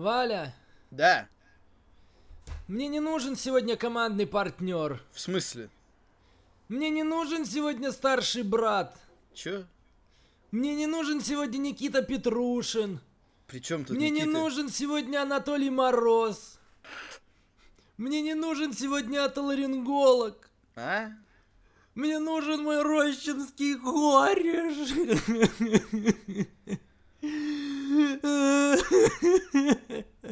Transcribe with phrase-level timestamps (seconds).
[0.00, 0.54] Валя,
[0.90, 1.28] Да.
[2.68, 5.02] мне не нужен сегодня командный партнер.
[5.12, 5.68] В смысле?
[6.68, 8.98] Мне не нужен сегодня старший брат.
[9.34, 9.64] Чё?
[10.52, 13.00] Мне не нужен сегодня Никита Петрушин.
[13.46, 14.38] При чем тут Мне не Никита?
[14.38, 16.58] нужен сегодня Анатолий Мороз.
[17.98, 20.48] Мне не нужен сегодня отоларинголог.
[20.76, 21.10] А?
[21.94, 24.78] Мне нужен мой рощинский кореш.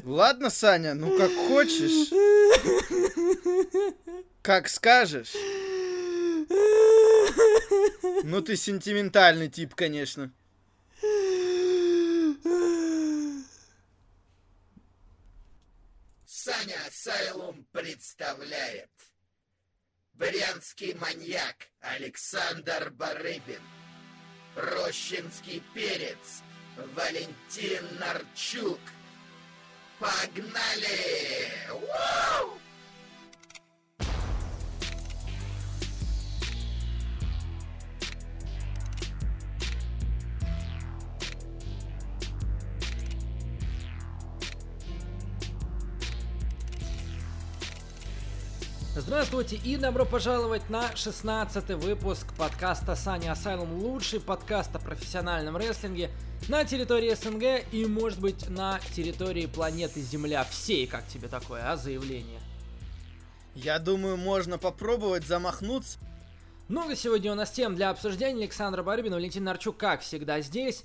[0.04, 2.12] Ладно, Саня, ну как хочешь.
[4.42, 5.34] Как скажешь.
[8.24, 10.32] Ну ты сентиментальный тип, конечно.
[16.24, 18.90] Саня Асайлум представляет
[20.14, 23.62] Брянский маньяк Александр Барыбин
[24.56, 26.42] Рощинский перец
[26.94, 28.80] Валентин Нарчук
[29.98, 31.50] Погнали!
[31.68, 32.58] Вау!
[49.18, 53.82] Здравствуйте и добро пожаловать на 16 выпуск подкаста Саня Асайлум.
[53.82, 56.10] Лучший подкаст о профессиональном рестлинге
[56.48, 60.86] на территории СНГ и, может быть, на территории планеты Земля всей.
[60.86, 62.40] Как тебе такое, а, заявление?
[63.56, 65.98] Я думаю, можно попробовать замахнуться.
[66.68, 68.44] Много сегодня у нас тем для обсуждения.
[68.44, 70.84] Александра Барыбина, Валентин Нарчук, как всегда, здесь.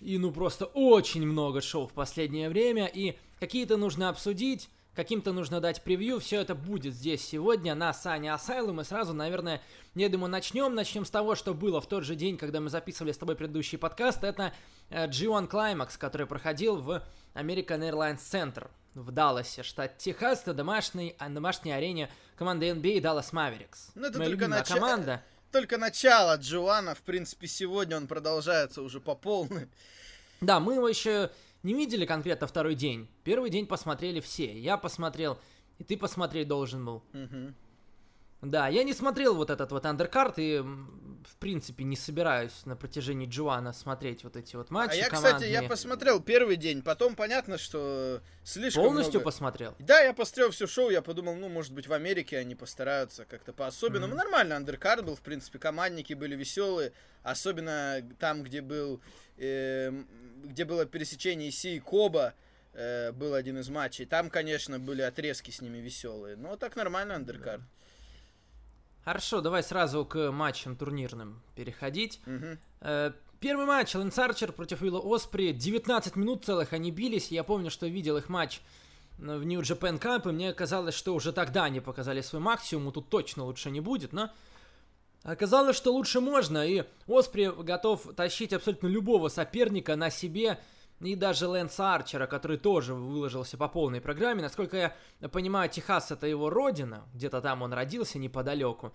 [0.00, 2.86] И ну просто очень много шоу в последнее время.
[2.86, 6.20] И какие-то нужно обсудить, каким-то нужно дать превью.
[6.20, 8.80] Все это будет здесь сегодня на Сане Асайлум.
[8.80, 9.60] И сразу, наверное,
[9.94, 10.74] я думаю, начнем.
[10.74, 13.78] Начнем с того, что было в тот же день, когда мы записывали с тобой предыдущий
[13.78, 14.24] подкаст.
[14.24, 14.52] Это
[14.90, 17.02] э, G1 Climax, который проходил в
[17.34, 23.32] American Airlines Center в Далласе, штат Техас, на домашней, а, домашней арене команды NBA Dallas
[23.32, 23.90] Mavericks.
[23.94, 25.22] Ну, это Моя только нача- команда.
[25.54, 29.68] Только начало Джоана, в принципе, сегодня он продолжается уже по полной.
[30.40, 31.30] Да, мы его еще
[31.64, 33.08] не видели конкретно второй день.
[33.24, 34.56] Первый день посмотрели все.
[34.58, 35.38] Я посмотрел,
[35.78, 37.02] и ты посмотреть должен был.
[37.12, 37.54] Мгм.
[38.44, 43.26] Да, я не смотрел вот этот вот андеркарт и, в принципе, не собираюсь на протяжении
[43.26, 45.68] Джоана смотреть вот эти вот матчи А я, кстати, я командные.
[45.68, 49.74] посмотрел первый день, потом понятно, что слишком Полностью много- посмотрел?
[49.78, 53.52] Да, я посмотрел все шоу, я подумал, ну, может быть, в Америке они постараются как-то
[53.52, 54.08] по-особенному.
[54.08, 54.16] Мгм.
[54.18, 59.00] Нормально, андеркард был, в принципе, командники были веселые, особенно там, где был,
[59.38, 60.06] эм,
[60.44, 62.34] где было пересечение Си и Коба,
[62.74, 64.04] э, был один из матчей.
[64.04, 67.62] Там, конечно, были отрезки с ними веселые, но так нормально андеркард.
[69.04, 72.20] Хорошо, давай сразу к матчам турнирным переходить.
[72.80, 75.52] Э, Первый матч, Лэнс Арчер против Уилла Оспри.
[75.52, 77.30] 19 минут целых они бились.
[77.30, 78.62] Я помню, что видел их матч
[79.18, 82.92] в New Japan Cup, и мне казалось, что уже тогда они показали свой максимум, и
[82.92, 84.30] тут точно лучше не будет, но
[85.24, 90.58] оказалось, что лучше можно, и Оспри готов тащить абсолютно любого соперника на себе,
[91.10, 94.42] и даже Лэнса Арчера, который тоже выложился по полной программе.
[94.42, 98.92] Насколько я понимаю, Техас это его родина, где-то там он родился неподалеку.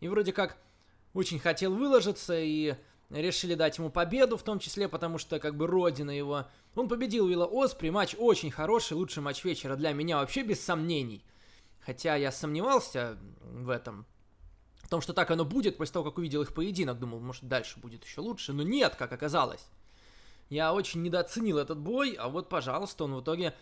[0.00, 0.58] И вроде как
[1.14, 2.74] очень хотел выложиться и
[3.10, 6.46] решили дать ему победу, в том числе потому, что как бы родина его.
[6.74, 11.24] Он победил Уилла Оспри, матч очень хороший, лучший матч вечера для меня вообще без сомнений.
[11.80, 14.06] Хотя я сомневался в этом,
[14.82, 17.80] в том, что так оно будет, после того, как увидел их поединок, думал, может дальше
[17.80, 19.66] будет еще лучше, но нет, как оказалось.
[20.48, 23.54] Я очень недооценил этот бой, а вот, пожалуйста, он в итоге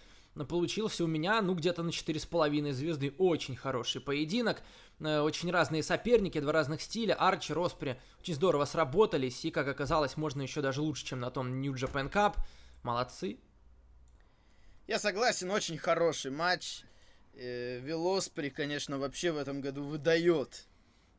[0.49, 3.15] получился у меня, ну, где-то на 4,5 звезды.
[3.19, 4.63] Очень хороший поединок.
[5.01, 7.15] Э, Очень разные соперники, два разных стиля.
[7.15, 9.45] Арчи, Роспри очень здорово сработались.
[9.45, 12.37] И, как оказалось, можно еще даже лучше, чем на том New Japan Cup.
[12.83, 13.39] Молодцы.
[14.87, 16.83] Я согласен, очень хороший матч.
[17.35, 20.67] Э, Велоспри, конечно, вообще в этом году выдает.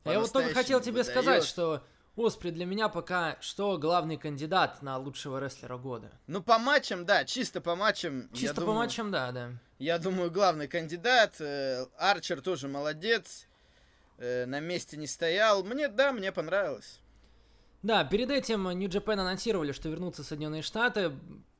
[0.03, 1.81] А я вот только хотел тебе По-настоящему сказать, выдает.
[1.81, 1.83] что
[2.17, 6.11] Оспри для меня пока что главный кандидат на лучшего рестлера года.
[6.27, 8.29] Ну, по матчам, да, чисто по матчам.
[8.33, 9.51] Чисто по думаю, матчам, да, да.
[9.79, 11.35] Я думаю, главный кандидат.
[11.39, 13.45] э, Арчер тоже молодец.
[14.17, 15.63] э, На месте не стоял.
[15.63, 16.99] Мне, да, мне понравилось.
[17.83, 21.11] Да, перед этим New Japan анонсировали, что вернутся Соединенные Штаты,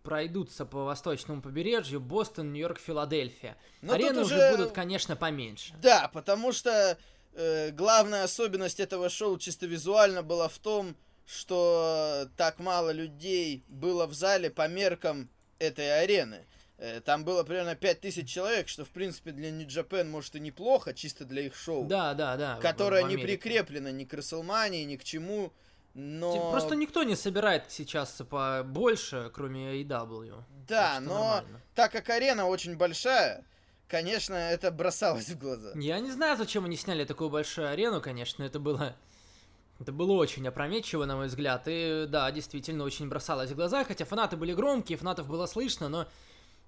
[0.02, 3.56] пройдутся по восточному побережью, Бостон, Нью-Йорк, Филадельфия.
[3.82, 4.36] Но Арены тут уже...
[4.38, 5.76] уже- будут, конечно, поменьше.
[5.82, 6.98] Да, потому что
[7.38, 10.96] э, главная особенность этого шоу чисто визуально была в том,
[11.26, 15.30] что так мало людей было в зале по меркам
[15.60, 16.46] этой арены.
[16.78, 20.94] Э, Там было примерно 5000 человек, что, в принципе, для New Japan, может, и неплохо,
[20.94, 21.86] чисто для их шоу.
[21.86, 22.58] Да, да, да.
[22.62, 25.52] которое не прикреплено ни к Расселмании, ни к чему.
[25.94, 26.52] Но...
[26.52, 30.44] Просто никто не собирает сейчас по больше, кроме AEW.
[30.68, 31.62] Да, Так но нормально.
[31.74, 33.44] так как арена очень большая,
[33.88, 35.72] конечно, это бросалось в глаза.
[35.76, 38.96] Я не знаю, зачем они сняли такую большую арену, конечно, это было...
[39.80, 44.06] Это было очень опрометчиво, на мой взгляд, и да, действительно очень бросалось в глаза, хотя
[44.06, 46.08] фанаты были громкие, фанатов было слышно, но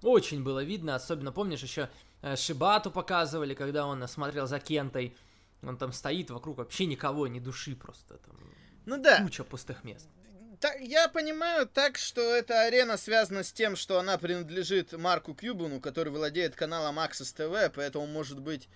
[0.02, 1.90] очень было видно, особенно помнишь еще
[2.22, 5.16] э, Шибату показывали, когда он смотрел за Кентой,
[5.62, 8.36] он там стоит, вокруг вообще никого, ни души просто, там
[8.86, 10.08] Ну да, куча пустых мест.
[10.60, 15.80] Та- я понимаю так, что эта арена связана с тем, что она принадлежит Марку Кьюбану,
[15.80, 18.68] который владеет каналом Access TV, поэтому, может быть,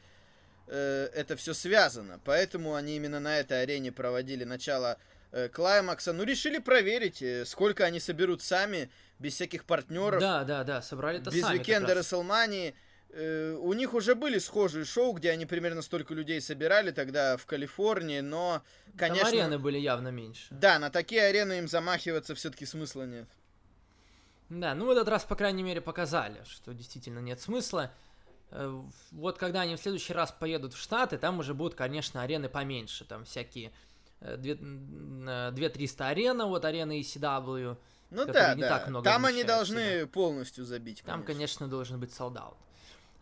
[0.66, 2.20] э, это все связано.
[2.24, 4.96] Поэтому они именно на этой арене проводили начало
[5.32, 6.12] э, Клаймакса.
[6.12, 8.88] Ну, решили проверить, э, сколько они соберут сами,
[9.18, 10.20] без всяких партнеров.
[10.20, 11.98] Да, да, да, собрали это без сами Уикенда раз.
[11.98, 12.74] Расселмании.
[13.16, 17.46] Э, У них уже были схожие шоу, где они примерно столько людей собирали тогда в
[17.46, 19.28] Калифорнии, но, Там конечно...
[19.28, 20.46] арены были явно меньше.
[20.50, 23.28] Да, на такие арены им замахиваться все-таки смысла нет.
[24.48, 27.92] Да, ну в этот раз, по крайней мере, показали, что действительно нет смысла.
[28.50, 28.82] Э,
[29.12, 33.04] Вот когда они в следующий раз поедут в Штаты, там уже будут, конечно, арены поменьше.
[33.04, 33.70] Там всякие
[34.20, 37.76] э, две- м, э, 2-300 арена, вот арены ECW.
[38.10, 38.68] Ну да, не да.
[38.78, 41.02] так много Там они должны полностью забить.
[41.04, 41.26] Там, конечно.
[41.34, 42.54] конечно, должен быть солдат.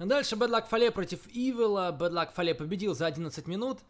[0.06, 1.92] Дальше Bad Luck Фале против Ивела.
[1.92, 3.80] Bad Luck Фале победил за 11 минут.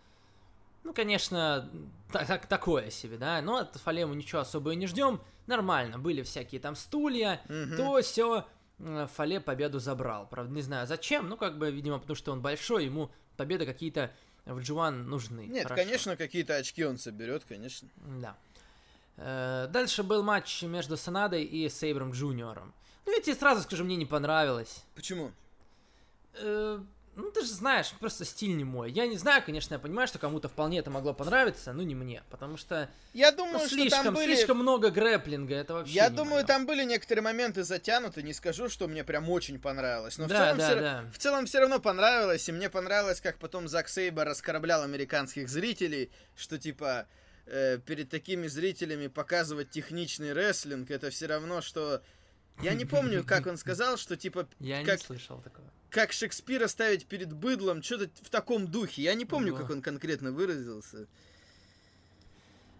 [0.85, 1.71] Ну, конечно,
[2.13, 3.41] так, так- такое себе, да.
[3.41, 5.21] Но от Фале мы ничего особо и не ждем.
[5.47, 7.77] Нормально, были всякие там стулья, Мгм.
[7.77, 8.47] то все.
[9.15, 10.27] Фале победу забрал.
[10.29, 11.29] Правда, не знаю зачем.
[11.29, 14.11] Ну, как бы, видимо, потому что он большой, ему победы какие-то
[14.45, 15.47] в G1 нужны.
[15.47, 15.83] Нет, Хорошо.
[15.85, 17.89] конечно, какие-то очки он соберет, конечно.
[18.21, 18.37] Да.
[19.19, 22.73] Э, Дальше был матч между Санадой и Сейбром Джуниором.
[23.07, 24.83] Ну, я тебе сразу скажу, мне не понравилось.
[24.97, 25.31] Почему?
[26.35, 26.81] Э,
[27.15, 28.91] ну, ты же знаешь, просто стиль не мой.
[28.91, 32.23] Я не знаю, конечно, я понимаю, что кому-то вполне это могло понравиться, но не мне.
[32.31, 34.35] Потому что Я ну, думаю, что слишком, там были...
[34.35, 36.47] слишком много грэплинга, это вообще Я думаю, моё.
[36.47, 40.17] там были некоторые моменты затянуты, не скажу, что мне прям очень понравилось.
[40.17, 41.05] Но в Да, целом да, всё- да.
[41.13, 46.11] В целом все равно понравилось, и мне понравилось, как потом Зак Сейбер раскораблял американских зрителей,
[46.35, 47.07] что типа
[47.45, 52.01] э, перед такими зрителями показывать техничный рестлинг, это все равно, что...
[52.63, 55.67] Я не помню, как он сказал, что типа Я как, не слышал такого.
[55.91, 59.03] как Шекспира ставить перед быдлом, что-то в таком духе.
[59.03, 59.63] Я не помню, Ого.
[59.63, 61.07] как он конкретно выразился.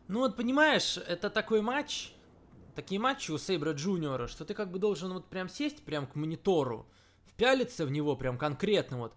[0.09, 2.13] Ну вот понимаешь, это такой матч,
[2.75, 6.15] такие матчи у Сейбра Джуниора, что ты как бы должен вот прям сесть прям к
[6.17, 6.87] монитору,
[7.27, 9.15] впялиться в него прям конкретно вот,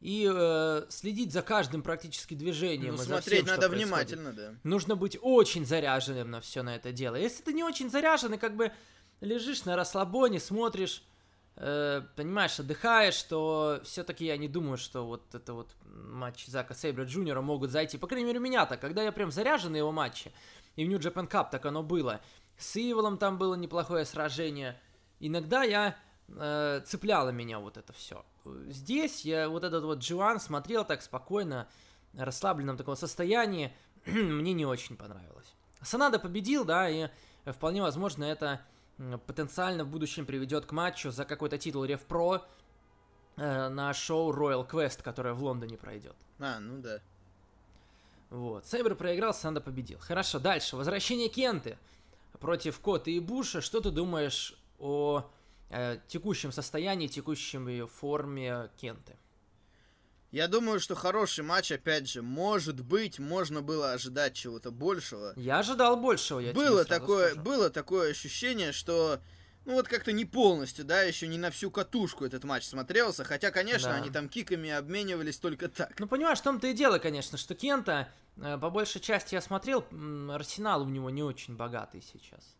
[0.00, 2.96] и э, следить за каждым практически движением.
[2.96, 3.86] Ну, смотреть всем, надо происходит.
[3.86, 4.54] внимательно, да.
[4.64, 7.16] Нужно быть очень заряженным на все на это дело.
[7.16, 8.72] Если ты не очень заряженный, как бы
[9.20, 11.02] лежишь на расслабоне, смотришь,
[11.56, 17.04] э, понимаешь, отдыхаешь, то все-таки я не думаю, что вот это вот матч Зака Сейбра
[17.04, 17.98] Джуниора могут зайти.
[17.98, 20.32] По крайней мере, у меня так, когда я прям заряжен на его матчи,
[20.76, 22.20] и в New Japan Cup так оно было.
[22.56, 24.80] С Иволом там было неплохое сражение.
[25.20, 25.96] Иногда я
[26.28, 28.24] э, цепляло меня вот это все.
[28.66, 31.68] Здесь я вот этот вот Джоан смотрел так спокойно,
[32.14, 33.72] расслабленном таком состоянии.
[34.06, 35.54] Мне не очень понравилось.
[35.82, 37.08] Санада победил, да, и
[37.46, 38.60] вполне возможно это
[39.26, 42.46] потенциально в будущем приведет к матчу за какой-то титул Ревпро
[43.36, 46.16] э, на шоу Royal Quest, которое в Лондоне пройдет.
[46.38, 47.00] А, ну да.
[48.30, 48.66] Вот.
[48.66, 49.98] Сайбер проиграл, Санда победил.
[50.00, 50.76] Хорошо, дальше.
[50.76, 51.78] Возвращение Кенты
[52.40, 53.60] против Кота и Буша.
[53.60, 55.30] Что ты думаешь о
[55.70, 59.16] э, текущем состоянии, текущем ее форме Кенты?
[60.30, 65.32] Я думаю, что хороший матч, опять же, может быть, можно было ожидать чего-то большего.
[65.36, 67.40] Я ожидал большего, я было такое, скажу.
[67.42, 69.20] было такое ощущение, что
[69.64, 73.50] ну вот как-то не полностью, да, еще не на всю катушку этот матч смотрелся, хотя,
[73.50, 73.96] конечно, Да.
[73.96, 75.98] они там киками обменивались только так.
[75.98, 78.08] Ну, понимаешь, в том-то и дело, конечно, что Кента,
[78.38, 79.84] э, по большей части я смотрел,
[80.30, 82.56] арсенал у него не очень богатый сейчас.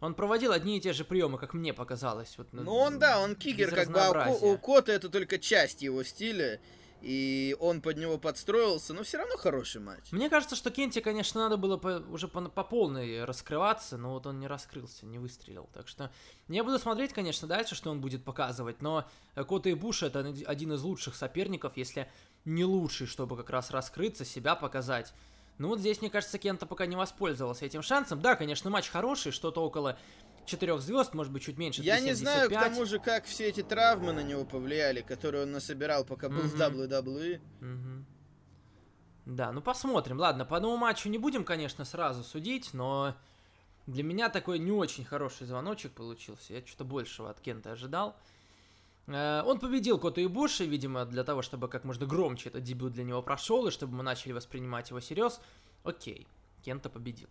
[0.00, 2.34] Он проводил одни и те же приемы, как мне показалось.
[2.38, 5.82] Вот, Ну он, да, он кикер, как бы, а у, у Кота это только часть
[5.82, 6.60] его стиля,
[7.00, 10.10] и он под него подстроился, но все равно хороший матч.
[10.10, 14.26] Мне кажется, что Кенте, конечно, надо было по- уже по, по полной раскрываться, но вот
[14.26, 15.68] он не раскрылся, не выстрелил.
[15.72, 16.10] Так что
[16.48, 20.42] я буду смотреть, конечно, дальше, что он будет показывать, но Кота и Буш это од-
[20.46, 22.10] один из лучших соперников, если
[22.44, 25.12] не лучший, чтобы как раз раскрыться, себя показать.
[25.58, 28.20] Ну вот здесь, мне кажется, Кента пока не воспользовался этим шансом.
[28.22, 29.98] Да, конечно, матч хороший, что-то около
[30.48, 31.82] четырех звезд, может быть, чуть меньше.
[31.82, 32.60] Я не знаю, к 3.75.
[32.60, 36.54] тому же, как все эти травмы на него повлияли, которые он насобирал, пока был в
[36.54, 36.62] Мгм.
[36.62, 37.40] WWE.
[37.60, 38.06] Мгм.
[39.26, 40.18] Да, ну посмотрим.
[40.18, 43.14] Ладно, по одному матчу не будем, конечно, сразу судить, но
[43.86, 46.54] для меня такой не очень хороший звоночек получился.
[46.54, 48.16] Я что-то большего от Кента ожидал.
[49.06, 53.04] Э, Он победил Кота Ибуши, видимо, для того, чтобы как можно громче этот дебют для
[53.04, 55.40] него прошел, и чтобы мы начали воспринимать его всерьез.
[55.84, 56.26] Окей,
[56.64, 57.28] Кента победил.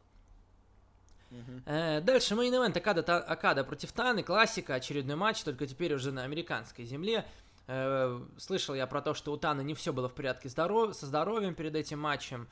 [1.29, 1.63] Мгм.
[1.65, 6.11] Э, дальше main event Окада, Та- Окада против Таны, классика, очередной матч, только теперь уже
[6.11, 7.25] на американской земле.
[7.67, 11.05] Э, слышал я про то, что у Таны не все было в порядке здоров- со
[11.05, 12.47] здоровьем перед этим матчем.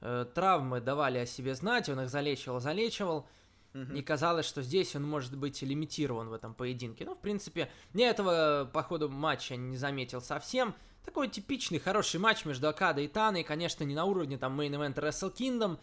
[0.00, 3.26] Э, травмы давали о себе знать, он их залечивал, залечивал.
[3.74, 3.94] Мгм.
[3.94, 7.04] И казалось, что здесь он может быть лимитирован в этом поединке.
[7.04, 10.74] Ну, в принципе, я этого по ходу матча не заметил совсем.
[11.04, 13.44] Такой типичный хороший матч между Акадой и Таной.
[13.44, 15.78] Конечно, не на уровне там Event Wrestle Kingdom,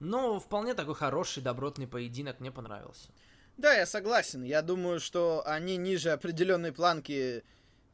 [0.00, 2.40] но вполне такой хороший, добротный поединок.
[2.40, 3.08] Мне понравился.
[3.56, 4.42] Да, я согласен.
[4.44, 7.42] Я думаю, что они ниже определенной планки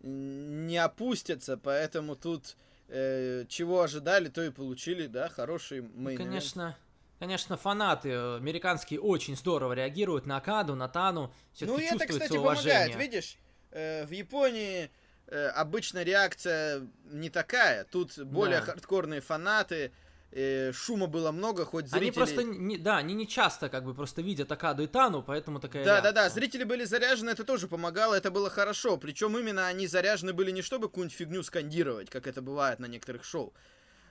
[0.01, 2.57] не опустятся, поэтому тут
[2.89, 6.77] э, чего ожидали, то и получили, да, хороший Ну, мейн конечно,
[7.19, 11.33] конечно, фанаты э, американские очень здорово реагируют на Акаду, на Тану.
[11.55, 12.79] Все-таки Ну и это, чувствуется кстати, уважение.
[12.89, 13.39] помогает, видишь?
[13.71, 14.91] э, в Японии
[15.29, 17.85] э, обычно реакция не такая.
[17.85, 18.67] Тут более Да.
[18.67, 19.93] хардкорные фанаты,
[20.35, 22.09] э, шума было много, хоть зрители...
[22.09, 25.61] Они просто, не, да, они не часто как бы просто видят Акаду и Тану, поэтому
[25.61, 26.41] такая Да, да, да, реакция.
[26.41, 28.97] зрители были заряжены, это тоже помогало, это было хорошо.
[28.97, 33.25] Причем именно они заряжены были не чтобы какую-нибудь фигню скандировать, как это бывает на некоторых
[33.25, 33.55] шоу,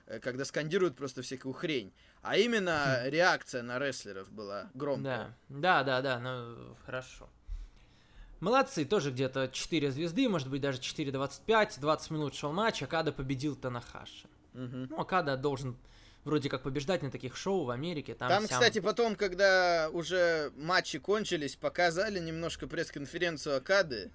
[0.06, 5.36] э, когда скандируют просто всякую хрень, а именно реакция на рестлеров была громкая.
[5.48, 7.28] Да, да, да, да, ну хорошо.
[8.40, 13.56] Молодцы, тоже где-то 4 звезды, может быть даже 4.25, 20 минут шел матч, Акада победил
[13.56, 14.26] Танахаши.
[14.52, 14.88] Мгм.
[14.90, 15.76] Ну, Акада должен
[16.24, 18.14] вроде как побеждать на таких шоу в Америке.
[18.14, 18.58] Там, Там, сям.
[18.60, 24.10] кстати, потом, когда уже матчи кончились, показали немножко пресс-конференцию Акады,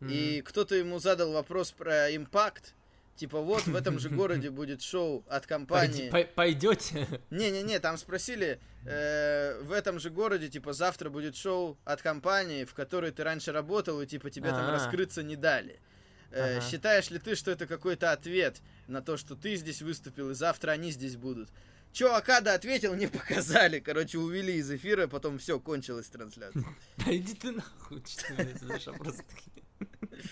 [0.00, 2.74] и кто-то ему задал вопрос про импакт.
[3.16, 6.10] Типа, вот в этом же городе будет шоу от компании.
[6.34, 7.06] Пойдете?
[7.28, 12.72] Не-не-не, там спросили, э, в этом же городе, типа, завтра будет шоу от компании, в
[12.72, 14.72] которой ты раньше работал, и, типа, тебе там А.
[14.72, 15.80] раскрыться не дали.
[16.30, 16.66] Э, Ага.
[16.68, 20.72] Считаешь ли ты, что это какой-то ответ на то, что ты здесь выступил, и завтра
[20.72, 21.50] они здесь будут?
[21.92, 23.80] Чё Акада ответил, не показали.
[23.80, 26.64] Короче, увели из эфира, потом все, кончилась трансляция.
[26.98, 29.66] Да иди ты нахуй, что ты вопросы такие.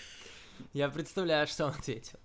[0.73, 2.19] Я представляю, что он ответил.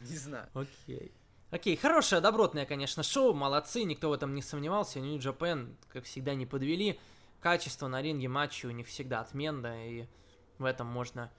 [0.00, 0.48] Не знаю.
[0.52, 1.12] Окей.
[1.50, 6.34] Окей, хорошее, добротное, конечно, шоу, молодцы, никто в этом не сомневался, New Japan, как всегда,
[6.34, 6.98] не подвели.
[7.40, 10.06] Качество на ринге матчей у них всегда отменное, и
[10.58, 11.30] в этом можно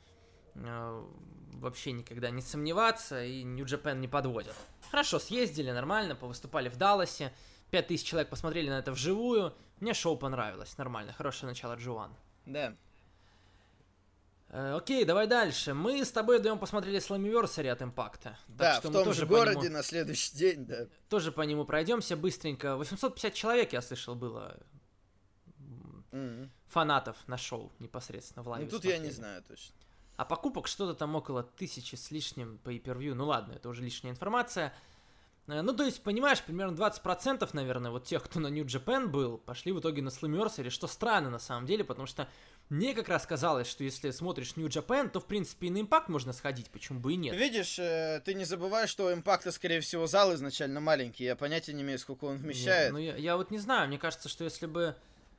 [0.55, 4.55] вообще никогда не сомневаться, и Japan не подводят.
[4.91, 7.33] Хорошо, съездили нормально, повыступали в Далласе,
[7.71, 12.15] 5000 человек посмотрели на это вживую, мне шоу понравилось, нормально, хорошее начало Джоан.
[12.45, 12.75] Да.
[14.49, 15.73] Э, окей, давай дальше.
[15.73, 18.37] Мы с тобой вдвоем посмотрели Slammiversary от Импакта.
[18.47, 20.87] Да, в мы том тоже же по нему- городе на следующий день, да.
[21.09, 22.77] тоже по нему пройдемся быстренько.
[22.77, 24.57] 850 человек, я слышал, было
[26.11, 26.51] Мгм.
[26.67, 28.65] фанатов на шоу непосредственно в лайве.
[28.65, 29.15] Ну тут я не смотрели.
[29.15, 29.75] знаю точно.
[30.17, 34.13] А покупок что-то там около тысячи с лишним по per Ну ладно, это уже лишняя
[34.13, 34.73] информация.
[35.47, 39.37] Э, Ну, то есть, понимаешь, примерно 20%, наверное, вот тех, кто на New Japan был,
[39.37, 42.27] пошли в итоге на Slammiversary, что странно на самом деле, потому что
[42.69, 46.05] мне как раз казалось, что если смотришь New Japan, то, в принципе, и на Impact
[46.07, 47.35] можно сходить, почему бы и нет.
[47.35, 51.25] Видишь, э, ты не забывай, что у импакта, скорее всего, зал изначально маленький.
[51.25, 52.91] Я понятия не имею, сколько он вмещает.
[52.91, 54.95] Ну, я, я вот не знаю, мне кажется, что если бы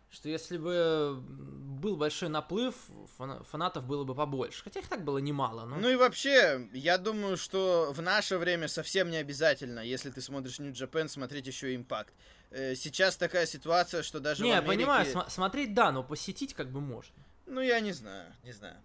[0.09, 2.77] что если бы был большой наплыв,
[3.19, 4.63] фана- фанатов было бы побольше.
[4.65, 5.77] Хотя их так было немало, но...
[5.77, 10.59] Ну и вообще, я думаю, что в наше время совсем не обязательно, если ты смотришь
[10.59, 12.15] New Japan, смотреть еще импакт.
[12.51, 14.77] Э, Сейчас такая ситуация, что даже не, в Америке...
[14.77, 17.15] понимаю, сма- смотреть да, но посетить как бы можно.
[17.47, 18.77] Ну я не знаю, не знаю.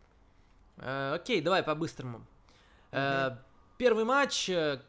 [0.77, 2.25] Э, окей, давай по-быстрому.
[2.91, 3.37] Э,
[3.77, 4.79] первый матч, э,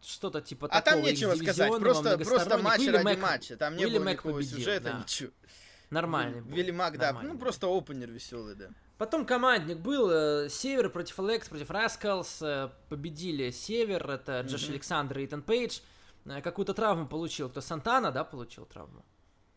[0.00, 3.56] что-то типа А там такого нечего сказать, просто, просто матч Уилли ради Мэг- матча.
[3.56, 4.98] Там не Уилли было Мэг никакого победил, сюжета, да.
[5.00, 5.30] ничего.
[5.90, 6.54] Нормальный был.
[6.54, 8.68] Вилли Мак, да, Нормальный ну просто опенер веселый, да.
[8.98, 12.42] Потом командник был э, Север против Алекс, против Раскалс.
[12.42, 14.72] э, победили Север, это Джош Мгм.
[14.72, 15.80] Александр и Итан Пейдж.
[16.26, 17.48] Э, какую-то травму получил.
[17.48, 19.04] Кто Сантана, да, получил травму?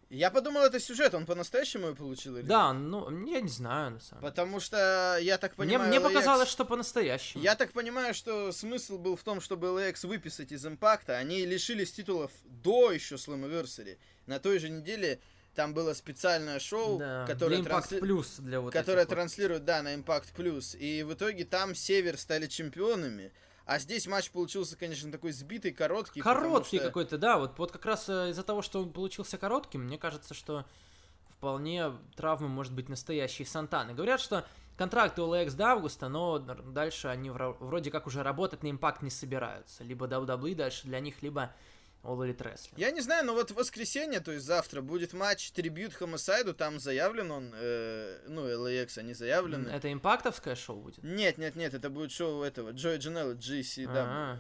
[0.10, 4.00] Я подумал, это сюжет, он по-настоящему ее получил или Да, ну, я не знаю, на
[4.02, 4.30] самом деле.
[4.32, 7.42] Потому что, я так Мне, понимаю, мне LAX показалось, что по-настоящему.
[7.42, 11.16] Я так понимаю, что смысл был в том, чтобы LAX выписать из импакта.
[11.18, 13.98] Они лишились титулов до еще Slammiversary.
[14.26, 15.22] На той же неделе
[15.56, 19.10] там было специальное шоу, Да, которое, для трансли- плюс для вот которое вот.
[19.10, 20.78] транслируют, да, на Impact Plus.
[20.78, 23.32] И в итоге там Север стали чемпионами.
[23.66, 26.22] А здесь матч получился, конечно, такой сбитый, короткий.
[26.22, 29.84] Короткий что- какой-то, да, вот, вот как раз э, из-за того, что он получился коротким,
[29.84, 30.66] мне кажется, что
[31.30, 33.94] вполне травма может быть настоящей Сантаны.
[33.94, 34.46] Говорят, что
[34.78, 39.02] контракты у LAX до августа, но дальше они вро- вроде как уже работать на импакт
[39.02, 39.84] не собираются.
[39.84, 41.54] Либо WWE дальше для них, либо
[42.04, 42.74] All Elite Wrestling.
[42.78, 46.80] Я не знаю, но вот в воскресенье, то есть завтра, будет матч трибют Homicide, там
[46.80, 49.70] заявлен он, э, ну, LAX, они заявлены.
[49.70, 51.04] Это импактовское шоу будет?
[51.04, 53.90] Нет, нет, нет, это будет шоу этого, Джои Джанелла, GCW.
[53.94, 54.40] А,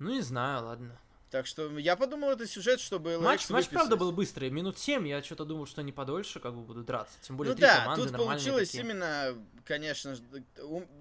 [0.00, 0.98] Ну, не знаю, ладно.
[1.30, 3.98] Так что я подумал, это сюжет, чтобы LAX Матч, матч, правда, выписать.
[4.00, 4.50] был быстрый.
[4.50, 7.14] Минут 7, я что-то думал, что они подольше как бы будут драться.
[7.22, 8.82] Тем более Ну три да, команды тут получилось такие.
[8.82, 10.16] именно, конечно,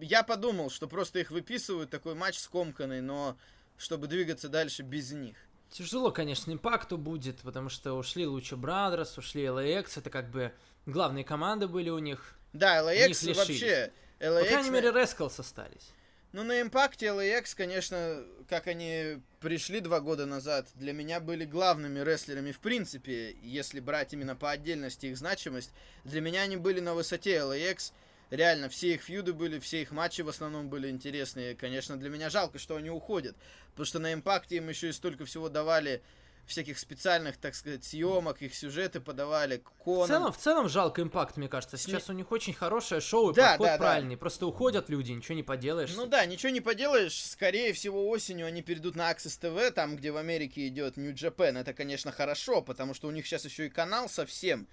[0.02, 3.36] я подумал, что просто их выписывают, такой матч скомканный, но
[3.80, 5.36] чтобы двигаться дальше без них.
[5.72, 10.52] Тяжело, конечно, импакту будет, потому что ушли Луча Брадерс, ушли LAX, это как бы
[10.86, 12.36] главные команды были у них.
[12.54, 13.92] Да, LAX вообще...
[14.20, 15.94] По LAX, крайней на- мере, Рескалс остались.
[16.32, 22.00] Ну, на импакте LAX, конечно, как они пришли два года назад, для меня были главными
[22.00, 25.72] рестлерами в принципе, если брать именно по отдельности их значимость.
[26.04, 27.94] Для меня они были на высоте LAX.
[28.30, 31.56] Реально, все их фьюды были, все их матчи в основном были интересные.
[31.56, 33.36] Конечно, для меня жалко, что они уходят.
[33.72, 36.04] Потому что на импакте им еще и столько всего давали
[36.46, 40.08] всяких специальных, так сказать, съемок, их сюжеты подавали, В Конан.
[40.08, 41.78] целом, в целом жалко импакт, мне кажется.
[41.78, 43.84] Сейчас у них очень хорошее шоу, и Да, подход да, да.
[43.84, 44.18] правильный.
[44.18, 45.94] Просто уходят люди, ничего не поделаешь.
[45.96, 47.24] Ну да, ничего не поделаешь.
[47.24, 51.60] Скорее всего, осенью они перейдут на Access TV, там, где в Америке идет New Japan.
[51.60, 54.68] Это, конечно, хорошо, потому что у них сейчас еще и канал совсем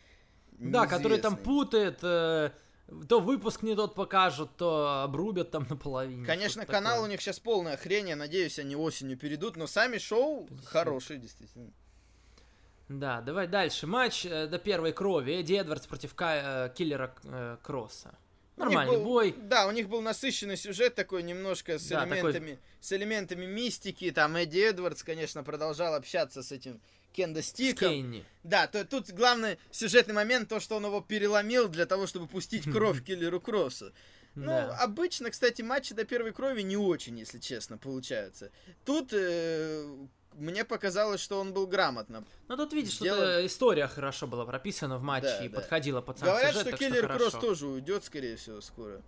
[0.52, 2.52] Да, который там путает, э,
[3.08, 6.24] то выпуск не тот покажут, то обрубят там наполовине.
[6.24, 7.08] Конечно, канал такое.
[7.08, 10.66] у них сейчас полная хрень, я надеюсь, они осенью перейдут, но сами шоу Понесут.
[10.68, 11.70] хорошие, действительно.
[12.88, 13.86] Да, давай дальше.
[13.88, 15.32] Матч э, до первой крови.
[15.40, 18.14] Эдди Эдвардс против Ка- э, Киллера э, Кросса.
[18.56, 19.34] Нормальный был- бой.
[19.36, 24.10] Да, у них был насыщенный сюжет такой, немножко с Да, такой- элементами, с элементами мистики.
[24.12, 26.80] Там Эдди Эдвардс, конечно, продолжал общаться с этим
[27.16, 27.88] Кенда Стиком.
[27.88, 28.24] Кейни.
[28.44, 32.64] Да, то тут главный сюжетный момент, то, что он его переломил для того, чтобы пустить
[32.72, 33.92] кровь киллеру Кроссу.
[34.34, 34.76] Ну, Да.
[34.82, 38.50] обычно, кстати, матчи до первой крови не очень, если честно, получаются.
[38.84, 39.86] Тут э,
[40.34, 42.22] мне показалось, что он был грамотно.
[42.48, 43.18] Ну тут видишь, сделан.
[43.18, 45.56] что история хорошо была прописана в матче Да, и да.
[45.60, 49.00] подходила под сам Говорят, сюжет, что киллер Кросс тоже уйдет, скорее всего, скоро.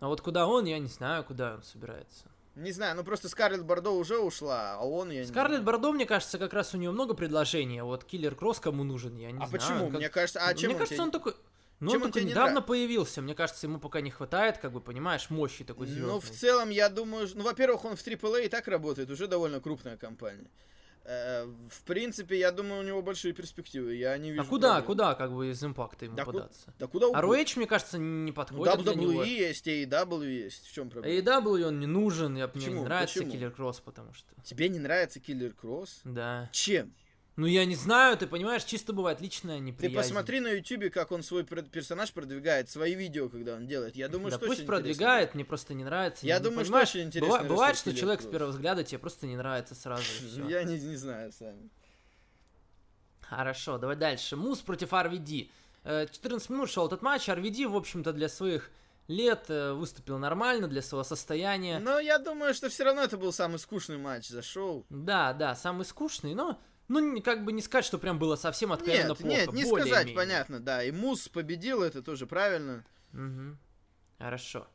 [0.00, 2.26] А вот куда он, я не знаю, куда он собирается.
[2.56, 5.64] Не знаю, ну просто Скарлетт Бордо уже ушла, а он, я не Скарлетт знаю.
[5.64, 9.16] Бордо, мне кажется, как раз у нее много предложений, а вот Киллер Кросс кому нужен,
[9.16, 9.50] я не А знаю.
[9.50, 9.84] почему?
[9.86, 11.34] он как- Мне кажется, а чем мне он кажется, тебе- он такой...
[11.80, 12.66] Ну, чем он он не недавно нравится?
[12.68, 13.20] появился.
[13.22, 16.12] Мне кажется, ему пока не хватает, как бы, понимаешь, мощи такой звездной.
[16.12, 19.58] Ну, в целом, я думаю, ну, во-первых, он в AAA и так работает, уже довольно
[19.60, 20.46] крупная компания.
[21.06, 23.94] Э, в принципе, я думаю, у него большие перспективы.
[23.94, 24.42] Я не вижу.
[24.42, 24.86] а куда, проблем.
[24.86, 26.74] куда, как бы, из импакта ему Да ку- податься?
[26.78, 27.26] Да куда А угодно.
[27.34, 28.92] ROH, мне кажется, не Ну, подходит для.
[28.92, 30.66] WWE есть, AEW есть.
[30.66, 31.14] В чем проблема?
[31.20, 32.76] AEW он не нужен, я, мне Почему?
[32.76, 33.24] не нравится?
[33.24, 34.28] Киллер Кросс, потому что...
[34.42, 36.00] Тебе не нравится Киллер Кросс?
[36.04, 36.48] Да.
[36.52, 36.94] Чем?
[37.36, 39.96] Ну, я не знаю, ты понимаешь, чисто бывает личная Ты неприязнь.
[39.96, 43.96] посмотри на Ютубе, как он свой персонаж продвигает, свои видео, когда он делает.
[43.96, 46.24] Я думаю, да что пусть продвигает, мне просто не нравится.
[46.26, 48.98] Я Ну, думаю, что очень интересный быва- Бывает, рестлер что человек с первого взгляда тебе
[49.00, 50.02] просто не нравится сразу.
[50.02, 50.48] интересно.
[50.48, 51.70] Я не, не знаю сами.
[53.20, 54.36] Хорошо, давай дальше.
[54.36, 55.48] Мус против RVD.
[55.82, 57.28] Э, 14 минут шел этот матч.
[57.28, 58.70] RVD, в общем-то, для своих
[59.08, 61.78] лет э, выступил нормально, для своего состояния.
[61.80, 64.86] Но я думаю, что все равно это был самый скучный матч за шоу.
[64.88, 66.60] Да, да, самый скучный, но...
[66.88, 69.36] Ну, как бы не сказать, что прям было совсем откровенно Нет, плохо.
[69.36, 70.14] нет, не сказать, более-менее.
[70.14, 70.84] понятно, да.
[70.84, 72.84] И Мус победил, это тоже правильно.
[73.12, 73.58] Мгм.
[74.18, 74.66] Хорошо.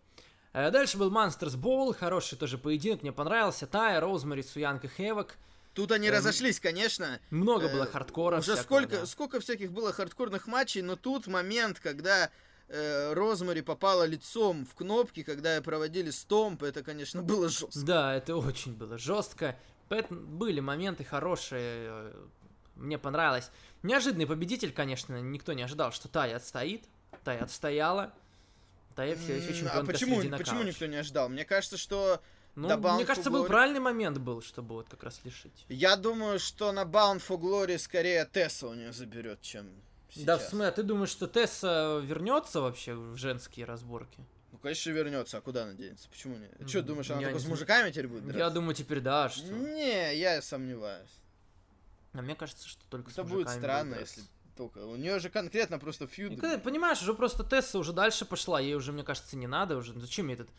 [0.53, 3.67] Э, Дальше был Monsters Bowl, хороший тоже поединок, мне понравился.
[3.67, 5.35] Тая, Роузмари, Суянг и Хевок.
[5.75, 7.19] Тут они Эм, разошлись, конечно.
[7.29, 8.39] Много Э, было хардкора.
[8.39, 9.05] Уже всякого, сколько, да.
[9.05, 12.31] сколько всяких было хардкорных матчей, но тут момент, когда
[12.67, 17.79] э, Розмари попала лицом в кнопки, когда проводили стомп, это, конечно, было жестко.
[17.85, 19.55] Да, это очень было жестко.
[19.89, 21.61] Поэтому были моменты хорошие.
[21.61, 22.13] э,
[22.75, 23.51] Мне понравилось.
[23.83, 26.85] Неожиданный победитель, конечно, никто не ожидал, что Тая отстоит.
[27.23, 28.13] Тая отстояла.
[28.95, 31.29] Тая все еще чемпионка а почему, среди почему никто не ожидал?
[31.29, 32.21] Мне кажется, что
[32.55, 35.65] Ну, до Bound мне кажется, был Glory- правильный момент был, чтобы вот как раз лишить.
[35.69, 39.69] я думаю, что на Bound for Glory скорее Тесса у нее заберет, чем
[40.09, 40.25] сейчас.
[40.25, 44.23] Да, в смысле, а ты думаешь, что Тесса вернется вообще в женские разборки?
[44.51, 46.09] Ну, конечно, вернется, а куда она денется?
[46.09, 46.51] Почему нет?
[46.59, 47.55] М, Что, думаешь, она я только не с знаю.
[47.55, 48.39] мужиками теперь будет драться?
[48.39, 49.45] Я думаю, теперь да, что.
[49.53, 51.09] Не, я сомневаюсь.
[52.13, 54.19] А мне кажется, что только с Это будет мужиками странно, драться.
[54.19, 54.79] если только.
[54.79, 56.31] У нее же конкретно просто фьюд.
[56.33, 59.93] И понимаешь, уже просто Тесса уже дальше пошла, ей уже, мне кажется, не надо уже.
[59.93, 60.49] Ну, Зачем ей этот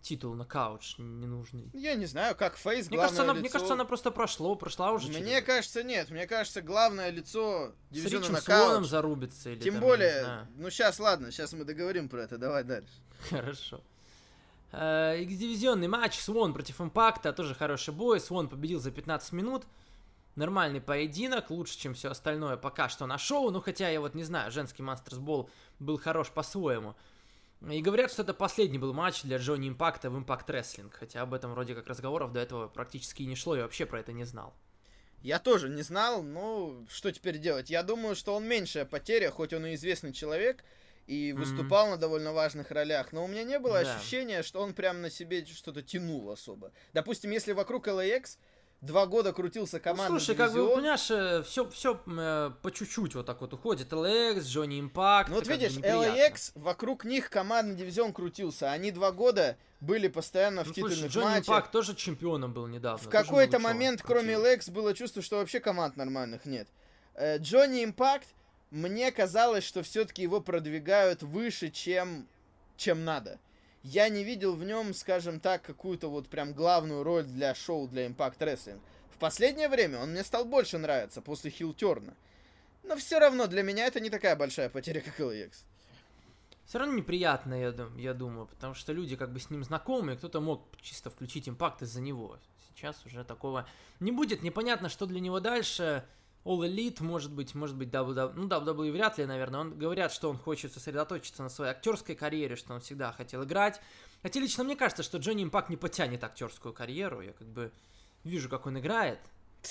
[0.00, 1.70] титул на кауч ненужный?
[1.74, 3.52] Я не знаю, как Фейс, Мне кажется, она, главное мне лицо.
[3.52, 5.08] кажется, она просто прошло, прошла уже.
[5.08, 6.10] Мне через- кажется, нет.
[6.10, 8.64] Мне кажется, главное лицо с дивизиона Ричем нокаут.
[8.66, 12.64] Слоном зарубится или Тем там, более, ну сейчас, ладно, сейчас мы договорим про это, давай
[12.64, 12.92] дальше.
[13.30, 13.80] Хорошо.
[14.70, 18.20] Э, X-дивизионный матч Свон против Импакта, тоже хороший бой.
[18.20, 19.64] Свон победил за 15 минут.
[20.36, 23.50] Нормальный поединок, лучше, чем все остальное пока что на шоу.
[23.50, 26.94] Ну, хотя я вот не знаю, женский Мастерс Бол был хорош по-своему.
[27.66, 30.94] И говорят, что это последний был матч для Джонни Импакта в Импакт Рестлинг.
[30.94, 34.00] Хотя об этом вроде как разговоров до этого практически и не шло, и вообще про
[34.00, 34.54] это не знал.
[35.22, 37.70] Я тоже не знал, ну, что теперь делать?
[37.70, 40.62] Я думаю, что он меньшая потеря, хоть он и известный человек,
[41.08, 43.96] и выступал на довольно важных ролях, но у меня не было Да.
[43.96, 46.70] ощущения, что он прям на себе что-то тянул особо.
[46.92, 48.36] Допустим, если вокруг LAX
[48.80, 50.76] два года крутился Ну, командный слушай, как бы, дивизион.
[50.76, 53.92] понимаешь, все, все э, по чуть-чуть вот так вот уходит.
[53.92, 55.30] LX, Джонни Импакт.
[55.30, 55.76] Ну вот видишь.
[55.78, 58.70] LAX, вокруг них командный дивизион крутился.
[58.70, 61.48] Они два года были постоянно в Ну, слушай, титульных Джонни матчах.
[61.48, 62.98] Импакт тоже чемпионом был недавно.
[62.98, 64.34] В какой-то чего момент, кроме.
[64.34, 66.68] LAX, было чувство, что вообще команд нормальных нет.
[67.14, 68.28] Э, Джонни Импакт,
[68.70, 72.28] мне казалось, что все-таки его продвигают выше, чем,
[72.76, 73.38] чем надо.
[73.90, 78.06] Я не видел в нем, скажем так, какую-то вот прям главную роль для шоу, для
[78.06, 78.80] Impact Wrestling.
[79.14, 82.14] В последнее время он мне стал больше нравиться после Хилтерна.
[82.82, 85.64] Но все равно для меня это не такая большая потеря, как LAX.
[86.66, 90.42] Все равно неприятно, я, я думаю, потому что люди как бы с ним знакомы, кто-то
[90.42, 92.38] мог чисто включить импакт из-за него.
[92.68, 93.66] Сейчас уже такого
[94.00, 94.42] не будет.
[94.42, 96.04] Непонятно, что для него дальше.
[96.44, 99.60] All Elite, может быть, может быть, WWE, ну, WWE вряд ли, наверное.
[99.60, 103.80] Он, говорят, что он хочет сосредоточиться на своей актерской карьере, что он всегда хотел играть.
[104.22, 107.20] Хотя лично мне кажется, что Джонни Импакт не потянет актерскую карьеру.
[107.20, 107.72] Я как бы
[108.24, 109.18] вижу, как он играет.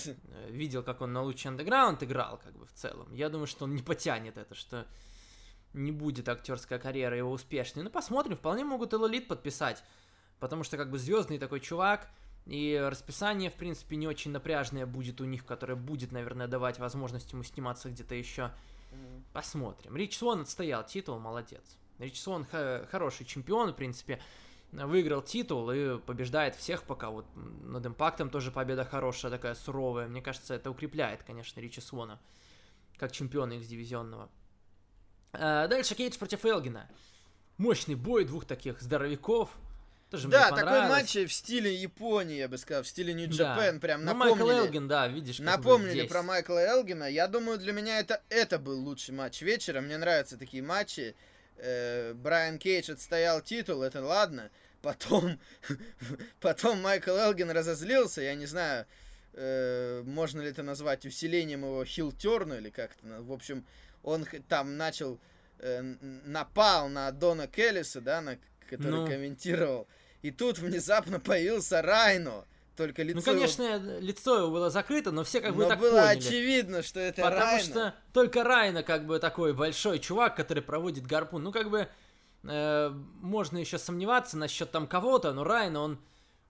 [0.05, 0.15] Э,
[0.49, 3.13] Видел, как он на Луче Underground играл, как бы в целом.
[3.13, 4.85] Я думаю, что он не потянет это, что
[5.73, 7.83] не будет актерская карьера его успешной.
[7.83, 9.83] Ну, посмотрим, вполне могут и Лолит подписать.
[10.39, 12.09] Потому что, как бы, звездный такой чувак,
[12.47, 17.31] и расписание, в принципе, не очень напряжное будет у них, которое будет, наверное, давать возможность
[17.33, 18.51] ему сниматься где-то еще.
[19.33, 19.95] Посмотрим.
[19.97, 21.77] Рич Свон отстоял титул, молодец.
[21.99, 24.21] Рич Свон х- хороший чемпион, в принципе,
[24.71, 27.09] выиграл титул и побеждает всех пока.
[27.09, 30.07] Вот над Импактом тоже победа хорошая, такая суровая.
[30.07, 32.19] Мне кажется, это укрепляет, конечно, Ричи Свона
[32.97, 34.29] как чемпиона X-дивизионного.
[35.33, 36.89] А, Дальше Кейдж против Элгина.
[37.57, 39.49] Мощный бой двух таких здоровяков.
[40.09, 43.19] Тоже Да, такой матч в стиле Японии, я бы сказал, в стиле Да.
[43.19, 44.57] Нью-Джапен, прям Ну, Майкл напомнили.
[44.65, 46.09] Элгин, да, видишь, Напомнили здесь.
[46.09, 47.03] про Майкла Элгина.
[47.09, 49.81] Я думаю, для меня это, это был лучший матч вечера.
[49.81, 51.13] Мне нравятся такие матчи.
[51.57, 54.49] Э, Брайан Кейдж отстоял титул, это ладно.
[54.81, 55.39] Потом,
[56.39, 58.85] потом Майкл Элгин разозлился, я не знаю,
[59.33, 63.05] э, можно ли это назвать усилением его хилтерна или как-то.
[63.05, 63.65] на- В общем,
[64.03, 65.19] он там начал,
[65.59, 65.81] э,
[66.25, 69.07] напал на Дона Келлиса, да, на, который Ну.
[69.07, 69.87] комментировал.
[70.21, 72.45] И тут внезапно появился Райно.
[72.75, 76.01] Только лицо Ну, конечно, лицо его было закрыто, но все как бы но так было
[76.01, 76.19] поняли.
[76.19, 77.63] очевидно, что это Потому Райно.
[77.63, 81.43] что только Райна как бы такой большой чувак, который проводит гарпун.
[81.43, 81.87] Ну, как бы
[82.43, 82.89] э,
[83.21, 85.99] можно еще сомневаться насчет там кого-то, но Райна, он...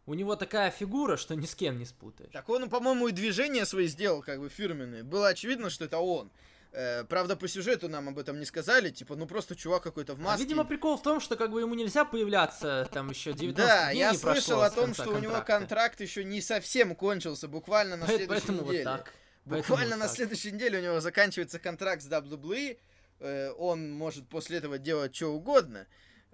[0.06, 2.32] У него такая фигура, что ни с кем не спутаешь.
[2.32, 5.04] Так он, по-моему, и движения свои сделал, как бы фирменные.
[5.04, 6.32] Было очевидно, что это он.
[6.72, 8.90] Э, правда, по сюжету нам об этом не сказали.
[8.90, 10.44] Типа, ну просто чувак какой-то в А, маске.
[10.44, 14.00] видимо, прикол в том, что как бы ему нельзя появляться там еще 19 да, дней
[14.00, 18.06] я не слышал о том, что у него контракт еще не совсем кончился, буквально на
[18.06, 18.84] следующей Поэтому неделе.
[18.86, 19.14] вот так.
[19.46, 20.16] Буквально Поэтому на так.
[20.16, 22.78] следующей неделе у него заканчивается контракт с WWE.
[23.20, 25.88] Э, он может после этого делать что угодно.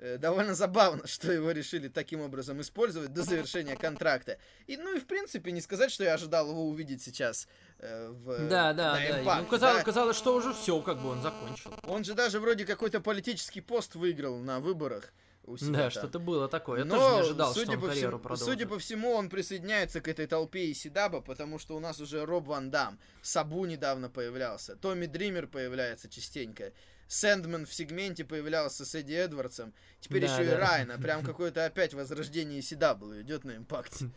[0.04, 4.38] Э, довольно забавно, что его решили таким образом использовать до завершения контракта.
[4.68, 7.48] И, ну и в принципе, не сказать, что я ожидал его увидеть сейчас
[7.80, 9.22] э, в Да, да, на да.
[9.22, 9.84] Impact, Ну, казалось, да.
[9.86, 11.74] казалось, что уже все, как бы он закончил.
[11.88, 15.14] Он же даже вроде какой-то политический пост выиграл на выборах
[15.46, 15.92] у себя Да, там.
[15.92, 16.80] что-то было такое.
[16.80, 18.46] Я Но, тоже не ожидал, судя что он по карьеру всему, продолжит.
[18.46, 22.48] Судя по всему, он присоединяется к этой толпе Исидаба, потому что у нас уже Роб
[22.48, 26.74] Ван Дам, Сабу недавно появлялся, Томми Дример появляется частенько,
[27.14, 30.58] Сэндман в сегменте появлялся с Эдди Эдвардсом, теперь Да, еще и да.
[30.58, 34.10] Райна, прям какое-то опять возрождение Исидабла идет на импакте.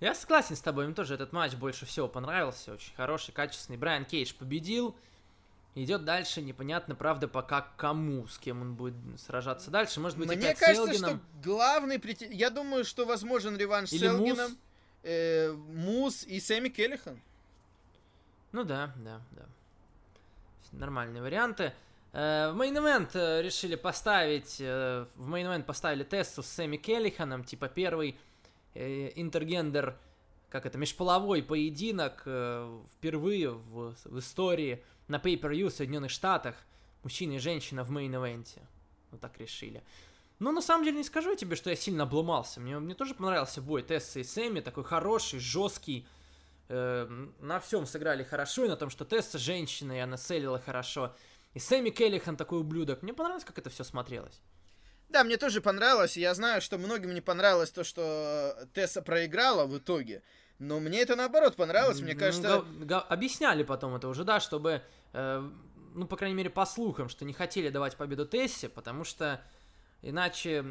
[0.00, 3.78] Я согласен с тобой, мне тоже этот матч больше всего понравился, очень хороший, качественный.
[3.78, 4.94] Брайан Кейдж победил,
[5.74, 10.00] идет дальше, непонятно, правда, пока кому, с кем он будет сражаться дальше.
[10.00, 11.10] Может быть, Мне опять с кажется, Элгином.
[11.10, 14.28] что главный прете- Я думаю, что возможен реванш Или с Мус.
[14.28, 14.58] Элгином,
[15.02, 17.20] э, Мус и Сэми Каллихан.
[18.52, 19.46] Ну да, да, да.
[20.78, 21.72] Нормальные варианты.
[22.12, 27.44] Э, В main event решили поставить, э, в main event поставили Тессу с Сэми Каллиханом,
[27.44, 28.16] типа первый
[28.74, 29.96] э, intergender,
[30.50, 36.54] как это, межполовой поединок впервые в, в истории на Pay-Per-View в Соединенных Штатах.
[37.02, 38.62] Мужчина и женщина в main event е.
[39.10, 39.82] Вот так решили.
[40.38, 42.60] Ну, на самом деле, не скажу я тебе, что я сильно обломался.
[42.60, 46.06] Мне, мне тоже понравился бой Тесса и Сэми, такой хороший, жесткий.
[46.68, 47.06] Э,
[47.40, 51.14] на всем сыграли хорошо, и на том, что Тесса женщина, и она селила хорошо.
[51.52, 53.02] И Сэми Каллихан такой ублюдок.
[53.02, 54.40] Мне понравилось, как это все смотрелось.
[55.08, 56.16] Да, мне тоже понравилось.
[56.16, 60.22] Я знаю, что многим не понравилось то, что Тесса проиграла в итоге.
[60.58, 62.00] Но мне это наоборот понравилось.
[62.00, 65.50] Мне Ну, кажется, га- объясняли потом это уже, да, чтобы, э,
[65.94, 69.40] ну, по крайней мере, по слухам, что не хотели давать победу Тессе, потому что
[70.02, 70.64] иначе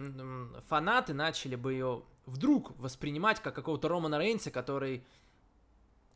[0.67, 5.05] фанаты начали бы ее вдруг воспринимать как какого-то Романа Рейнса, который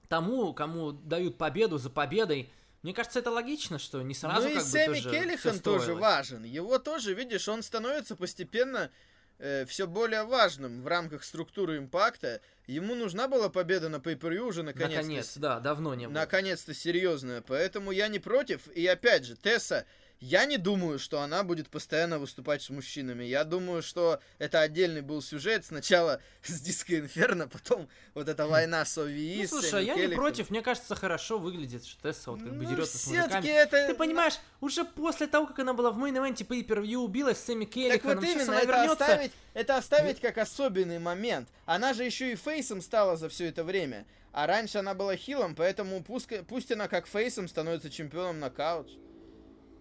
[0.07, 2.49] тому, кому дают победу за победой.
[2.83, 5.95] Мне кажется, это логично, что не сразу ну и как бы Сэмми тоже Келлихан тоже
[5.95, 6.43] важен.
[6.43, 8.91] Его тоже, видишь, он становится постепенно
[9.39, 12.41] э, все более важным в рамках структуры импакта.
[12.67, 14.95] Ему нужна была победа на pay уже наконец-то.
[14.95, 16.13] Наконец, да, давно не было.
[16.13, 17.41] Наконец-то серьезная.
[17.41, 18.67] Поэтому я не против.
[18.69, 19.85] И опять же, Тесса
[20.19, 23.23] я не думаю, что она будет постоянно выступать с мужчинами.
[23.23, 25.65] Я думаю, что это отдельный был сюжет.
[25.65, 29.41] Сначала с Диско Инферно, потом вот эта война с OVE.
[29.41, 30.49] Ну, слушай, я не против.
[30.49, 33.47] Мне кажется, хорошо выглядит, что Тесса вот как бы Ну, дерется с мужиками.
[33.47, 33.87] это...
[33.87, 37.65] Ты понимаешь, уже после того, как она была в мейн-эвенте по Hyper-View, убилась с Сэмми
[37.65, 38.91] Так Келлиханом, вот именно, она это вернется.
[38.93, 41.47] оставить, это оставить как особенный момент.
[41.65, 44.05] Она же еще и фейсом стала за все это время.
[44.31, 48.89] А раньше она была хилом, поэтому пусть, пусть она как фейсом становится чемпионом нокаут.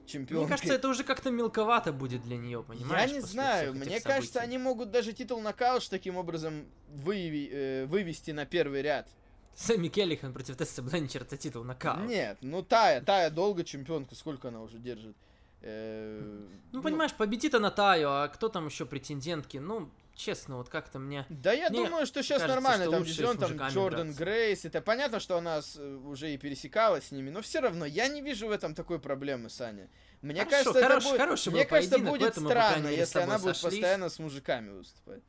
[0.07, 0.47] Чемпионкой.
[0.47, 3.11] Мне кажется, это уже как-то мелковато будет для нее, понимаешь?
[3.11, 4.38] Я не знаю, мне кажется, событий.
[4.38, 6.64] они могут даже титул нокаут таким образом
[6.95, 9.09] выяви- э, вывести на первый ряд.
[9.55, 12.07] Сэмми Келлихан против Тессы Бленчер это титул нокаут.
[12.09, 15.16] Нет, ну Тая, Тая долго чемпионка, сколько она уже держит?
[15.62, 19.57] Э, Ну, понимаешь, победит она Таю, а кто там еще претендентки?
[19.57, 21.24] Ну, честно, вот как-то мне...
[21.29, 23.16] Да я Мне думаю, что сейчас кажется, нормально, что там с
[23.59, 24.24] там Джордан драться.
[24.24, 27.85] Грейс, это понятно, что она с- э, уже и пересекалась с ними, но все равно
[27.85, 29.88] я не вижу в этом такой проблемы, Саня.
[30.22, 32.88] Мне Хорошо, кажется, это хороший- будет, хороший мне кажется, будет этом мы, по крайней странно,
[32.96, 33.81] с если она будет сошлись.
[33.81, 35.22] постоянно с мужиками выступать.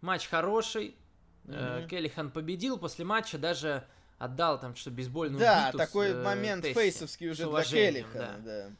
[0.00, 0.96] Матч хороший.
[1.44, 1.88] Мгм.
[1.88, 3.84] Келлихан победил, после матча даже
[4.18, 6.74] отдал там что бейсбольную Да, с, такой э, момент Тесси.
[6.74, 7.50] фейсовский С уже для
[7.92, 8.70] Келлихана, да.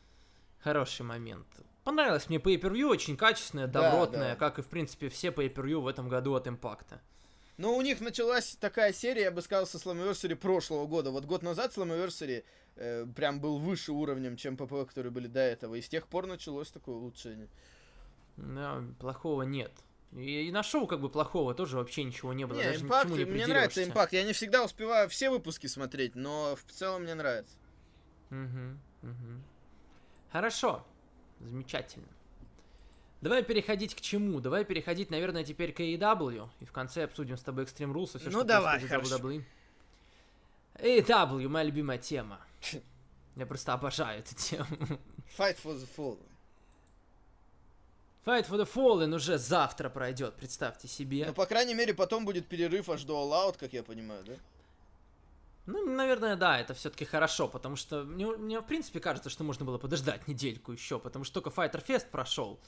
[0.61, 1.47] Хороший момент.
[1.85, 4.37] Понравилось мне pay-per-view, очень качественное, Да, добротное, да.
[4.37, 7.01] как и, в принципе, все pay-per-view в этом году от Импакта.
[7.57, 11.11] Но у них началась такая серия, я бы сказал, со Slammiversary прошлого года.
[11.11, 12.45] Вот год назад Slammiversary
[12.77, 15.75] э, прям был выше уровнем, чем ПП, которые были до этого.
[15.75, 17.49] И с тех пор началось такое улучшение.
[18.37, 19.73] Да, плохого нет.
[20.13, 23.11] И, и на шоу как бы плохого тоже вообще ничего не было, Не, даже импакт,
[23.11, 24.13] не мне нравится импакт.
[24.13, 27.55] Я не всегда успеваю все выпуски смотреть, но в целом мне нравится.
[28.31, 29.45] Мгм, мгм.
[30.33, 30.85] Хорошо,
[31.41, 32.07] замечательно.
[33.21, 34.41] Давай переходить к чему?
[34.41, 36.49] Давай переходить, наверное, теперь к AEW.
[36.61, 39.17] И в конце обсудим с тобой Extreme Rules и все, Ну, что давай, хорошо.
[39.19, 39.45] WWE.
[40.79, 42.41] AEW, моя любимая тема.
[43.37, 44.67] Я просто обожаю эту тему.
[45.39, 46.19] Fight for the Fallen.
[48.25, 51.27] Fight for the Fallen уже завтра пройдет, представьте себе.
[51.27, 54.35] Ну, по крайней мере, потом будет перерыв аж до All Out, как я понимаю, да?
[55.71, 59.65] Ну, наверное, да, это все-таки хорошо, потому что мне, мне, в принципе, кажется, что можно
[59.65, 62.61] было подождать недельку еще, потому что только Fighter Fest прошел.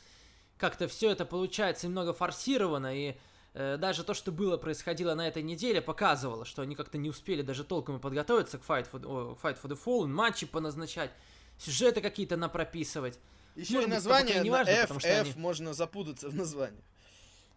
[0.57, 3.17] Как-то все это получается немного форсировано, и
[3.55, 7.43] э, даже то, что было, происходило на этой неделе, показывало, что они как-то не успели
[7.43, 11.11] даже толком и подготовиться к Fight for, о, Fight for the Fallen, матчи поназначать,
[11.59, 13.19] сюжеты какие-то напрописывать.
[13.57, 16.85] Еще Может и название не важно, F, потому что они- можно запутаться в названии.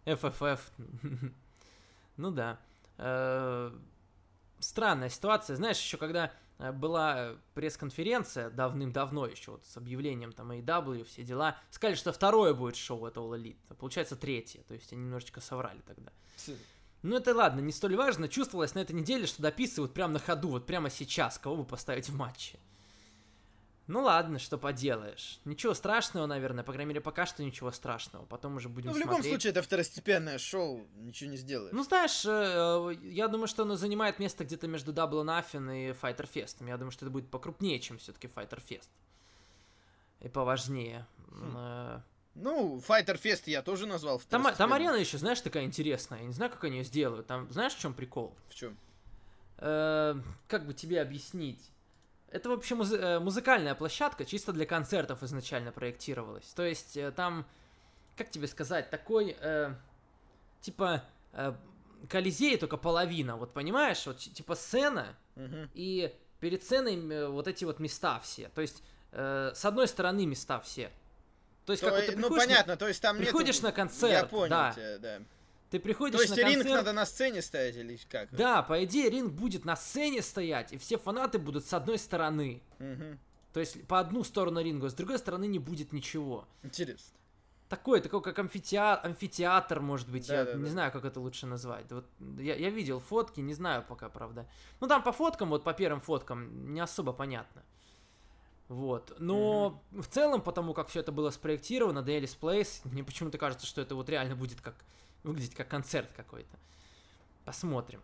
[0.06, 0.60] FFF.
[2.16, 2.58] ну да.
[4.58, 5.56] Э, Странная ситуация.
[5.56, 11.56] Знаешь, еще когда э, была пресс-конференция давным-давно еще вот с объявлением там AEW, все дела,
[11.70, 15.40] сказали, что второе будет шоу это All Elite, а получается третье, то есть они немножечко
[15.40, 16.12] соврали тогда.
[17.02, 20.48] Ну это ладно, не столь важно, чувствовалось на этой неделе, что дописывают прямо на ходу,
[20.48, 22.58] вот прямо сейчас, кого бы поставить в матче.
[23.88, 25.38] Ну ладно, что поделаешь.
[25.44, 28.26] Ничего страшного, наверное, по крайней мере, пока что ничего страшного.
[28.26, 29.32] Потом уже будем Ну, в любом смотреть.
[29.32, 31.72] случае, это второстепенное шоу, ничего не сделаешь.
[31.72, 36.28] Ну, знаешь, э, я думаю, что оно занимает место где-то между Double Nothing и Fighter
[36.32, 36.66] Fest.
[36.66, 38.88] Я думаю, что это будет покрупнее, чем все-таки Fighter Fest.
[40.20, 41.06] И поважнее.
[41.54, 42.00] Э,
[42.34, 44.72] Ну, Fighter Fest я тоже назвал Там, там второстепенным.
[44.74, 46.18] арена еще, знаешь, такая интересная.
[46.20, 47.26] Я не знаю, как они ее сделают.
[47.28, 48.34] Там, знаешь, в чем прикол?
[48.48, 48.76] В чем?
[49.58, 50.16] Э,
[50.48, 51.70] как бы тебе объяснить?
[52.36, 56.44] Это вообще музы- э, музыкальная площадка, чисто для концертов изначально проектировалась.
[56.54, 57.46] То есть э, там,
[58.14, 59.72] как тебе сказать, такой, э,
[60.60, 61.54] типа, э,
[62.10, 64.04] Колизей только половина, вот понимаешь?
[64.06, 65.16] Вот типа сцена,
[65.72, 68.50] и перед сценой э, вот эти вот места все.
[68.50, 70.90] То есть, э, с одной стороны места все.
[71.64, 74.12] То есть, как вот ты ну, на- понятно, то есть там нету- приходишь на концерт,
[74.12, 74.72] Я понял да.
[74.72, 75.18] тебя, да.
[75.76, 78.34] Ты приходишь То есть на ринг концерт, надо на сцене ставить или как?
[78.34, 82.62] да, по идее, ринг будет на сцене стоять, и все фанаты будут с одной стороны.
[82.78, 83.18] Мгм.
[83.52, 86.46] То есть по одну сторону ринга, с другой стороны не будет ничего.
[86.62, 87.12] Интересно.
[87.68, 90.58] Такое, такое как амфитеатр, амфитеатр может быть, я Да-да-да.
[90.58, 91.90] не знаю, как это лучше назвать.
[91.90, 92.06] Вот
[92.38, 94.46] я, я видел фотки, не знаю пока, правда.
[94.80, 97.62] Ну там по фоткам, вот по первым фоткам, не особо понятно.
[98.68, 99.14] Вот.
[99.18, 103.80] Но в целом, потому как все это было спроектировано, Alice Place, мне почему-то кажется, что
[103.80, 104.74] это вот реально будет как
[105.26, 106.56] выглядеть как концерт какой-то.
[107.44, 108.02] Посмотрим.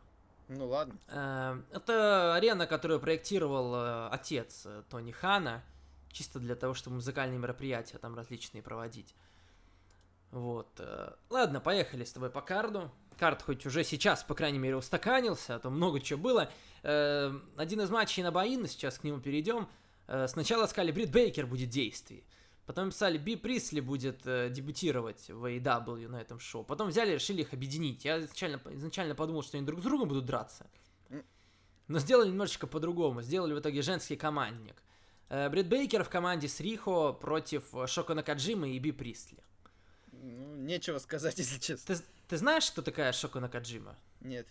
[0.49, 0.95] Ну ладно.
[1.09, 5.63] Э, Это арена, которую проектировал э, отец э, Тони Хана,
[6.11, 9.15] чисто для того, чтобы музыкальные мероприятия там различные проводить.
[10.31, 10.81] Вот.
[11.29, 12.91] Ладно, поехали с тобой по карду.
[13.19, 16.51] Карт хоть уже сейчас, по крайней мере, устаканился, а то много чего было.
[16.83, 19.69] Один из матчей на Баин, сейчас к нему перейдем.
[20.29, 22.25] Сначала сказали, Брит Бейкер будет в действии.
[22.67, 26.63] Потом писали, Би Присли будет э, дебютировать в AEW на этом шоу.
[26.63, 28.05] Потом взяли и решили их объединить.
[28.05, 30.67] Я изначально, изначально подумал, что они друг с другом будут драться.
[31.89, 33.21] Но сделали немножечко по-другому.
[33.23, 34.77] Сделали в итоге женский командник.
[35.29, 39.43] Э, Брэд Бейкер в команде с Рихо против Шока Накаджимы и Би Присли.
[40.13, 41.97] Ну, нечего сказать, если честно.
[41.97, 43.97] Ты, ты знаешь, что такая Шока Накаджима?
[44.21, 44.47] Нет.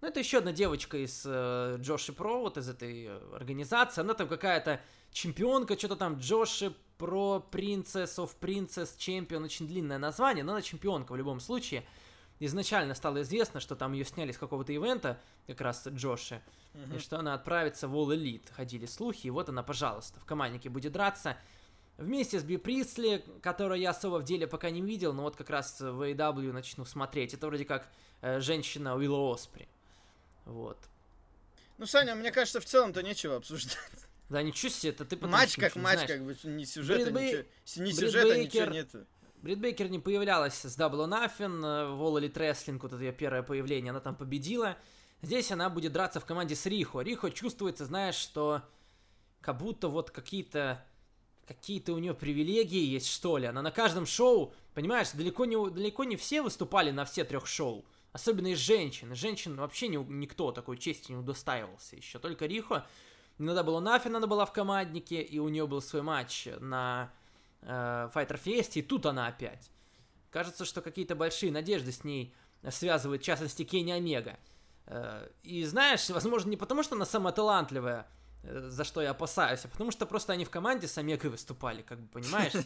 [0.00, 4.00] Ну, это еще одна девочка из э, Джоши Про, вот из этой э, организации.
[4.00, 4.80] Она там какая-то
[5.12, 11.10] чемпионка, что-то там Джоши Про, Princess of Princess Champion, очень длинное название, но она чемпионка
[11.10, 11.84] в любом случае.
[12.38, 16.40] Изначально стало известно, что там ее сняли с какого-то ивента, как раз Джоши,
[16.94, 18.52] и что она отправится в All Elite.
[18.52, 21.36] Ходили слухи, и вот она, пожалуйста, в команднике будет драться.
[21.96, 25.50] Вместе с Би Присли, которую я особо в деле пока не видел, но вот как
[25.50, 27.34] раз в AEW начну смотреть.
[27.34, 27.88] Это вроде как
[28.20, 29.66] э, женщина Уилла Оспри.
[30.44, 30.78] Вот.
[31.78, 33.76] Ну, Саня, мне кажется, в целом-то нечего обсуждать.
[34.32, 36.10] Да ничего себе, это ты потому матч как матч, знаешь.
[36.10, 39.06] как бы ни сюжета, Брит Бей- ничего, ни Брит сюжета, Бейкер- ничего нету.
[39.42, 41.60] Брит Бейкер не появлялась с Double or Nothing
[41.94, 44.78] в All Elite Wrestling, вот это ее первое появление, она там победила.
[45.20, 47.00] Здесь она будет драться в команде с Рихо.
[47.00, 48.62] Рихо чувствуется, знаешь, что
[49.42, 50.82] как будто вот какие-то
[51.46, 53.46] какие-то у нее привилегии есть, что ли.
[53.46, 57.84] Она на каждом шоу, понимаешь, далеко не, далеко не все выступали на все трех шоу.
[58.12, 59.14] Особенно из женщин.
[59.14, 62.18] Женщин вообще не, никто такой чести не удостаивался еще.
[62.18, 62.86] Только Рихо.
[63.42, 67.10] Иногда было Нафин, она была в команднике, и у нее был свой матч на
[67.62, 69.70] э, Fighter Fest, и тут она опять.
[70.30, 72.32] Кажется, что какие-то большие надежды с ней
[72.70, 74.38] связывает, в частности, Кенни Омега.
[74.86, 78.06] Э, И знаешь, возможно, не потому, что она самая талантливая,
[78.44, 81.82] э, за что я опасаюсь, а потому что просто они в команде с Омегой выступали,
[81.82, 82.52] как бы, понимаешь?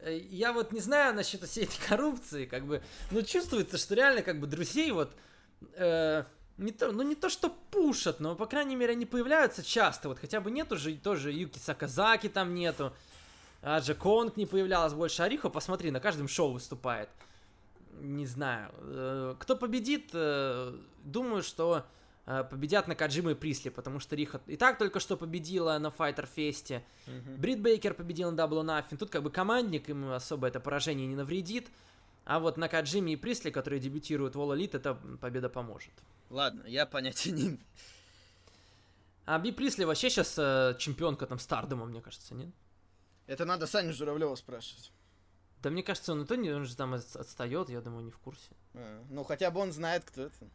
[0.00, 4.22] Э, Я вот не знаю насчет всей этой коррупции, как бы, но чувствуется, что реально,
[4.22, 5.10] как бы, друзей вот,
[5.74, 6.22] э,
[6.58, 10.18] не то, ну не то, что пушат, но, по крайней мере, они появляются часто, вот
[10.18, 12.92] хотя бы нету же тоже Юки Саказаки там нету,
[13.62, 17.08] Аджа Конг не появлялась больше, Арихо, посмотри, на каждом шоу выступает.
[18.00, 18.70] Не знаю.
[18.78, 21.84] Э, Кто победит, э, думаю, что
[22.26, 26.26] э, победят Накаджима и Присли, потому что Риха и так только что победила на Файтер
[26.26, 26.84] Фесте.
[27.38, 28.96] Брит Бейкер победил на or Nothing.
[28.96, 31.68] Тут как бы командник, им особо это поражение не навредит.
[32.24, 35.92] А вот Накаджиме и Присли, которые дебютируют в All Elite, эта победа поможет.
[36.30, 37.60] Ладно, я понятия не имею.
[39.26, 40.34] А Би Присли вообще сейчас
[40.78, 42.50] чемпионка там Стардома, мне кажется, нет?
[43.26, 44.90] Это надо Саню Журавлева спрашивать.
[45.62, 48.10] Да мне кажется, он и то не, он же там от- отстает, я думаю, не
[48.10, 48.50] в курсе.
[48.74, 50.48] А, Ну, хотя бы он знает, кто это.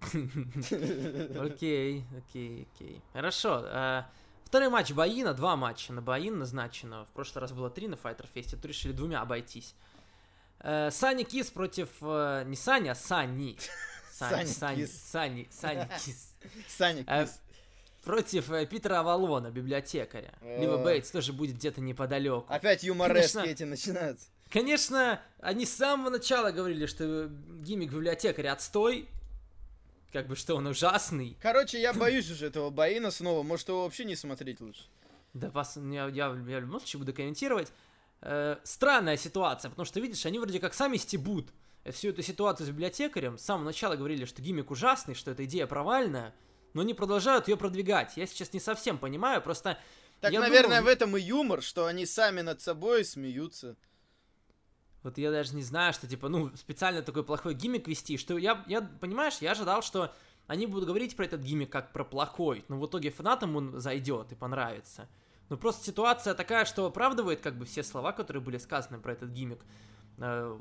[1.40, 3.02] Окей, окей, окей.
[3.12, 3.62] Хорошо.
[3.64, 4.02] э,
[4.44, 7.04] Второй матч Баина, два матча на Баин назначено.
[7.04, 9.74] В прошлый раз было три на Fighter Fest, тут решили двумя обойтись.
[10.60, 11.88] Э, Сани Кис против...
[12.02, 13.56] э, Не Сани, а Сани.
[14.18, 16.34] Сани, Сани Кис.
[16.68, 17.40] Саня Э, Кис.
[18.02, 20.34] Против э, Питера Авалона, библиотекаря.
[20.42, 20.84] Либо Э.
[20.84, 22.46] Бейтс тоже будет где-то неподалеку.
[22.52, 24.26] Опять юморески эти начинаются.
[24.50, 29.08] Конечно, они с самого начала говорили, что гиммик библиотекаря отстой.
[30.12, 31.36] Как бы, что он ужасный.
[31.42, 33.42] Короче, я боюсь уже этого Баина снова.
[33.42, 34.84] Может, его вообще не смотреть лучше.
[35.34, 35.76] Да, пос...
[35.76, 37.70] я, я, я в любом случае буду комментировать.
[38.22, 41.52] Э, странная ситуация, потому что, видишь, они вроде как сами стебут
[41.92, 43.38] всю эту ситуацию с библиотекарем.
[43.38, 46.34] С самого начала говорили, что гиммик ужасный, что эта идея провальная,
[46.74, 48.16] но они продолжают ее продвигать.
[48.16, 49.78] Я сейчас не совсем понимаю, просто...
[50.20, 53.76] Так, я наверное, думал- в этом и юмор, что они сами над собой смеются.
[55.02, 58.64] Вот я даже не знаю, что, типа, ну, специально такой плохой гиммик вести, что я,
[58.66, 60.12] я, понимаешь, я ожидал, что
[60.48, 64.32] они будут говорить про этот гиммик как про плохой, но в итоге фанатам он зайдет
[64.32, 65.08] и понравится.
[65.48, 69.30] Но просто ситуация такая, что оправдывает как бы все слова, которые были сказаны про этот
[69.30, 69.60] гиммик,
[70.18, 70.58] э,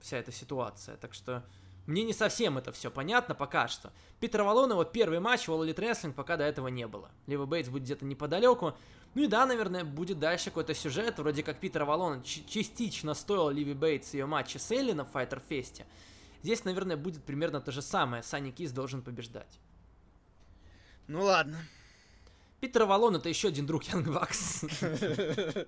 [0.00, 0.96] вся эта ситуация.
[0.96, 1.44] Так что
[1.86, 3.92] мне не совсем это все понятно пока что.
[4.20, 7.10] Питера Авалона первый матч в All Elite Wrestling пока до этого не было.
[7.26, 8.74] Лева Бейтс будет где-то неподалеку.
[9.14, 13.50] Ну и да, наверное, будет дальше какой-то сюжет, вроде как Питер Авалон ч- частично стоил
[13.50, 15.84] Левы Бейтс ее матче с Элли на Fyter Fest е.
[16.42, 18.22] Здесь, наверное, будет примерно то же самое.
[18.22, 19.58] Сонни Кисс должен побеждать.
[21.08, 21.58] Ну ладно.
[22.60, 24.64] Питер Авалон это еще один друг Young Bucks.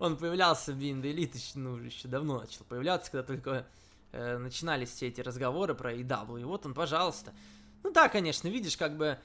[0.00, 3.66] Он появлялся в the Elite ну, еще давно начал появляться, когда только
[4.12, 6.40] э, начинались все эти разговоры про EW.
[6.40, 7.34] И вот он, пожалуйста.
[7.82, 9.18] Ну да, конечно, видишь, как бы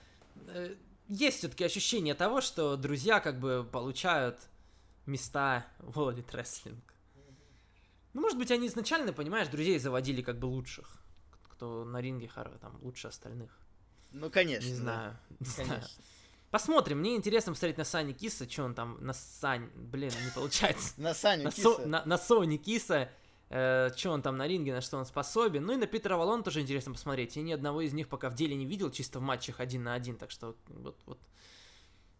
[0.49, 0.75] э,
[1.07, 4.37] есть все-таки ощущение того, что друзья как бы получают
[5.05, 6.77] места в All Elite Wrestling.
[8.13, 10.97] Ну, может быть, они изначально, понимаешь, друзей заводили как бы лучших,
[11.51, 13.57] кто на ринге там лучше остальных.
[14.11, 14.67] Ну, конечно.
[14.67, 14.81] Не да.
[14.81, 15.17] знаю.
[15.39, 15.69] Не знаю.
[15.69, 16.03] Конечно.
[16.55, 16.99] Посмотрим.
[16.99, 19.69] Мне интересно посмотреть на Сани Киса, что он там на Сань...
[19.75, 20.93] Блин, не получается.
[20.97, 21.85] На Саню Киса.
[21.85, 23.09] На, Сони Киса,
[23.49, 25.65] что он там на ринге, на что он способен.
[25.65, 27.35] Ну и на Питера Валон тоже интересно посмотреть.
[27.35, 29.95] Я ни одного из них пока в деле не видел, чисто в матчах один на
[29.95, 31.19] один, так что вот, вот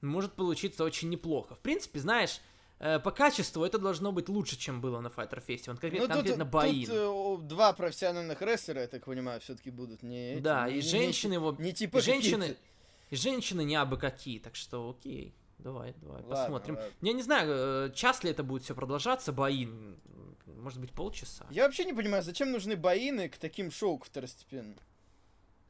[0.02, 1.56] может получиться очень неплохо.
[1.56, 2.42] В принципе, знаешь,
[2.80, 5.64] э, по качеству это должно быть лучше, чем было на Fighter Fest.
[5.68, 9.70] Вот конкрет- Ну, тут, конкретно тут, э, о, два профессиональных рестлера, я так понимаю, все-таки
[9.70, 11.56] будут не эти, да, не- и не- женщины его...
[11.58, 12.75] не типа женщины, какие-то.
[13.16, 15.34] И женщины не абы какие, так что окей.
[15.58, 16.76] Давай, давай, Ладно, посмотрим.
[16.76, 16.92] ладно.
[17.02, 19.98] Я не знаю, э, час ли это будет все продолжаться, Баин.
[20.46, 21.48] Может быть, полчаса.
[21.50, 24.78] Я вообще не понимаю, зачем нужны боины к таким шоу к второстепенным?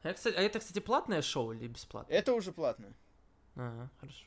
[0.02, 2.18] А, кстати, а это, кстати, платное шоу или бесплатное?
[2.18, 2.92] Это уже платно.
[3.54, 4.26] Ага, хорошо.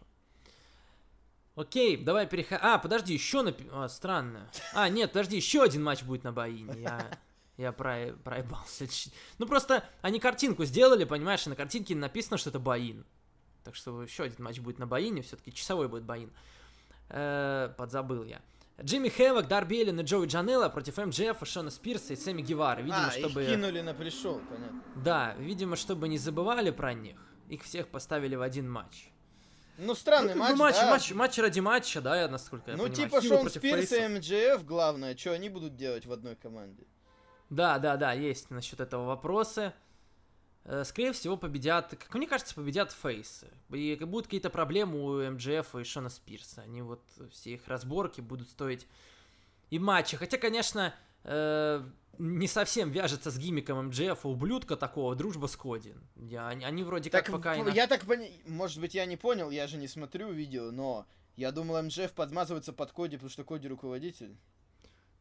[1.55, 2.61] Окей, давай переходим.
[2.63, 3.53] А, подожди, еще на...
[3.72, 4.49] А, странно.
[4.74, 6.82] А, нет, подожди, еще один матч будет на Баине.
[6.82, 7.20] Я,
[7.60, 8.14] я про...
[8.24, 8.88] проебался.
[9.38, 13.05] Ну, просто они картинку сделали, понимаешь, и на картинке написано, что это Баин.
[13.66, 16.32] Так что еще один матч будет на Баине, все-таки часовой будет Баин.
[17.10, 18.41] Э, подзабыл я.
[18.82, 22.80] Джимми Хэвок, Дарби и Джоуи Джанелла против МДФ, Шона Спирса и Сэмми Гевара.
[22.80, 23.43] Видимо, а, чтобы...
[23.43, 24.82] их кинули на пришел, понятно.
[24.95, 27.18] Да, видимо, чтобы не забывали про них,
[27.49, 29.12] их всех поставили в один матч.
[29.78, 30.89] Ну, странный Ну, бы матч, матч, да.
[30.91, 33.10] матч, матч ради матча, да, я насколько я Ну, понимаю.
[33.10, 34.07] типа Хилы Шон Спирс и.
[34.07, 36.86] МДФ, главное, что они будут делать в одной команде?
[37.50, 39.74] Да, да, да, есть насчет этого вопросы.
[40.66, 43.47] Э, Скорее всего, победят, как мне кажется, победят фейсы.
[43.70, 46.62] И будут какие-то проблемы у МДФ и Шона Спирса.
[46.62, 48.88] Они вот, все их разборки будут стоить
[49.70, 50.18] и матча.
[50.18, 50.93] Хотя, конечно,
[51.24, 51.84] э,
[52.20, 55.95] не совсем вяжется с гиммиком МДФ, ублюдка такого, дружба с Коди.
[56.16, 59.50] Я, они, они вроде Так, как пока я так понял, может быть, я не понял,
[59.50, 63.68] я же не смотрю видео, но я думал, МДФ подмазывается под Коди, потому что Коди
[63.68, 64.38] руководитель.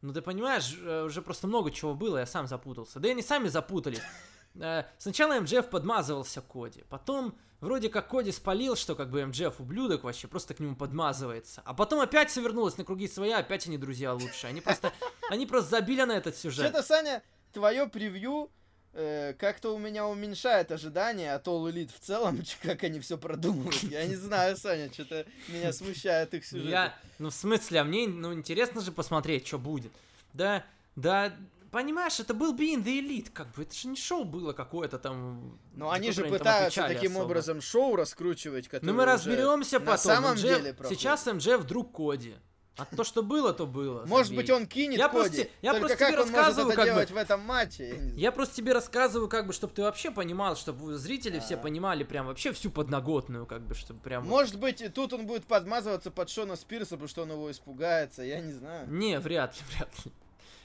[0.01, 2.99] Ну ты понимаешь, э, уже просто много чего было, я сам запутался.
[2.99, 4.01] Да и они сами запутались.
[4.55, 10.03] Э, Сначала МДФ подмазывался Коди, потом вроде как Коди спалил, что как бы МДФ ублюдок
[10.03, 11.61] вообще, просто к нему подмазывается.
[11.65, 14.47] А потом опять все вернулось на круги своя, опять они друзья лучше.
[14.47, 14.91] Они просто,
[15.29, 16.65] они просто забили на этот сюжет.
[16.65, 17.21] Что-то, Саня,
[17.53, 18.49] твое превью
[18.93, 23.83] э, как-то у меня уменьшает ожидания от All Elite в целом, как они все продумывают.
[23.83, 26.69] Я не знаю, Саня, что-то меня смущает их сюжет.
[26.69, 29.91] Я, ну в смысле, а мне, ну интересно же посмотреть, что будет.
[30.33, 30.63] Да,
[30.95, 31.33] да,
[31.71, 35.59] понимаешь, это был Being the Elite, как бы, это же не шоу было какое-то там.
[35.73, 37.25] Но за они же пытаются таким особо.
[37.25, 39.97] образом шоу раскручивать, которое Ну мы разберемся на потом.
[39.99, 40.99] самом МДФ деле проходит.
[40.99, 42.35] Сейчас МДФ вдруг Коди.
[42.79, 44.05] А то, что было, то было.
[44.05, 44.41] Может забей.
[44.41, 45.17] быть, он кинет Я Коди.
[45.19, 47.41] просто- я Только просто как тебе он может рассказываю, это как бы- делать в этом
[47.41, 47.89] матче?
[47.89, 48.13] Я.
[48.29, 51.57] Я просто тебе рассказываю, как бы, чтобы ты вообще понимал, чтобы зрители все А.
[51.57, 54.23] понимали прям вообще всю подноготную, как бы, чтобы прям...
[54.23, 57.51] вот- Может быть, и тут он будет подмазываться под Шона Спирса, потому что он его
[57.51, 58.89] испугается, я не знаю.
[58.89, 60.11] Не, вряд ли, вряд ли.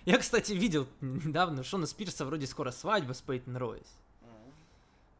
[0.04, 3.86] Я, кстати, видел недавно Шона Спирса вроде скоро свадьба с Пейтон Ройс.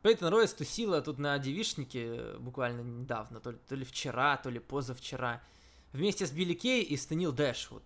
[0.03, 4.59] Пейтон Ройс тусила тут на девишнике буквально недавно, то ли, то ли вчера, то ли
[4.59, 5.41] позавчера,
[5.95, 7.83] вместе с Билли Кей и Станил Дэшвуд.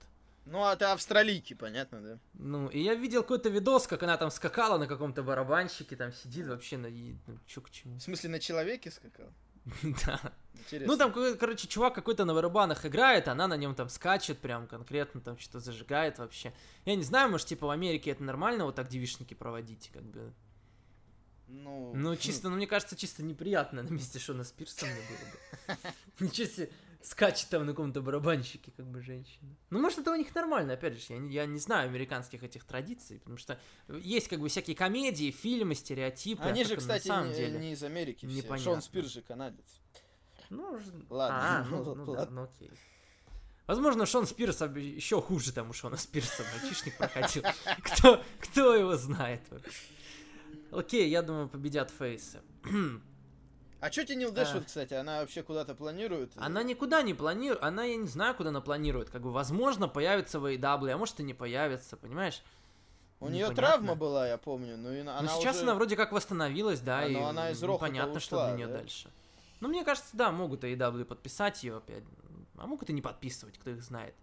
[0.46, 2.18] Ну, а ты австралийки, понятно, да?
[2.32, 6.46] Ну, и я видел какой-то видос, как она там скакала на каком-то барабанщике, там сидит
[6.46, 6.88] вообще на...
[6.88, 7.98] Ну, чё к чему?
[7.98, 9.28] В смысле, на человеке скакал?
[10.06, 10.32] Да.
[10.54, 10.92] Интересно.
[10.92, 15.20] Ну, там, короче, чувак какой-то на барабанах играет, она на нем там скачет прям конкретно,
[15.20, 16.54] там что-то зажигает вообще.
[16.86, 20.32] Я не знаю, может, типа в Америке это нормально вот так девишники проводить, как бы.
[21.46, 25.94] Ну, Ну, чисто, ну, мне кажется, чисто неприятно на месте Шона Спирса мне было бы.
[26.26, 26.70] Ничего себе,
[27.02, 29.56] скачет там на каком-то барабанщике, как бы, женщина.
[29.70, 32.64] Ну, может, это у них нормально, опять же, я не, я не знаю американских этих
[32.64, 36.42] традиций, потому что есть, как бы, всякие комедии, фильмы, стереотипы.
[36.42, 37.58] а Они как же, кстати, на самом не, деле.
[37.58, 38.36] не из Америки все.
[38.36, 38.72] непонятно.
[38.72, 39.80] Шон Спирс же канадец.
[40.50, 40.78] Ну,
[41.10, 42.34] Ладно, А, ну, ну, ну да, ладно.
[42.42, 42.70] ну окей.
[43.66, 47.42] Возможно, Шон Спирс еще хуже там у Шона Спирса мальчишник проходил.
[47.82, 49.82] Кто, кто его знает вообще.
[50.72, 52.40] Окей, я думаю, победят фейсы.
[53.80, 56.32] А чё Тенил Дэшвуд, кстати, она вообще куда-то планирует?
[56.36, 59.08] Она никуда не планирует, она, я не знаю, куда она планирует.
[59.10, 62.42] Как бы, возможно, появится в AEW, а может и не появится, понимаешь?
[63.20, 63.54] У нее непонятно.
[63.56, 65.64] травма была, я помню, ну и она Но сейчас уже...
[65.64, 68.66] она вроде как восстановилась, да, А, и но она из понятно, что ушла, для нее
[68.66, 68.78] да?
[68.78, 69.10] дальше.
[69.60, 72.04] Ну, мне кажется, да, могут AEW подписать ее опять.
[72.56, 74.14] А могут и не подписывать, кто их знает.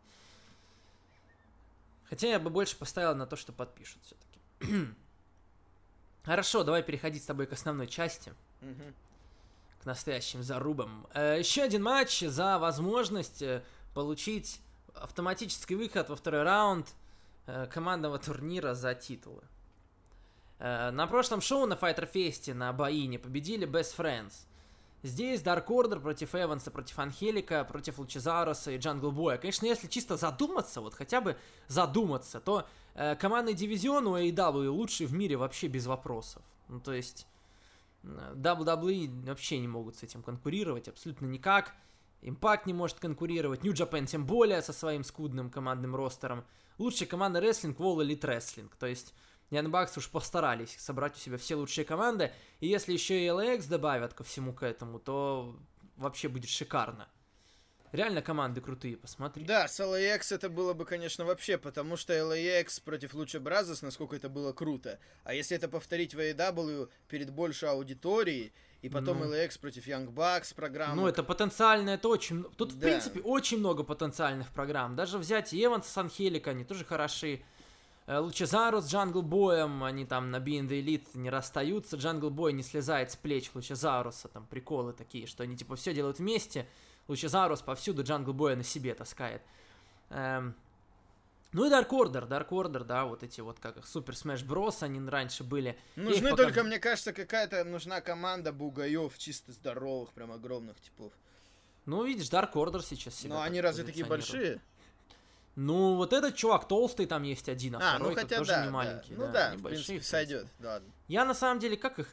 [2.10, 4.40] Хотя я бы больше поставил на то, что подпишут все-таки.
[6.24, 8.94] Хорошо, давай переходить с тобой к основной части, Мгм.
[9.86, 11.08] Настоящим зарубам.
[11.14, 13.64] Э, еще один матч за возможность э,
[13.94, 14.62] получить
[14.94, 16.88] автоматический выход во второй раунд
[17.48, 19.44] э, командного турнира за титулы.
[20.58, 24.46] На прошлом шоу на Fighter Fest на Баине победили Best Friends.
[25.06, 29.38] Здесь Dark Order против Эванса, против Анхелика, против Лучезаруса и Джангл Боя.
[29.38, 32.66] Конечно, если чисто задуматься, вот хотя бы задуматься, то
[32.96, 36.42] э, командный дивизион у AEW лучший в мире вообще без вопросов.
[36.70, 37.28] Ну, то есть
[38.06, 41.74] WWE вообще не могут с этим конкурировать абсолютно никак.
[42.22, 46.46] Impact не может конкурировать, New Japan тем более со своим скудным командным ростером.
[46.78, 48.72] Лучшая команда рестлинг Wall Elite Wrestling.
[48.80, 49.14] То есть
[49.52, 52.32] Young Bucks уж постарались собрать у себя все лучшие команды.
[52.60, 55.56] И если еще и LAX добавят ко всему к этому, то
[55.98, 57.08] вообще будет шикарно.
[57.96, 59.44] Реально команды крутые, посмотри.
[59.46, 64.16] Да, с LAX это было бы, конечно, вообще, потому что LAX против Луча Бразос, насколько
[64.16, 65.00] это было круто.
[65.24, 69.34] А если это повторить в AEW перед большей аудиторией, и потом Ну.
[69.34, 70.96] LAX против Young Bucks программа.
[70.96, 72.44] Ну, это потенциально, это очень...
[72.56, 72.88] Тут, в Да.
[72.88, 74.96] принципе, очень много потенциальных программ.
[74.96, 77.42] Даже взять Эванса с Анхелико, они тоже хороши.
[78.08, 81.96] Э, Лучазаурус с Джангл Боем, они там на Being the Elite не расстаются.
[81.98, 86.20] Джангл Бой не слезает с плеч Лучазауруса, там приколы такие, что они типа все делают
[86.20, 86.68] вместе.
[87.08, 89.42] Лучазаурус повсюду Джангл Боя на себе таскает.
[90.10, 90.56] Эм,
[91.52, 94.84] Ну и Dark Order, Dark Order, да, вот эти вот как их Super Smash Bros,
[94.84, 95.78] они раньше были.
[95.96, 101.14] Нужны пока- только, мне кажется, какая-то нужна команда бугаев, чисто здоровых, прям огромных типов.
[101.86, 104.60] Ну, видишь, Dark Order сейчас себя Но они разве такие большие?
[105.56, 108.60] Ну, вот этот чувак толстый там есть один, а, А, ну второй хотя тоже да,
[108.62, 108.72] не да.
[108.74, 109.14] маленький.
[109.14, 110.48] Ну да, в небольшие, принципе, сойдет.
[110.60, 110.90] Да, ладно.
[111.08, 112.10] Я на самом деле, как их...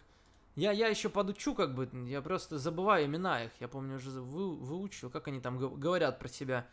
[0.54, 3.52] Я, я еще подучу, как бы, я просто забываю имена их.
[3.60, 6.66] Я помню, уже вы, выучил, как они там говорят про себя.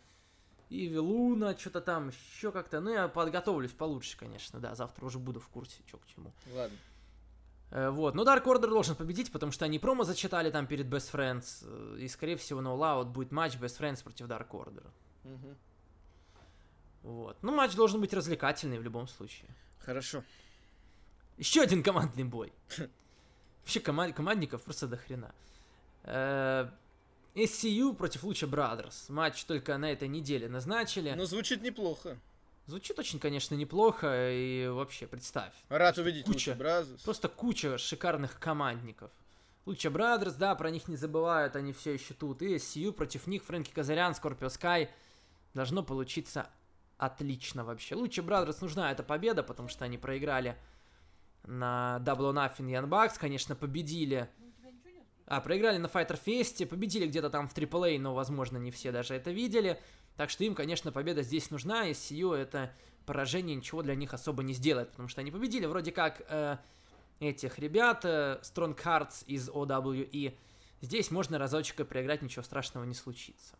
[0.70, 2.80] Иви Луна, что-то там, еще как-то.
[2.82, 4.76] Ну, я подготовлюсь получше, конечно, да.
[4.76, 6.32] Завтра уже буду в курсе, что к чему.
[6.54, 6.78] Ладно.
[7.72, 11.12] Э, вот, но Dark Order должен победить, потому что они промо зачитали там перед Best
[11.14, 11.64] Friends.
[11.64, 14.86] э, И, скорее всего, на All Out будет матч Best Friends против Dark Order.
[15.24, 15.58] Мгм.
[17.04, 17.38] Вот.
[17.42, 19.50] Ну, матч должен быть развлекательный в любом случае.
[19.80, 20.24] Хорошо.
[21.38, 22.52] Еще один командный бой.
[23.70, 25.32] Вообще команд- командников просто до хрена.
[26.06, 26.68] Э,
[27.36, 29.12] SCU против Луча Brothers.
[29.12, 31.14] Матч только на этой неделе назначили.
[31.16, 32.18] Ну, звучит неплохо.
[32.66, 34.32] Звучит очень, конечно, неплохо.
[34.32, 35.54] И вообще, представь.
[35.70, 36.56] Рад увидеть куча.
[36.56, 37.00] Бразус.
[37.04, 39.12] Просто куча шикарных командников.
[39.68, 42.42] Луча Brothers, да, про них не забывают, они все еще тут.
[42.42, 44.90] И SCU против них Фрэнки Казарян, Скорпио Скай.
[45.54, 46.50] Должно получиться
[46.98, 47.94] отлично вообще.
[47.94, 50.58] Луча Brothers нужна эта победа, потому что они проиграли
[51.46, 54.30] на Double or Nothing Young Bucks, конечно, победили.
[55.26, 59.14] А, проиграли на Fighter Fest, победили где-то там в AAA, но, возможно, не все даже
[59.14, 59.80] это видели.
[60.18, 62.74] Так что им, конечно, победа здесь нужна, и SCU это
[63.06, 66.58] поражение ничего для них особо не сделает, потому что они победили вроде как э,
[67.20, 70.36] этих ребят, э, Strong Hearts из OWE.
[70.82, 73.56] Здесь можно разочек и проиграть, ничего страшного не случится.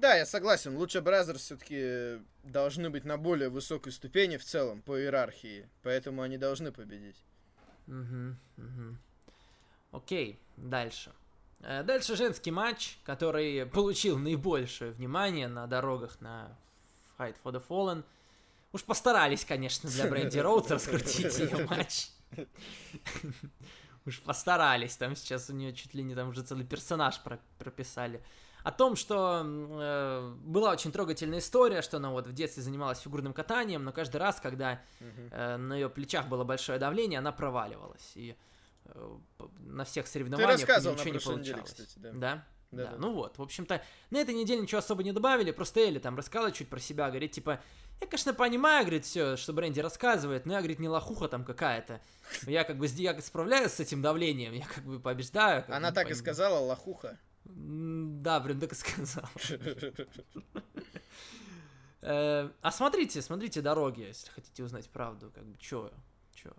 [0.00, 0.76] Да, я согласен.
[0.78, 5.68] Lucha Brothers все-таки должны быть на более высокой ступени в целом по иерархии.
[5.82, 7.22] Поэтому они должны победить.
[7.86, 8.98] Мгм, мгм.
[9.92, 11.12] Окей, дальше.
[11.60, 16.56] Э, Дальше женский матч, который получил наибольшее внимание на дорогах на
[17.18, 18.02] Fight for the Fallen.
[18.72, 22.08] Уж постарались, конечно, для Бренди Роудс раскрутить ее матч.
[24.06, 28.22] Уж постарались, там сейчас у нее чуть ли не там уже целый персонаж про- прописали.
[28.62, 33.32] О том, что э, была очень трогательная история, что она вот в детстве занималась фигурным
[33.32, 38.12] катанием, но каждый раз, когда э, на ее плечах было большое давление, она проваливалась.
[38.14, 38.36] И
[38.84, 39.16] э,
[39.60, 41.70] на всех Ты соревнованиях на ничего не прошлой неделе, получалось.
[41.70, 42.10] кстати, да.
[42.12, 42.46] Да?
[42.70, 42.96] Да, Да, да.
[42.98, 46.52] ну вот, в общем-то, на этой неделе ничего особо не добавили, просто Элли там рассказала
[46.52, 47.60] чуть про себя, говорит, типа,
[48.00, 52.00] я, конечно, понимаю, говорит, все, что Бренди рассказывает, но я, говорит, не лохуха там какая-то.
[52.46, 55.62] Я как бы я справляюсь с этим давлением, я как бы побеждаю.
[55.64, 57.18] как Она бы, так и пон- сказала, лохуха.
[57.54, 59.24] Да, так и сказал.
[62.02, 65.90] Э, А смотрите, смотрите дороги, если хотите узнать правду, как бы, чё,
[66.34, 66.50] чё.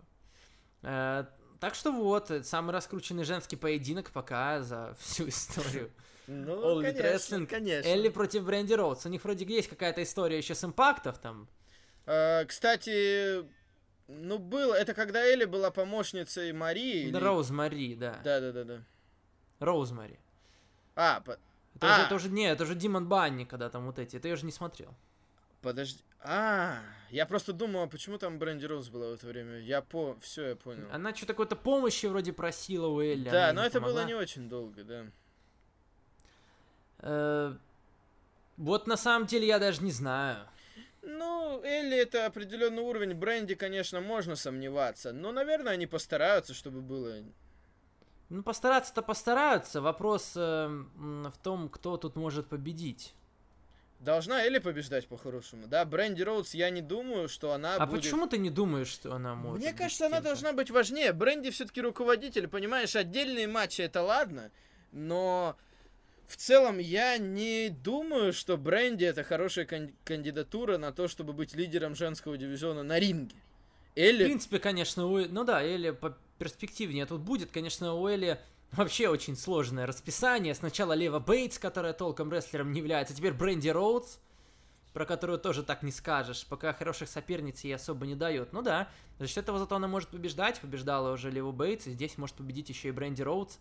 [0.83, 1.25] Э,
[1.59, 5.91] Так что вот, э, самый раскрученный женский поединок пока за всю историю.
[6.27, 7.45] Ну, All конечно, Wrestling.
[7.47, 7.87] конечно.
[7.89, 9.05] Элли против Бренди Роудс.
[9.05, 11.47] У них вроде есть какая-то история еще с импактов там.
[12.05, 13.43] А, Кстати,
[14.07, 17.09] ну было, это когда Элли была помощницей Марии.
[17.11, 18.19] Да, или- Роузмари, да.
[18.23, 18.83] Да, да, да, да.
[19.59, 20.17] Роузмари.
[20.95, 21.37] А, по-
[21.75, 21.93] Это, А.
[21.97, 24.17] уже, это уже, не, это уже Димон Банни, когда там вот эти.
[24.17, 24.93] Это я уже не смотрел.
[25.61, 26.03] подожди.
[26.23, 26.79] А,
[27.09, 29.59] я просто думал, а почему там Бренди Роуз была в это время.
[29.59, 30.87] Я по, все, я понял.
[30.91, 33.29] Она что-то какой-то помощи вроде просила у Элли.
[33.29, 34.03] Да, но это было помогла.
[34.07, 35.05] не очень долго, да.
[36.99, 37.53] Э,
[38.57, 40.47] Вот на самом деле я даже не знаю.
[41.01, 43.15] Ну, Элли это определенный уровень.
[43.15, 45.11] Бренди, конечно, можно сомневаться.
[45.13, 47.23] Но, наверное, они постараются, чтобы было.
[48.31, 49.81] Ну, постараться-то постараются.
[49.81, 53.13] Вопрос э, в том, кто тут может победить.
[53.99, 55.83] Должна Элли побеждать по-хорошему, да?
[55.83, 58.03] Бренди Роудс, я не думаю, что она А будет...
[58.03, 61.11] почему ты не думаешь, что она может Мне кажется, она должна быть важнее.
[61.11, 64.49] Бренди все-таки руководитель, понимаешь, отдельные матчи это ладно,
[64.93, 65.57] но
[66.25, 71.53] в целом я не думаю, что Бренди это хорошая кан- кандидатура на то, чтобы быть
[71.53, 73.35] лидером женского дивизиона на ринге.
[73.93, 74.23] В Элли...
[74.23, 75.19] принципе, конечно, у...
[75.27, 77.51] ну да, Элли по перспективнее тут будет.
[77.51, 78.39] Конечно, у Элли
[78.71, 80.55] вообще очень сложное расписание.
[80.55, 84.17] Сначала Лева Бейтс, которая толком рестлером не является, теперь Бренди Роудс,
[84.91, 88.53] про которую тоже так не скажешь, пока хороших соперниц ей особо не дает.
[88.53, 88.89] Ну да,
[89.19, 92.69] за счет этого зато она может побеждать, побеждала уже Леву Бейтс, и здесь может победить
[92.69, 93.57] еще и Бренди Роудс.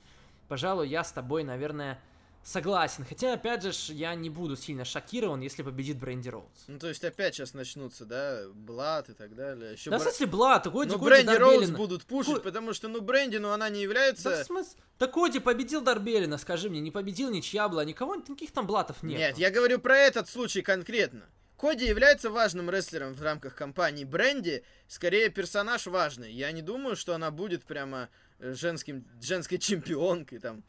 [0.49, 2.01] Пожалуй, я с тобой, наверное,
[2.43, 3.05] Согласен.
[3.07, 6.62] Хотя, опять же, я не буду сильно шокирован, если победит Бренди Роудс.
[6.68, 9.72] Ну, то есть опять сейчас начнутся, да, Блад и так далее.
[9.74, 13.01] Еще Да, в смысле, Блат, Коди, Ну, Бренди Роудс будут пушить, Ко- потому что, ну,
[13.03, 14.43] Бренди, ну, она не Да, является...
[14.43, 14.80] в смысле?
[14.99, 19.18] Да Коди победил Дарбелина, скажи мне, не победил ничья была, никого, никаких там блатов нет.
[19.18, 21.22] Нет, я говорю про этот случай конкретно.
[21.59, 24.05] Коди является важным рестлером в рамках компании.
[24.05, 26.32] Бренди, скорее, персонаж важный.
[26.32, 30.64] Я не думаю, что она будет прямо женским, женской чемпионкой там.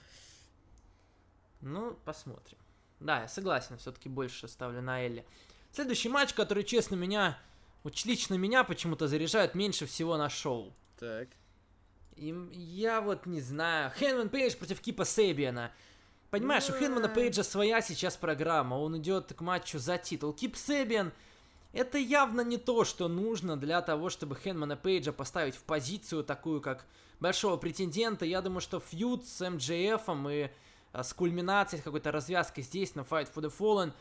[1.61, 2.57] Ну, посмотрим.
[2.99, 5.25] Да, я согласен, все-таки больше ставлю на Элли.
[5.71, 7.39] Следующий матч, который, честно, меня,
[7.83, 10.73] вот лично меня почему-то заряжает меньше всего на шоу.
[10.99, 11.29] Так.
[12.15, 13.91] И я вот не знаю.
[13.97, 15.71] Хэнман Пейдж против Кипа Сейбиана.
[16.29, 18.75] Понимаешь, у Хэнмана Пейджа своя сейчас программа.
[18.75, 20.31] Он идет к матчу за титул.
[20.31, 21.11] Кип Сейбиан
[21.73, 26.61] это явно не то, что нужно для того, чтобы Хэнмана Пейджа поставить в позицию такую,
[26.61, 26.85] как
[27.19, 28.25] большого претендента.
[28.25, 30.51] Я думаю, что фьюд с МДФ и
[30.93, 33.91] с кульминацией, с какой-то развязкой здесь на Fight for the Fallen,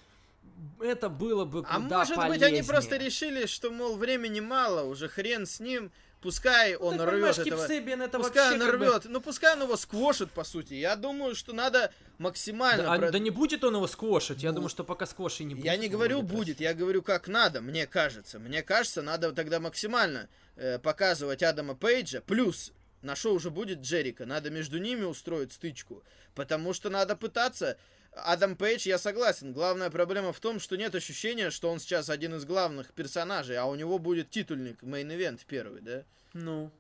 [0.81, 2.49] это было бы куда А может быть, полезнее.
[2.49, 7.39] они просто решили, что, мол, времени мало, уже хрен с ним, пускай он Ты рвет
[7.39, 7.67] этого...
[7.67, 9.03] Сейбиан это Пускай он как бы- рвет.
[9.07, 10.75] Ну, пускай он его сквошит, по сути.
[10.75, 12.83] Я думаю, что надо максимально...
[12.85, 14.43] Да, а- про- да не будет он его сквошить.
[14.43, 15.65] Я Ну, думаю, что пока сквоши не будет.
[15.67, 18.39] Я не говорю будет будет, я говорю как надо, мне кажется.
[18.39, 22.21] Мне кажется, надо тогда максимально э, показывать Адама Пейджа.
[22.23, 22.73] Плюс
[23.03, 24.27] на шоу уже будет Джерико.
[24.27, 26.03] Надо между ними устроить стычку.
[26.35, 27.77] Потому что надо пытаться...
[28.13, 29.53] Адам Пейдж, я согласен.
[29.53, 33.67] Главная проблема в том, что нет ощущения, что он сейчас один из главных персонажей, а
[33.67, 36.05] у него будет титульник, main event первый, да?
[36.33, 36.73] Ну,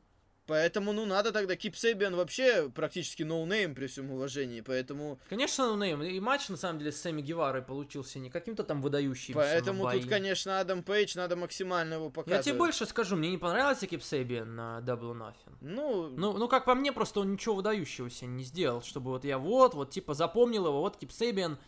[0.50, 1.54] Поэтому, ну, надо тогда...
[1.54, 5.20] Кип Сейбиан вообще практически no-name при всем уважении, поэтому...
[5.28, 6.02] конечно, no-name.
[6.02, 9.38] И матч, на самом деле, с Сэмми Геварой получился не каким-то там выдающимся.
[9.38, 12.44] Поэтому тут, конечно, Адам Пейдж надо максимально его Я показывать.
[12.44, 15.56] тебе больше скажу, мне не понравился Кип Сейбиан на Double Nothing.
[15.60, 19.38] Ну, Ну, ну, как по мне, просто он ничего выдающегося не сделал, чтобы вот я
[19.38, 21.58] вот, вот, типа, запомнил его, вот Кип Сейбиан,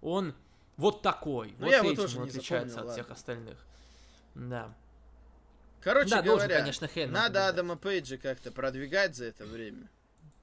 [0.00, 0.34] он
[0.76, 1.54] вот такой.
[1.60, 3.14] Ну, вот я его этим тоже он не отличается запомнил, от всех ладно.
[3.14, 3.58] остальных.
[4.34, 4.74] Да.
[5.82, 7.54] Короче да, должен, говоря, конечно, Хейман надо побеждать.
[7.54, 9.88] Адама Пейджа как-то продвигать за это время.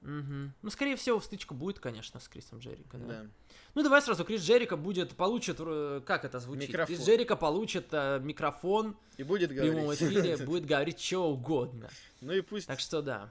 [0.02, 0.54] Мгм.
[0.62, 3.06] Ну, скорее всего, стычка будет, конечно, с Крисом Джерико, да.
[3.06, 3.26] Да.
[3.74, 6.70] Ну, давай сразу, Крис Джерико будет, получит, э, как это звучит?
[6.70, 6.96] Микрофон.
[6.96, 10.02] Крис Джерико получит э, микрофон И будет в прямом говорить.
[10.02, 11.88] эфире, будет говорить что угодно.
[12.20, 12.66] Ну и пусть...
[12.66, 13.30] Так что да,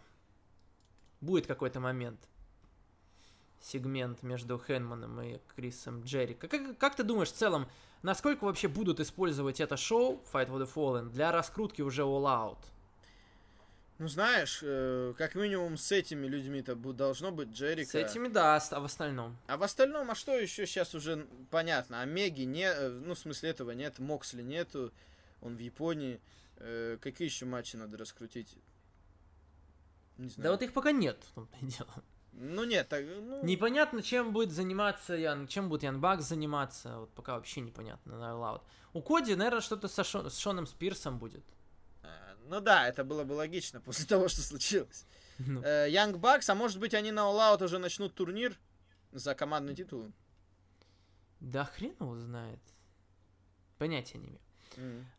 [1.22, 2.20] будет какой-то момент,
[3.62, 6.48] сегмент между Хэнманом и Крисом Джерико.
[6.48, 7.68] Как, как ты думаешь, в целом,
[8.02, 12.60] насколько вообще будут использовать это шоу Fight for the Fallen для раскрутки уже All Out?
[14.00, 17.92] Ну знаешь, э, как минимум с этими людьми-то должно быть Джерика.
[17.92, 19.38] С этими, да, а а в остальном?
[19.48, 22.00] А в остальном, а что еще сейчас уже понятно?
[22.02, 24.94] Омеги не, э, ну в смысле этого нет, Моксли нету,
[25.42, 26.22] он в Японии.
[26.58, 28.56] Э, какие еще матчи надо раскрутить?
[30.18, 30.52] Не Да знаю.
[30.52, 31.94] вот их пока нет, в том-то и дело.
[32.42, 33.44] Ну нет, так, ну...
[33.44, 38.24] Непонятно, чем будет заниматься Ян, чем будет Ян Бакс заниматься, вот пока вообще непонятно на
[38.32, 38.62] All Out.
[38.94, 41.44] У Коди, наверное, что-то со Шо- с Шоном Спирсом будет.
[42.02, 42.08] А,
[42.48, 45.06] Ну да, это было бы логично после того, что случилось.
[45.38, 48.58] Ну, Э, Young Bucks, а может быть они на All Out уже начнут турнир
[49.12, 50.12] за командный титул?
[51.42, 52.60] Да хрен его знает.
[53.78, 54.42] Понятия не имею.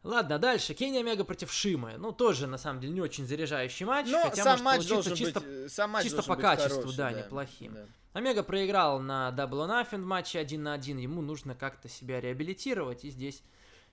[0.02, 0.74] Ладно, дальше.
[0.74, 1.94] Кенни Омега против Шимы.
[1.98, 4.08] Ну, тоже, на самом деле, не очень заряжающий матч.
[4.08, 5.40] Но хотя сам может матч получиться чисто...
[5.40, 7.74] быть, э, сам матч чисто по качеству, хороший, да, неплохим.
[7.74, 7.86] да.
[8.12, 10.98] Омега проиграл на Double Nothing в матче один на один.
[10.98, 13.04] Ему нужно как-то себя реабилитировать.
[13.04, 13.42] И здесь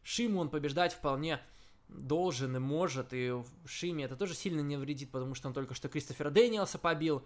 [0.03, 1.39] Шиму он побеждать вполне
[1.87, 3.09] должен и может.
[3.11, 3.33] И
[3.65, 7.25] Шиме это тоже сильно не вредит, потому что он только что Кристофера Дэниелса побил.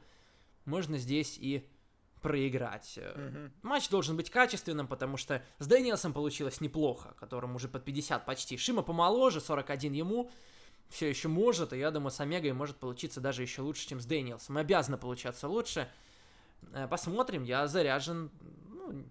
[0.65, 1.67] Можно здесь и
[2.21, 2.99] проиграть.
[3.15, 3.51] Мгм.
[3.61, 8.57] Матч должен быть качественным, потому что с Дэниелсом получилось неплохо, которому уже под 50 почти.
[8.57, 10.31] Шима помоложе, 41 ему,
[10.89, 14.05] все еще может, и я думаю, с Омегой может получиться даже еще лучше, чем с
[14.05, 14.57] Дэниелсом.
[14.57, 15.89] Обязано получаться лучше.
[16.73, 18.29] Э, Посмотрим, я заряжен
[18.69, 19.05] ну,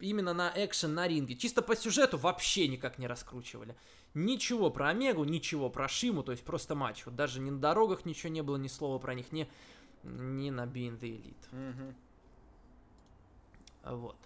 [0.00, 1.36] именно на экшен на ринге.
[1.36, 3.76] Чисто по сюжету вообще никак не раскручивали.
[4.14, 7.04] Ничего про Омегу, ничего про Шиму, то есть просто матч.
[7.04, 9.48] Вот даже ни на дорогах ничего не было, ни слова про них, ни,
[10.04, 11.34] ни на the Elite.
[11.52, 11.94] Мгм.
[13.86, 14.16] Вот.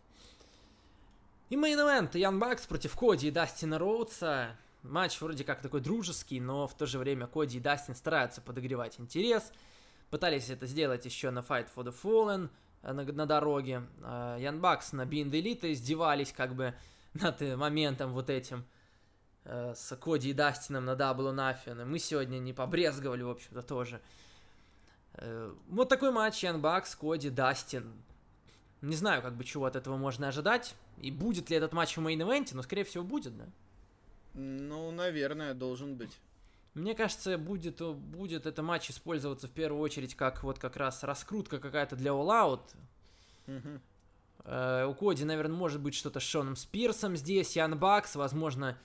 [1.50, 4.56] И main event Young Bucks против Коди и Дастина Роудса.
[4.82, 8.98] Матч вроде как такой дружеский, но в то же время Коди и Дастин стараются подогревать
[8.98, 9.52] интерес.
[10.11, 12.48] Пытались это сделать еще на Fight for the Fallen
[12.82, 13.82] э, на, на дороге.
[14.38, 16.74] Young Bucks на the Elite издевались как бы
[17.14, 18.64] над э, моментом вот этим
[19.44, 21.82] э, с Коди и Дастином на Nothing.
[21.82, 24.00] И мы сегодня не побрезговали, в общем-то, тоже.
[25.14, 27.92] Э, Вот такой матч Young Bucks, Коди, Дастин.
[28.83, 30.74] Не знаю, как бы чего от этого можно ожидать.
[31.01, 33.47] И будет ли этот матч в main event е, но скорее всего будет, да.
[34.35, 36.18] Ну, наверное, должен быть.
[36.74, 41.59] Мне кажется, будет, будет этот матч использоваться в первую очередь как вот как раз раскрутка
[41.59, 42.61] какая-то для All
[43.47, 43.81] Out.
[44.45, 48.78] Э, у Коди, наверное, может быть что-то с Шоном Спирсом здесь, Ян Бакс, возможно,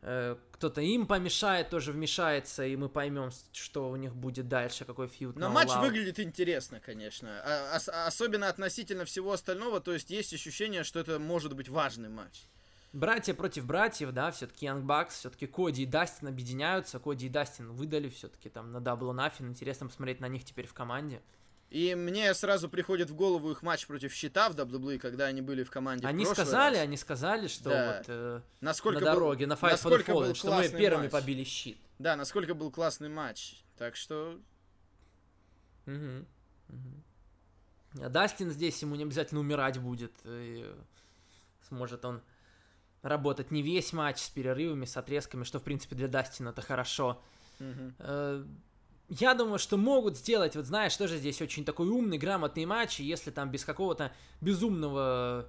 [0.00, 5.36] кто-то им помешает, тоже вмешается, и мы поймем, что у них будет дальше, какой фьюд.
[5.36, 5.80] Но матч Out.
[5.80, 7.28] выглядит интересно, конечно.
[7.44, 12.08] А- ос- особенно относительно всего остального, то есть есть ощущение, что это может быть важный
[12.08, 12.44] матч.
[12.92, 17.72] Братья против братьев, да, все-таки Young Bucks, все-таки Коди и Дастин объединяются, Коди и Дастин
[17.72, 21.20] выдали все-таки там на Double Nothing, интересно посмотреть на них теперь в команде.
[21.70, 25.64] И мне сразу приходит в голову их матч против Щита в WWE, когда они были
[25.64, 26.82] в команде в Они прошлый сказали, раз.
[26.84, 27.96] они сказали, что Да.
[27.98, 31.02] вот э, насколько на был- дороге, на Fight for the был Fallen, что мы первыми
[31.04, 31.12] матч.
[31.12, 31.78] побили щит.
[31.98, 33.62] Да, насколько был классный матч.
[33.76, 34.38] Так что
[35.86, 36.26] Мгм.
[36.68, 37.02] Мгм.
[38.02, 40.12] А Дастин здесь, ему не обязательно умирать будет.
[40.24, 40.64] и
[41.68, 42.22] сможет он
[43.02, 47.22] работать не весь матч с перерывами, с отрезками, что, в принципе, для Дастина это хорошо.
[47.58, 47.94] мгм.
[49.08, 53.04] Я думаю, что могут сделать, вот знаешь, тоже здесь очень такой умный, грамотный матч, и
[53.04, 55.46] если там без какого-то безумного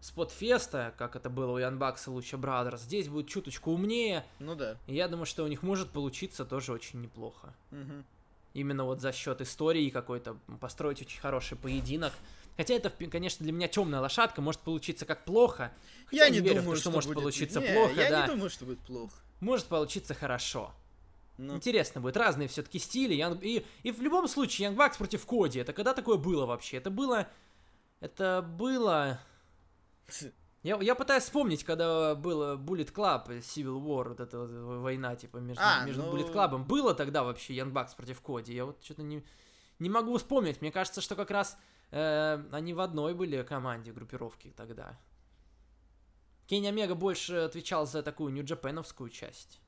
[0.00, 4.54] спотфеста, как это было у Ян Бакса и Луча Брадерс, здесь будет чуточку умнее, ну
[4.54, 4.76] да.
[4.86, 7.54] и я думаю, что у них может получиться тоже очень неплохо.
[7.70, 8.04] Мгм.
[8.54, 12.12] Именно вот за счет истории какой-то построить очень хороший поединок.
[12.56, 15.72] Хотя это, в- конечно, для меня темная лошадка, может получиться как плохо.
[16.12, 18.22] Я не верю в думаю, то, что, что может будет- получиться Не, плохо, Я да.
[18.22, 19.12] не думаю, что будет плохо.
[19.40, 20.72] Может получиться хорошо.
[21.36, 23.14] Ну, Интересно будет, разные все-таки стили.
[23.14, 26.76] Ян- И, и в любом случае, Young Bucks против Коди, это когда такое было вообще?
[26.76, 27.28] Это было...
[28.00, 29.18] Это было...
[30.62, 35.38] Я, я пытаюсь вспомнить, когда было Bullet Club, Civil War, вот эта вот война, типа,
[35.38, 36.64] между, А, между ну- Bullet Club.
[36.64, 38.54] Было тогда вообще Young Bucks против Коди?
[38.54, 39.22] Я вот что-то не,
[39.78, 40.60] не могу вспомнить.
[40.60, 41.58] Мне кажется, что как раз
[41.90, 44.98] э, они в одной были команде группировки тогда.
[46.46, 49.60] Кенни Омега больше отвечал за такую нью-джапеновскую часть.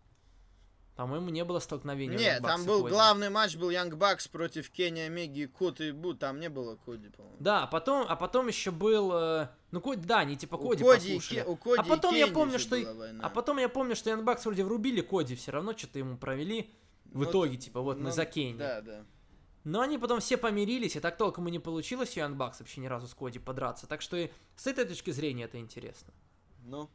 [0.97, 2.16] По-моему, не было столкновения.
[2.18, 2.94] Нет, Young Bucks там был Коди.
[2.94, 6.76] главный матч, был Young Bucks против Кенни Омеги и Кот и Бу, там не было
[6.76, 7.36] Коди, по-моему.
[7.38, 10.82] Да, а потом, а потом еще был, э, ну Коди, да, они типа У Коди,
[10.84, 11.40] Коди и послушали.
[11.40, 12.76] Ке- у Коди а потом я помню, что,
[13.22, 16.72] а потом я помню, что Янбакс вроде врубили Коди, все равно что-то ему провели.
[17.05, 18.59] В Ну, итоге, типа, вот мы Ну, за Кенни.
[18.59, 19.05] Да, да.
[19.64, 22.86] Но они потом все помирились, и так толком и не получилось у Янбакс вообще ни
[22.86, 23.86] разу с Коди подраться.
[23.86, 26.12] Так что и с этой точки зрения это интересно.
[26.64, 26.88] Ну,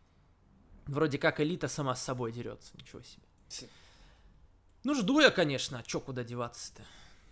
[0.88, 3.22] Вроде как элита сама с собой дерется, ничего себе.
[4.84, 6.84] Ну, жду я, конечно, а чё куда деваться-то?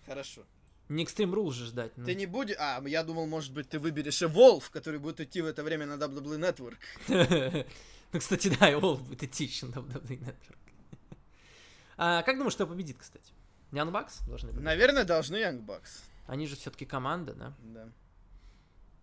[0.05, 0.41] хорошо.
[0.89, 1.91] Не Extreme Rules же ждать.
[1.97, 2.05] ну.
[2.05, 2.55] Ты не будешь...
[2.57, 5.93] А, я думал, может быть, ты выберешь Evolve, который будет идти в это время на
[5.93, 6.77] WWE Network.
[8.11, 10.57] Ну, кстати, да, Волк будет идти еще на WWE Network.
[11.95, 13.31] А как думаешь, что победит, кстати?
[13.71, 14.63] Ян Бакс должны быть?
[14.63, 16.01] Наверное, должны Young Bucks.
[16.25, 17.53] Они же все-таки команда, да?
[17.59, 17.89] Да.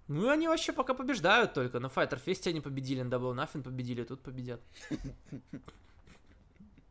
[0.08, 1.78] Ну, и они вообще пока побеждают только.
[1.78, 4.60] На Fighter Fest они победили, на Double Nothing победили, тут победят.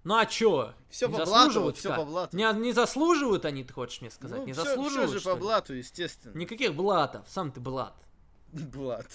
[0.05, 0.73] Ну а чё?
[0.89, 2.37] Все Не по блату, все по блату.
[2.37, 4.39] Не, не заслуживают они, ты хочешь мне сказать?
[4.39, 6.37] Ну, не всё- заслуживают, всё же что по блату, естественно.
[6.37, 7.95] Никаких блатов, сам ты блат.
[8.53, 9.07] Блат.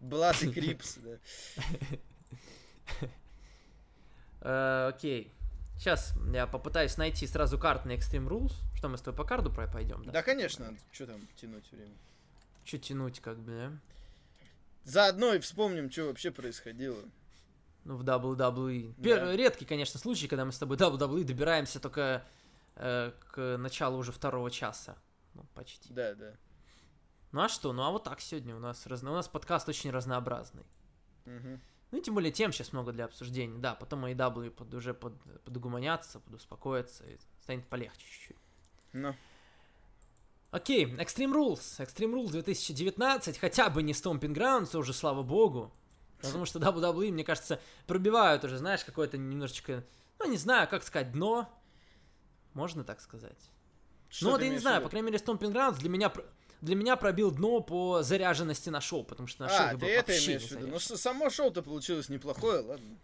[0.00, 1.18] Блат и Крипс, да.
[4.40, 5.32] Э, окей.
[5.78, 8.52] Сейчас я попытаюсь найти сразу карты на Extreme Rules.
[8.76, 10.12] Что мы с тобой по карду пойдем, да?
[10.12, 11.94] Да, конечно, что там тянуть время.
[12.64, 13.72] Чуть тянуть, как бы, да?
[14.84, 16.98] Заодно и вспомним, что вообще происходило.
[17.86, 18.94] Ну, в WWE.
[18.98, 19.36] Да.
[19.36, 22.26] Редкий, конечно, случай, когда мы с тобой WWE добираемся только
[22.74, 24.98] э, к началу уже второго часа.
[25.34, 25.94] Ну, почти.
[25.94, 26.32] Да, да.
[27.30, 27.72] Ну а что?
[27.72, 29.12] Ну а вот так сегодня у нас разно...
[29.12, 30.64] у нас подкаст очень разнообразный.
[31.26, 31.60] Мгм.
[31.92, 33.58] Ну и тем более тем сейчас много для обсуждения.
[33.58, 35.14] Да, потом AEW под, уже под,
[35.44, 38.36] подугомонятся, подуспокоятся и станет полегче чуть-чуть.
[38.94, 39.14] Ну,
[40.50, 41.78] Окей, Extreme Rules.
[41.78, 45.72] Extreme Rules 2019, хотя бы не Stomping Grounds, уже слава богу.
[46.20, 49.84] Потому что WWE, мне кажется, пробивают уже, знаешь, какое-то немножечко,
[50.18, 51.48] ну не знаю, как сказать, дно.
[52.54, 53.50] Можно так сказать.
[54.08, 56.12] что ну вот я не знаю, по крайней мере, Stomping Grounds для меня,
[56.62, 59.88] для меня пробил дно по заряженности на шоу, потому что на шоу А, ты был
[59.88, 60.66] это имеешь в виду?
[60.68, 62.96] Ну, само шоу-то получилось неплохое, ладно.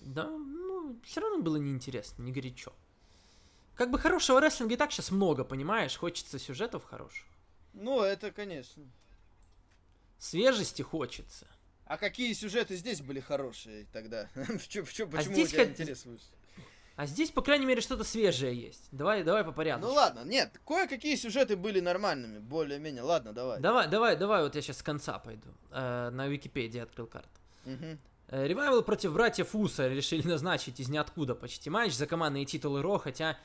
[0.00, 2.72] Да, ну, все равно было неинтересно, не горячо.
[3.76, 5.96] Как бы хорошего рестлинга и так сейчас много, понимаешь?
[5.96, 7.26] Хочется сюжетов хороших.
[7.72, 8.82] Ну, это, конечно.
[10.20, 11.46] Свежести хочется.
[11.86, 14.28] А какие сюжеты здесь были хорошие тогда?
[14.34, 16.28] В чё- в чё- Почему А здесь у тебя как- интерес вышел?
[16.96, 18.88] А здесь, по крайней мере, что-то свежее есть.
[18.92, 19.86] Давай, давай по порядку.
[19.86, 23.02] Ну ладно, нет, кое-какие сюжеты были нормальными, более-менее.
[23.02, 23.58] Ладно, давай.
[23.58, 25.48] Давай, давай, давай, вот я сейчас с конца пойду.
[25.70, 27.30] Э, на Википедии открыл карту.
[28.28, 33.36] Ревайвал против братьев Уса решили назначить из ниоткуда почти матч за командные титулы Ро, хотя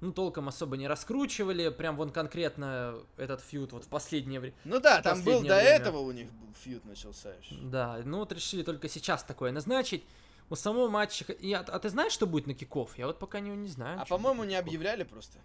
[0.00, 4.54] ну, толком особо не раскручивали, прям вон конкретно этот фьюд вот в последнее время.
[4.64, 5.70] Ну да, там был Последнее до время.
[5.76, 6.28] этого у них
[6.62, 7.54] фьюд начался еще.
[7.62, 10.04] Да, ну вот решили только сейчас такое назначить.
[10.50, 11.24] У самого матча...
[11.32, 12.96] и- А, ты знаешь, что будет на kickoff?
[12.96, 14.00] Я вот пока не, не знаю.
[14.00, 15.38] А по-моему, не объявляли просто.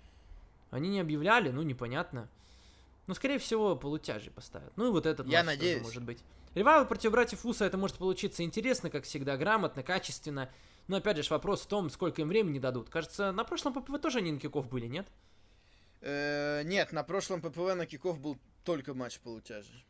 [0.72, 2.30] Они не объявляли, ну непонятно.
[3.08, 4.72] Ну, скорее всего, полутяжей поставят.
[4.78, 5.84] Ну, и вот этот Я матч тоже надеюсь.
[5.84, 6.20] может быть.
[6.56, 10.50] Revival против братьев Уса это может получиться интересно, как всегда, грамотно, качественно.
[10.88, 12.90] Но опять же вопрос в том, сколько им времени дадут.
[12.90, 15.08] Кажется, на прошлом PPV тоже они на kickoff были, нет?
[16.02, 19.84] Э, нет, на прошлом PPV на kickoff был только матч полутяжи.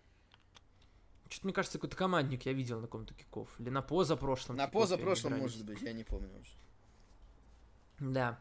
[1.30, 3.50] Что-то, мне кажется, какой-то командник я видел на каком-то киков.
[3.60, 4.56] Или на позапрошлом.
[4.56, 6.52] На позапрошлом, может быть, я не помню уже.
[8.00, 8.40] Да.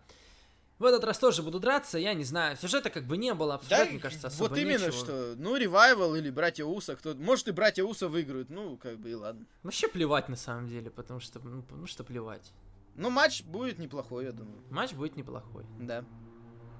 [0.82, 2.56] В этот раз тоже буду драться, я не знаю.
[2.56, 4.90] Сюжета как бы не было, обсуждать, мне кажется, особо вот именно нечего.
[4.90, 5.34] что.
[5.38, 7.14] Ну, ревайвал или братья Уса, кто...
[7.14, 9.46] Может, и братья Уса выиграют, ну, как бы и ладно.
[9.62, 12.52] Вообще плевать на самом деле, потому что, ну, ну что плевать.
[12.96, 14.60] Ну, матч будет неплохой, я думаю.
[14.70, 15.64] Матч будет неплохой.
[15.78, 16.04] Да.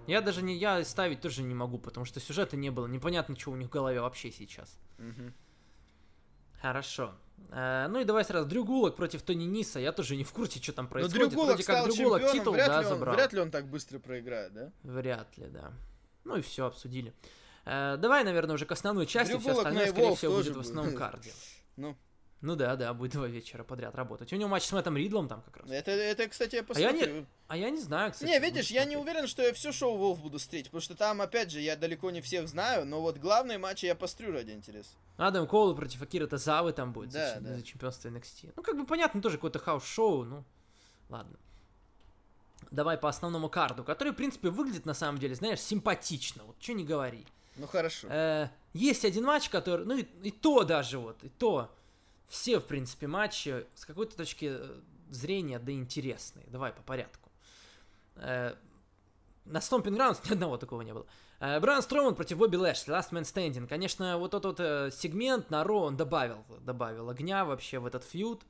[0.08, 2.88] Я даже не, я ставить тоже не могу, потому что сюжета не было.
[2.88, 4.80] Непонятно, что у них в голове вообще сейчас.
[4.98, 5.32] Мгм.
[6.62, 7.12] Хорошо.
[7.50, 8.48] Э, ну и давай сразу.
[8.48, 9.80] Дрю Гулок против Тони Ниса.
[9.80, 11.20] Я тоже не в курсе, что там Но происходит.
[11.20, 13.14] Ну, Дрю Гулок Вроде как стал Дрю Гулок чемпионом, титул, вряд, да, ли он, забрал.
[13.14, 14.72] вряд ли он так быстро проиграет, да?
[14.84, 15.72] Вряд ли, да.
[16.24, 17.12] Ну и все, обсудили.
[17.64, 19.32] Э, давай, наверное, уже к основной части.
[19.32, 21.32] Дрю Все Гулок остальное, скорее всего, будет в основном карде.
[21.76, 21.96] Ну,
[22.42, 24.32] Ну да, да, будет два вечера подряд работать.
[24.32, 25.70] У него матч с Мэттом Ридлом там как раз.
[25.70, 27.14] это, это кстати, я А я посмотрю.
[27.20, 28.28] не, а я не знаю, кстати.
[28.28, 31.20] Не, видишь, я не уверен, что я все шоу Волф буду стрить, потому что там,
[31.22, 34.90] опять же, я далеко не всех знаю, но вот главные матчи я пострю ради интереса.
[35.18, 37.54] Адам Коул против Акира Тазавы там будет Да, за, да.
[37.54, 38.54] за чемпионство NXT.
[38.56, 40.44] Ну, как бы понятно, тоже какое-то house show, ну,
[41.08, 41.38] ладно.
[42.72, 46.56] Давай по основному card у, который, в принципе, выглядит, на самом деле, знаешь, симпатично, вот
[46.58, 47.24] что не говори.
[47.56, 48.08] Ну хорошо.
[48.10, 51.70] Э, есть один матч, который, ну, и, и то даже вот, и то,
[52.32, 54.80] все, в принципе, матчи с какой-то точки э,
[55.10, 56.46] зрения, да, интересные.
[56.48, 57.30] Давай по порядку.
[58.16, 58.54] Э,
[59.44, 61.04] на Stomping Grounds ни одного такого не было.
[61.40, 63.68] Э, Бран Строман против Бобби Лэшли, Last Man Standing.
[63.68, 64.56] Конечно, вот тот вот
[64.94, 68.40] сегмент на Ро он добавил, добавил огня вообще в этот фьюд.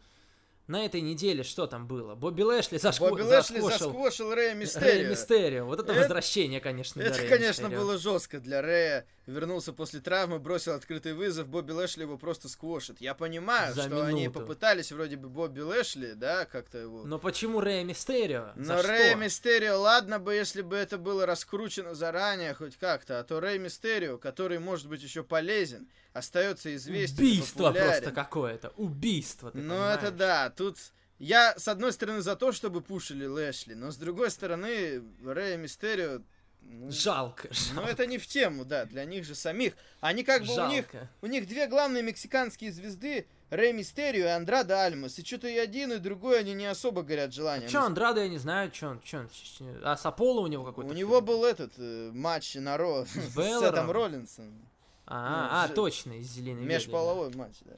[0.69, 2.15] На этой неделе что там было?
[2.15, 3.09] Бобби Лэшли зашко...
[3.09, 5.11] Бобби Лэшли засквошил засквошил Рэя Рэя Мистерио.
[5.11, 5.67] Мистерио.
[5.67, 7.81] Вот это, Это- возвращение, конечно, Это, Рэя конечно, Мистерио.
[7.81, 9.07] было жестко для Рэя.
[9.27, 13.01] Вернулся после травмы, бросил открытый вызов, Бобби Лэшли его просто сквошит.
[13.01, 14.41] Я понимаю, За что они минуту.
[14.41, 17.05] попытались вроде бы Бобби Лэшли, да, как-то его...
[17.05, 18.49] Но почему Рэя Мистерио?
[18.57, 18.89] За Но что?
[18.89, 23.61] Рэй Мистерио, ладно бы, если бы это было раскручено заранее хоть как-то, а то Рэй
[23.61, 27.19] Мистерио, который может быть еще полезен, остается известен.
[27.23, 27.89] Убийство популярен.
[27.91, 28.73] просто какое-то.
[28.77, 29.99] Убийство, ты Ну понимаешь?
[30.03, 30.79] это да, тут
[31.21, 36.23] я с одной стороны за то, чтобы пушили Лэшли, но с другой стороны Рэя Мистерио,
[36.65, 37.91] ну, Жалко, ну жалко.
[37.91, 39.75] это не в тему, да, для них же самих.
[40.01, 41.11] Они как бы у них, жалко.
[41.21, 45.93] у них две главные мексиканские звезды, Рэй Мистерио и Андрада Альмас, и что-то и один,
[45.93, 47.69] и другой они не особо горят желанием.
[47.69, 49.29] А чё, Андрада, я не знаю, чё он, чё он,
[49.85, 50.91] а Сапола у него какой-то?
[50.91, 53.61] У него был этот э, матч на Ро с Беллером?
[53.61, 54.69] Сетом Роллинсом.
[55.07, 57.75] А, ну, а, же- точно, из зеленой Межполовой матч, да.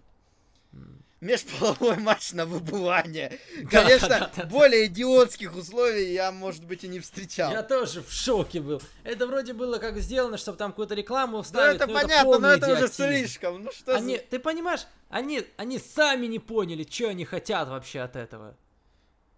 [0.72, 1.03] М.
[1.20, 3.38] Межполовой матч на выбывание.
[3.70, 4.44] Конечно, да, да, да.
[4.44, 7.50] более идиотских условий я, может быть, и не встречал.
[7.50, 8.82] Я тоже в шоке был.
[9.04, 11.76] Это вроде было как сделано, чтобы там какую-то рекламу Ну вставить.
[11.76, 13.04] это но понятно, но это уже идиотизм.
[13.08, 13.64] слишком.
[13.64, 14.22] Ну что Они, за...
[14.22, 18.56] ты понимаешь, они, они сами не поняли, что они хотят вообще от этого.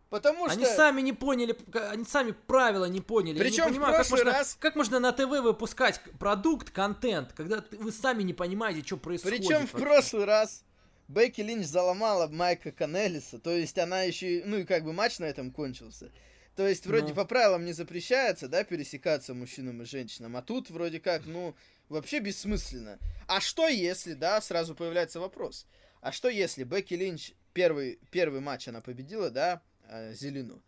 [0.09, 0.74] Потому Они что...
[0.74, 1.57] сами не поняли,
[1.91, 3.39] они сами правила не поняли.
[3.41, 6.70] Причем я в не понимаю, как прошлый можно, раз- как можно на ТВ выпускать продукт,
[6.70, 9.41] контент, когда вы сами не понимаете, что происходит.
[9.41, 10.62] Причем в прошлый раз
[11.09, 15.24] Бекки Линч заломала Майка Канелиса, то есть она еще, ну и как бы матч на
[15.24, 16.11] этом кончился.
[16.57, 17.14] То есть вроде Ну.
[17.14, 21.54] по правилам не запрещается, да, пересекаться мужчинам и женщинам, а тут вроде как, ну,
[21.88, 22.98] вообще бессмысленно.
[23.28, 25.66] А что если, да, сразу появляется вопрос,
[26.00, 30.62] а что если Бекки Линч первый, первый матч она победила, да, э, Зелену,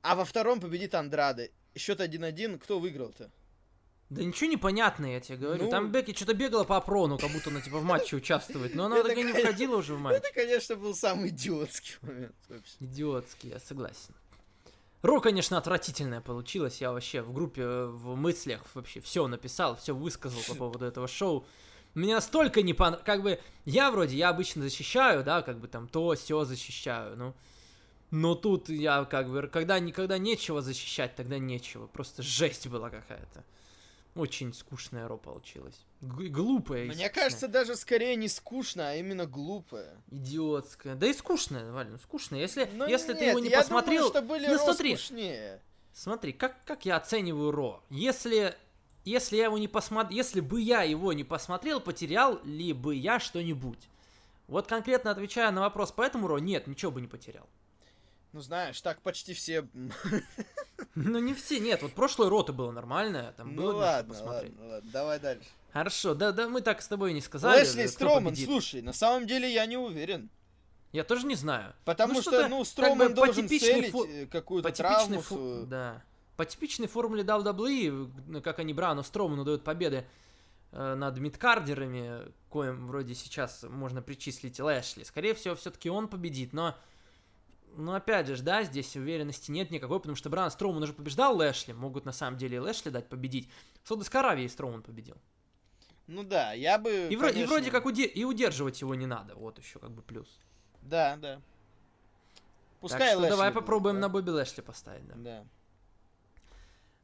[0.00, 3.30] а во втором победит Андрады, счет 1-1, кто выиграл-то?
[4.14, 5.64] Да ничего не понятно, я тебе говорю.
[5.64, 5.70] Ну.
[5.70, 8.74] Там Бекки что-то бегала по опрону, как будто она типа в матче участвует.
[8.74, 10.16] Но она и не входила уже в матч.
[10.16, 12.74] Это, конечно, был самый идиотский момент вообще.
[12.80, 14.14] Идиотский, я согласен.
[15.02, 16.80] Ро, конечно, отвратительное получилось.
[16.80, 21.08] Я вообще в группе, э, в мыслях вообще все написал, все высказал по поводу этого
[21.08, 21.44] шоу.
[21.92, 23.04] Мне настолько не понравилось.
[23.04, 27.34] Как бы, я вроде, я обычно защищаю, да, как бы там то, все защищаю, ну.
[28.10, 31.86] Но тут я как бы, когда никогда нечего защищать, тогда нечего.
[31.86, 33.44] Просто жесть была какая-то.
[34.14, 35.84] Очень скучная Ро получилась.
[36.00, 36.84] Г- глупая.
[36.84, 37.08] Мне скучная.
[37.10, 39.96] кажется, даже скорее не скучно, а именно глупое.
[40.10, 40.94] Идиотская.
[40.94, 42.38] Да и скучная, Валь, ну скучная.
[42.40, 44.08] Если, Ну если ты нет, его не я посмотрел...
[44.08, 45.60] думаю, что были ну смотри, скучнее.
[45.92, 47.82] Смотри, как, как я оцениваю Ро?
[47.90, 48.54] Если,
[49.04, 53.18] если я его не посмотрел, если бы я его не посмотрел, потерял ли бы я
[53.18, 53.88] что-нибудь?
[54.46, 57.48] Вот конкретно отвечая на вопрос по этому Ро, нет, ничего бы не потерял.
[58.34, 59.66] Ну знаешь, так почти все.
[60.96, 64.52] Ну не все, нет, вот прошлое Рота было нормальное, там Ну было ладно, посмотреть.
[64.58, 65.48] ладно, ладно, давай дальше.
[65.72, 67.64] Хорошо, да, да, мы так с тобой и не сказали.
[67.64, 68.46] Кто Строман, победит.
[68.46, 70.30] слушай, на самом деле я не уверен.
[70.92, 71.74] Я тоже не знаю.
[71.84, 75.20] Потому Ну, что, ну, как Строман бы по должен целить фо- э, какую-то травму.
[75.22, 75.66] свою.
[75.66, 76.02] да.
[76.36, 80.04] По типичной формуле WWE, как они Брану Строману дают победы,
[80.72, 85.02] э, над мидкардерами, коим вроде сейчас можно причислить Лэшли.
[85.04, 86.76] Скорее всего, все-таки он победит, но...
[87.76, 91.72] Ну, опять же, да, здесь уверенности нет никакой, потому что Бран Строуман уже побеждал Лэшли,
[91.72, 93.48] могут на самом деле и Лэшли дать победить.
[93.82, 95.16] В Саудовской Аравии Строуман победил.
[96.06, 99.06] Ну да, я бы, И, вро- и конечно- вроде как уде- и удерживать его не
[99.06, 100.38] надо, вот еще как бы плюс.
[100.82, 101.40] Да, да.
[102.80, 104.00] Пускай так что Лэшли давай будет, попробуем да.
[104.02, 105.14] на Бобби Лэшли поставить, да.
[105.16, 105.44] Да.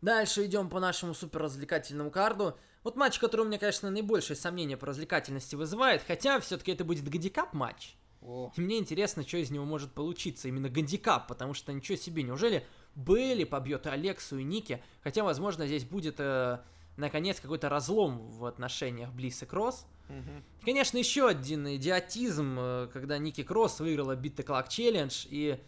[0.02, 2.58] Дальше идем по нашему супер развлекательному карду.
[2.82, 7.08] Вот матч, который у меня, конечно, наибольшее сомнение по развлекательности вызывает, хотя все-таки это будет
[7.08, 7.96] гандикап матч.
[8.22, 12.22] О, И мне интересно, что из него может получиться, именно гандикап, потому что ничего себе,
[12.22, 16.58] неужели Бейли побьет и Алексу и Ники, хотя, возможно, здесь будет, э,
[16.96, 19.86] наконец, какой-то разлом в отношениях Близ и Кросс.
[20.08, 20.44] мгм.
[20.64, 25.58] Конечно, еще один идиотизм, э, когда Ники Кросс выиграла Beat the Clock Challenge и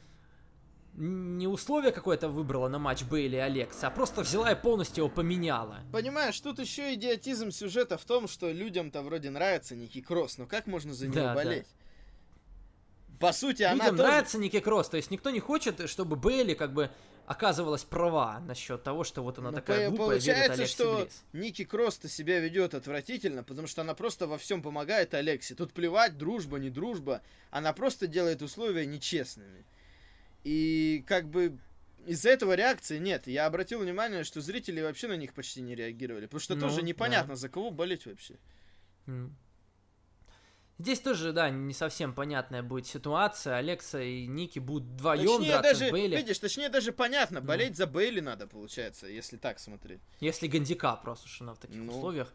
[0.94, 5.14] не условие какое-то выбрала на матч Бейли и Алекса, а просто взяла и полностью его
[5.14, 5.78] поменяла.
[5.90, 10.66] Понимаешь, тут еще идиотизм сюжета в том, что людям-то вроде нравится Ники Кросс, но как
[10.66, 11.64] можно за нее Да, да.
[13.22, 14.08] По сути, она Людям тоже...
[14.08, 16.90] нравится Ники Кросс, то есть никто не хочет, чтобы Бейли как бы
[17.24, 20.96] оказывалась права насчет того, что вот она Ну, такая по- глупая, верит Получается, Алексе что
[21.02, 21.24] Близ.
[21.32, 25.54] Ники Кросс-то себя ведет отвратительно, потому что она просто во всем помогает Алексе.
[25.54, 27.22] Тут плевать, дружба, не дружба.
[27.50, 29.64] Она просто делает условия нечестными.
[30.44, 31.56] И как бы
[32.06, 33.28] из-за этого реакции нет.
[33.28, 36.26] Я обратил внимание, что зрители вообще на них почти не реагировали.
[36.26, 36.82] Потому что Ну, тоже да.
[36.82, 38.34] непонятно, за кого болеть вообще.
[40.82, 43.56] Здесь тоже, да, не совсем понятная будет ситуация.
[43.56, 46.16] Алекса и Ники будут вдвоем Точнее драться даже, с Бейли.
[46.16, 47.46] видишь, точнее даже понятно, Ну.
[47.46, 50.00] болеть за Бейли надо, получается, если так смотреть.
[50.18, 51.92] Если гандика просто, что она в таких Ну.
[51.92, 52.32] условиях.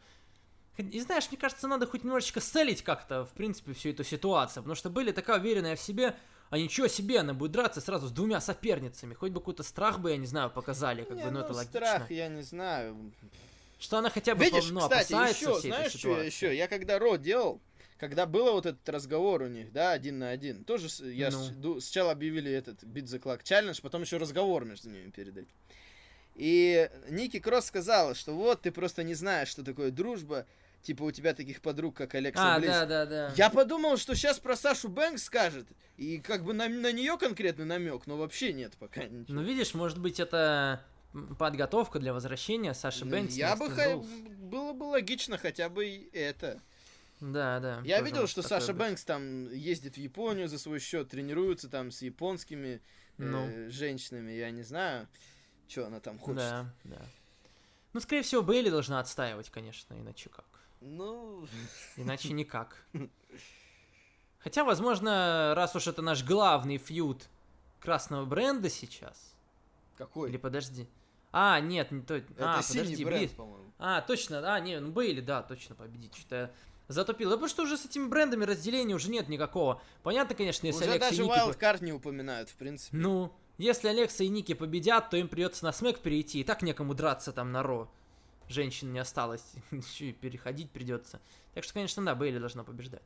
[0.77, 4.63] И знаешь, мне кажется, надо хоть немножечко селить как-то, в принципе, всю эту ситуацию.
[4.63, 6.15] Потому что Бейли такая уверенная в себе,
[6.49, 9.13] а ничего себе, она будет драться сразу с двумя соперницами.
[9.13, 11.53] Хоть бы какой-то страх бы, я не знаю, показали, как Не, бы, ну, ну, это
[11.53, 11.79] логично.
[11.79, 13.11] страх, я не знаю.
[13.77, 16.55] Что она хотя бы Видишь, ну, кстати, опасается еще, знаешь, что еще?
[16.55, 17.61] Я когда Ро делал,
[17.99, 21.79] когда было вот этот разговор у них, да, один на один, тоже я Ну.
[21.79, 25.49] с- сначала объявили этот Beat the Clock Challenge, потом еще разговор между ними перед этим.
[26.35, 30.45] И Ники Кросс сказала, что вот ты просто не знаешь, что такое дружба,
[30.83, 32.69] типа у тебя таких подруг, как Алекса А, Близ.
[32.69, 33.33] да, да, да.
[33.35, 35.65] Я подумал, что сейчас про Сашу Бэнкс скажет,
[35.97, 39.33] и как бы на, на нее конкретный намек, но вообще нет пока ничего.
[39.33, 40.83] Ну, видишь, может быть, это
[41.39, 43.33] подготовка для возвращения Саши Ну, Бэнкс.
[43.33, 44.29] я бы Rules.
[44.37, 46.61] было бы логично хотя бы это.
[47.19, 47.81] Да, да.
[47.83, 48.77] Я видел, что Саша быть.
[48.77, 52.81] Бэнкс там ездит в Японию за свой счет, тренируется там с японскими
[53.17, 53.47] Ну.
[53.47, 54.31] э, женщинами.
[54.31, 55.07] Я не знаю,
[55.67, 56.37] что она там хочет.
[56.37, 57.01] Да, да.
[57.93, 60.45] Ну, скорее всего, Бейли должна отстаивать, конечно, иначе как.
[60.81, 61.47] Ну,
[61.97, 62.85] Иначе никак.
[64.39, 67.27] Хотя, возможно, раз уж это наш главный фьюд
[67.81, 69.35] красного бренда сейчас.
[69.97, 70.29] какой?
[70.29, 70.87] Или подожди.
[71.31, 72.15] А, нет, не то.
[72.15, 73.71] Это а, синий подожди, бренд, по-моему.
[73.79, 76.15] А, точно, а, не, ну Бейли, да, точно победить.
[76.15, 76.51] Что-то
[76.87, 77.29] я затупил.
[77.29, 79.81] Да потому что уже с этими брендами разделения уже нет никакого.
[80.03, 81.39] Понятно, конечно, если Уже Алекса и даже Ники...
[81.39, 82.95] по- Wildcard не упоминают, в принципе.
[82.97, 86.39] Ну, если Алекса и Ники победят, то им придется на смэк перейти.
[86.39, 87.89] И так некому драться там на Ро.
[88.47, 89.43] Женщин не осталось.
[89.71, 91.19] Еще и переходить придется.
[91.53, 93.03] Так что, конечно, да, Бейли должна побеждать.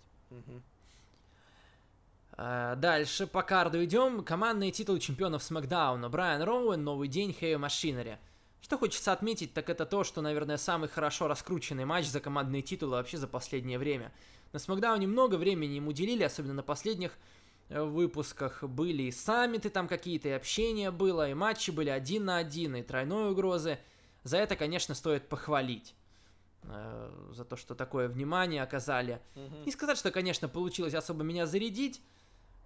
[2.33, 4.23] А, Дальше по карду идем.
[4.23, 6.09] Командные титулы чемпионов Смакдауна.
[6.09, 8.19] Брайан Роуэн, Новый день, Хейл Машинери.
[8.61, 12.91] Что хочется отметить, так это то, что, наверное, самый хорошо раскрученный матч за командные титулы
[12.91, 14.13] вообще за последнее время.
[14.53, 17.11] На Смакдауне много времени им уделили, особенно на последних
[17.69, 18.63] э, выпусках.
[18.63, 22.83] Были и саммиты там какие-то, и общение было, и матчи были один на один, и
[22.83, 23.79] тройной угрозы.
[24.23, 25.95] За это, конечно, стоит похвалить.
[26.63, 29.19] э, За то, что такое внимание оказали.
[29.35, 29.63] Мгм.
[29.65, 31.99] Не сказать, что, конечно, получилось особо меня зарядить.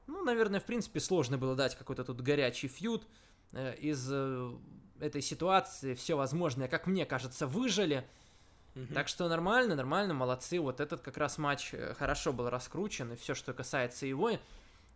[0.08, 3.08] Ну, наверное, в принципе, сложно было дать какой-то тут горячий фьюд.
[3.54, 4.52] Э, Из э,
[5.00, 8.06] этой ситуации все возможное, как мне кажется, выжили.
[8.76, 8.94] Мгм.
[8.94, 10.60] Так что нормально, нормально, молодцы.
[10.60, 14.32] Вот этот как раз матч э, хорошо был раскручен, и все, что касается его,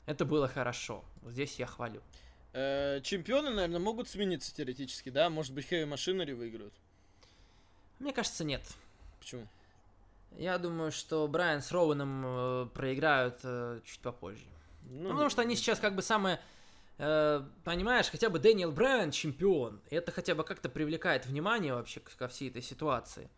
[0.06, 1.04] это было хорошо.
[1.22, 2.02] Вот Здесь я хвалю.
[2.54, 5.30] Э, Чемпионы, наверное, могут смениться теоретически, да?
[5.30, 6.74] Может быть, Heavy Machinery выиграют.
[8.00, 8.64] Мне кажется, нет.
[9.20, 9.48] Почему?
[10.38, 14.46] Я думаю, что Брайан с Роуэном э, проиграют э, чуть попозже.
[14.90, 16.40] Ну, Ну, потому что они сейчас как бы самые...
[17.00, 19.82] э, понимаешь, хотя бы Дэниел Брайан чемпион.
[19.90, 23.30] Это хотя бы как-то привлекает внимание вообще ко всей этой ситуации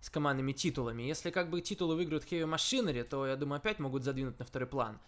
[0.00, 1.04] с командными титулами.
[1.04, 4.66] Если как бы титулы выиграют Heavy Machinery, то, я думаю, опять могут задвинуть на второй
[4.68, 4.98] план.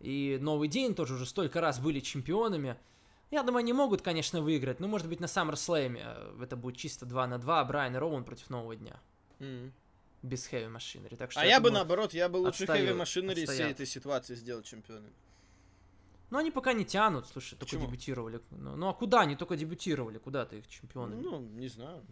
[0.00, 2.76] И Новый День тоже уже столько раз были чемпионами.
[3.30, 4.80] Я думаю, они могут, конечно, выиграть.
[4.80, 5.96] Но, может быть, на SummerSlam
[6.38, 8.98] э, это будет чисто 2 на 2, Брайан и Роуэн против Нового Дня.
[9.38, 9.72] Мгм.
[10.22, 11.16] Без Heavy Machinery.
[11.16, 13.70] Так что А я бы думаю- наоборот, я бы лучше отстаю- Heavy Machinery из всей
[13.70, 15.12] этой ситуации сделал чемпионами.
[16.32, 17.86] Ну, они пока не тянут, слушай, только Почему?
[17.88, 18.40] дебютировали.
[18.52, 20.16] Ну, ну, а куда они только дебютировали?
[20.16, 21.20] Куда ты их чемпионами?
[21.20, 22.02] Ну, не знаю.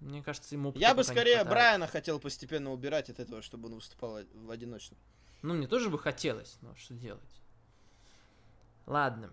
[0.00, 1.42] Мне кажется, ему Я бы скорее.
[1.42, 4.98] Брайана хотел постепенно убирать от этого, чтобы он выступал в одиночном.
[5.40, 7.40] Ну, мне тоже бы хотелось, но что делать?
[8.84, 9.32] Ладно.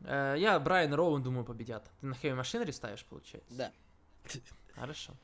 [0.00, 1.90] Э, Я Брайан и Роуэн, думаю, победят.
[2.02, 3.54] Ты на Хэви Машинери ставишь, получается?
[3.54, 3.72] Да.
[4.74, 5.14] Хорошо.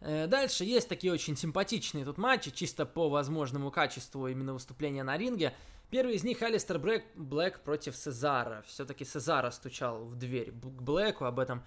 [0.00, 5.16] Э, Дальше есть такие очень симпатичные тут матчи, чисто по возможному качеству именно выступления на
[5.16, 5.54] ринге.
[5.92, 8.64] Первый из них Алистер Блэк, Блэк против Сезара.
[8.66, 11.62] Все-таки Сезара стучал в дверь к Блэку, об этом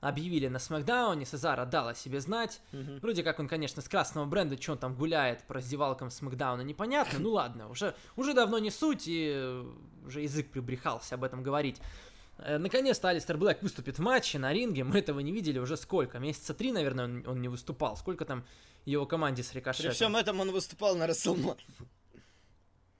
[0.00, 1.24] объявили на Смакдауне.
[1.24, 2.60] Сезара дал о себе знать.
[2.70, 3.00] Мгм.
[3.00, 7.18] Вроде как он, конечно, с красного бренда, что он там гуляет по раздевалкам Смакдауна, непонятно.
[7.18, 9.64] Ну ладно, уже, уже давно не суть, и э,
[10.06, 11.80] уже язык прибрехался об этом говорить.
[12.38, 14.84] Э, Наконец-то Алистер Блэк выступит в матче на ринге.
[14.84, 16.20] Мы этого не видели уже сколько?
[16.20, 17.96] Месяца три, наверное, он, он не выступал.
[17.96, 18.44] Сколько там
[18.84, 19.90] его команде с При Рикошетом?
[19.94, 21.58] всем этом он выступал на Расселмане.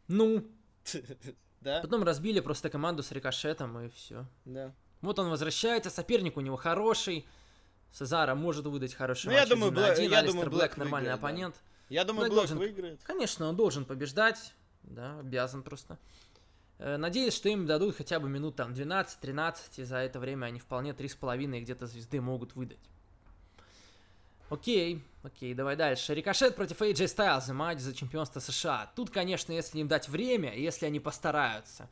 [0.08, 0.44] Ну,
[1.60, 1.80] Да?
[1.80, 4.26] потом разбили просто команду с Рикошетом, и все.
[4.44, 4.74] Да.
[5.00, 7.26] Вот он возвращается, соперник у него хороший.
[7.90, 10.10] Сезара может выдать хороший Ну, я матч думаю, один на Блэ- один.
[10.10, 11.26] я Алистер думаю, Блэк Блэк нормальный выиграет, да.
[11.26, 11.54] оппонент.
[11.88, 13.00] Я думаю, Блэк Блэк должен- выиграет.
[13.04, 15.98] Конечно, он должен побеждать, да, обязан просто.
[16.78, 20.58] Э, Надеюсь, что им дадут хотя бы минут там 12-13, и за это время они
[20.58, 22.80] вполне 3,5 где-то звезды могут выдать.
[24.50, 26.14] Окей, окей, давай дальше.
[26.14, 28.92] Рикошет против AJ Styles, матч за чемпионство США.
[28.94, 31.88] Тут, конечно, если им дать время, и если они постараются,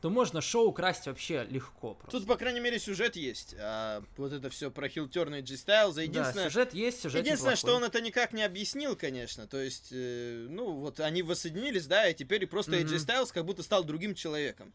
[0.00, 2.18] то можно шоу красть вообще легко просто.
[2.18, 3.54] Тут, по крайней мере, сюжет есть.
[3.58, 5.96] А вот это все про хилтерна и Джи Стайлза.
[5.96, 7.82] Да, Единственное, сюжет есть, сюжет Единственное, что неплохой.
[7.84, 9.46] он это никак не объяснил, конечно.
[9.46, 12.76] То есть, э, ну, вот они воссоединились, да, и теперь просто.
[12.76, 14.72] AJ Styles как будто стал другим человеком.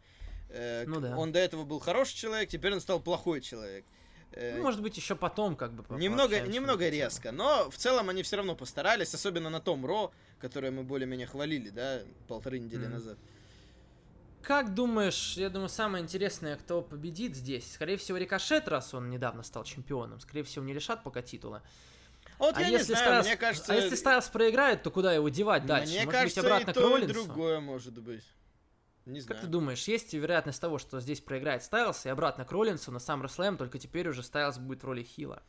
[0.50, 1.18] Э, Ну да.
[1.18, 3.84] Он до этого был хороший человек, теперь он стал плохой человек.
[3.86, 8.10] Э, Ну, может быть, еще потом как бы немного, на немного резко, но в целом
[8.10, 12.84] они все равно постарались, особенно на том Ро, которое мы более-менее хвалили, да, полторы недели
[12.84, 12.92] Мгм.
[12.94, 13.18] назад.
[14.42, 17.74] Как думаешь, я думаю, самое интересное, кто победит здесь?
[17.74, 20.20] Скорее всего, Рикошет, раз он недавно стал чемпионом.
[20.20, 21.64] Скорее всего, не лишат пока титула.
[22.38, 23.74] А вот а, я если не знаю, Стайлз- мне кажется...
[23.74, 25.94] а если Стайлз проиграет, то куда его девать дальше?
[25.94, 27.14] Мне Может кажется, быть, обратно и к то, и Роллинсу?
[27.14, 28.24] другое может быть.
[29.06, 29.42] Не Как знаю.
[29.42, 33.56] ты думаешь, есть вероятность того, что здесь проиграет Стайлз и обратно к Роллинсу на SummerSlam,
[33.58, 35.44] только теперь уже Стайлз будет в роли хила?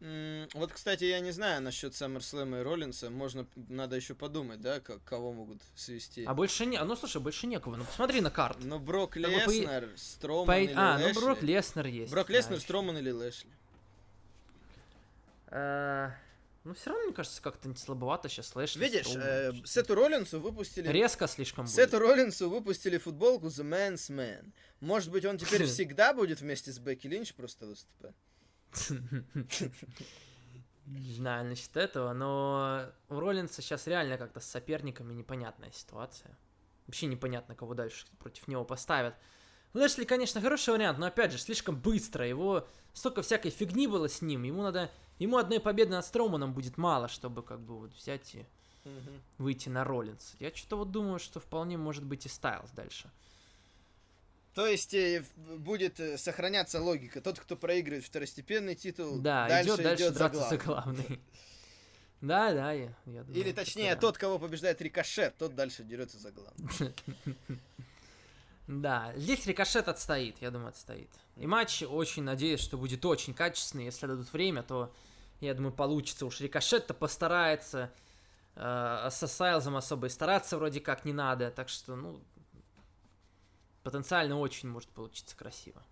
[0.00, 3.10] М, Вот, кстати, я не знаю насчет SummerSlam и Роллинса.
[3.10, 6.24] Можно, надо еще подумать, да, как, кого могут свести.
[6.24, 6.78] А больше не...
[6.82, 7.76] Ну, слушай, больше некого.
[7.76, 8.60] Ну, посмотри на карту.
[8.64, 11.20] Ну, Брок Как бы по и- Леснер, Строман По- или А, ну, Лэшли.
[11.20, 12.12] Брок Леснер есть.
[12.12, 12.60] Брок Леснер.
[12.60, 13.50] Строман или Лэшли.
[16.64, 18.80] Ну, все равно, мне кажется, как-то не слабовато сейчас Лэшли.
[18.80, 19.52] Видишь, э.
[19.66, 20.88] Сету Роллинсу выпустили...
[20.88, 21.74] Резко слишком будет.
[21.74, 24.50] Сету Роллинсу выпустили футболку The Man's Man.
[24.80, 28.14] Может быть, он теперь всегда будет вместе с Бекки Линч просто выступать?
[30.86, 36.36] Не знаю насчет этого, но у Роллинса сейчас реально как-то с соперниками непонятная ситуация.
[36.86, 39.14] Вообще непонятно, кого дальше против него поставят.
[39.74, 42.26] Лэшли, конечно, хороший вариант, но опять же, слишком быстро.
[42.26, 44.44] Его столько всякой фигни было с ним.
[44.44, 44.90] Ему надо.
[45.18, 48.44] Ему одной победы над Строуманом будет мало, чтобы как бы вот взять и
[49.38, 50.36] выйти на Роллинса.
[50.40, 53.10] Я что-то вот думаю, что вполне может быть и Стайлз дальше.
[54.54, 55.24] То есть э,
[55.56, 57.20] будет э, сохраняться логика.
[57.20, 60.94] Тот, кто проигрывает второстепенный титул, Да, дальше идет дальше идет драться за главный.
[61.02, 61.20] главный.
[62.20, 63.38] Да, да, я, я думаю.
[63.38, 66.94] Или точнее, тот, кого побеждает Рикошет, тот дальше дерется за главный.
[68.66, 71.10] Да, здесь рикошет отстоит, я думаю, отстоит.
[71.36, 73.84] И матч, очень надеюсь, что будет очень качественный.
[73.84, 74.92] Если дадут время, то,
[75.40, 76.24] я думаю, получится.
[76.24, 77.92] Уж рикошет-то постарается.
[78.56, 81.50] э, со Стайлзом особо и стараться вроде как не надо.
[81.50, 82.22] Так что, ну,
[83.82, 85.82] потенциально очень может получиться красиво.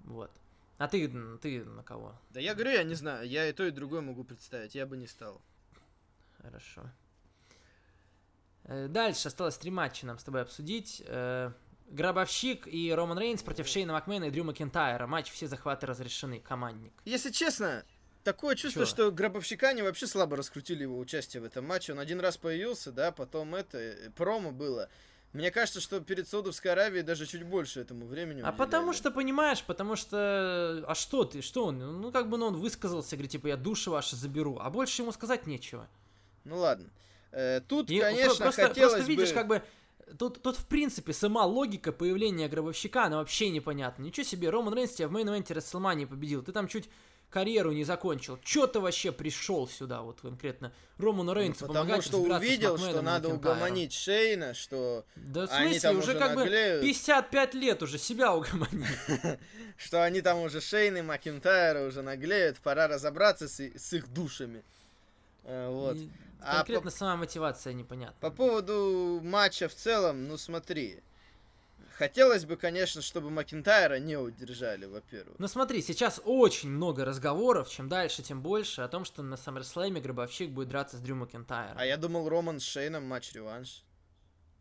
[0.00, 0.30] Вот.
[0.78, 1.08] А ты,
[1.38, 2.14] ты на кого?
[2.30, 4.96] Да я говорю, я не знаю, я и то, и другое могу представить, я бы
[4.96, 5.40] не стал.
[6.42, 6.82] Хорошо.
[8.68, 11.02] Э, Дальше осталось три матча нам с тобой обсудить.
[11.06, 11.50] Э,
[11.90, 15.06] Гробовщик и Роман Рейнс против Шейна Макмена и Дрю Макентайра.
[15.06, 16.40] Матч все захваты разрешены.
[16.40, 16.92] Командник.
[17.06, 17.82] Если честно,
[18.24, 18.90] такое чувство, Чё?
[18.90, 21.92] что Гробовщика они вообще слабо раскрутили его участие в этом матче.
[21.92, 24.90] Он один раз появился, да, потом это, э, промо было.
[25.32, 29.62] Мне кажется, что перед Саудовской Аравией даже чуть больше этому времени А потому что, понимаешь,
[29.62, 30.82] потому что...
[30.86, 31.42] А что ты?
[31.42, 32.00] Что он?
[32.00, 34.58] Ну, как бы ну, он высказался, говорит, типа, я души ваши заберу.
[34.58, 35.86] А больше ему сказать нечего.
[36.44, 36.88] Ну ладно.
[37.32, 39.34] Э, тут, И конечно, просто, хотелось просто видишь, бы...
[39.34, 39.62] как бы
[40.18, 44.02] тут, тут в принципе сама логика появления гробовщика, она вообще непонятна.
[44.02, 46.42] Ничего себе, Роман Рейнс тебя в мейн-эвенте Расселмании победил.
[46.42, 46.88] Ты там чуть
[47.30, 48.38] карьеру не закончил.
[48.42, 53.28] Чё ты вообще пришел сюда, вот конкретно Роману Рейнсу Ну, Потому что увидел, что надо
[53.28, 56.80] угомонить Шейна, что, Да в Они смысле, там уже уже как наглеют.
[56.80, 58.86] бы 55 лет уже себя угомонить.
[59.76, 64.64] что они там уже Шейн и Макинтайра уже наглеют, пора разобраться с их душами.
[65.44, 65.96] Э, Вот.
[65.96, 66.10] И
[66.40, 68.16] А Конкретно сама мотивация непонятна.
[68.20, 71.00] По поводу матча в целом, ну смотри.
[71.96, 75.34] хотелось бы, конечно, чтобы Макинтайра не удержали, во-первых.
[75.38, 80.00] Ну смотри, сейчас очень много разговоров, чем дальше, тем больше, о том, что на SummerSlam
[80.00, 81.76] Гробовщик будет драться с Дрю Макинтайром.
[81.76, 83.82] А я думал, Роман с Шейном матч-реванш.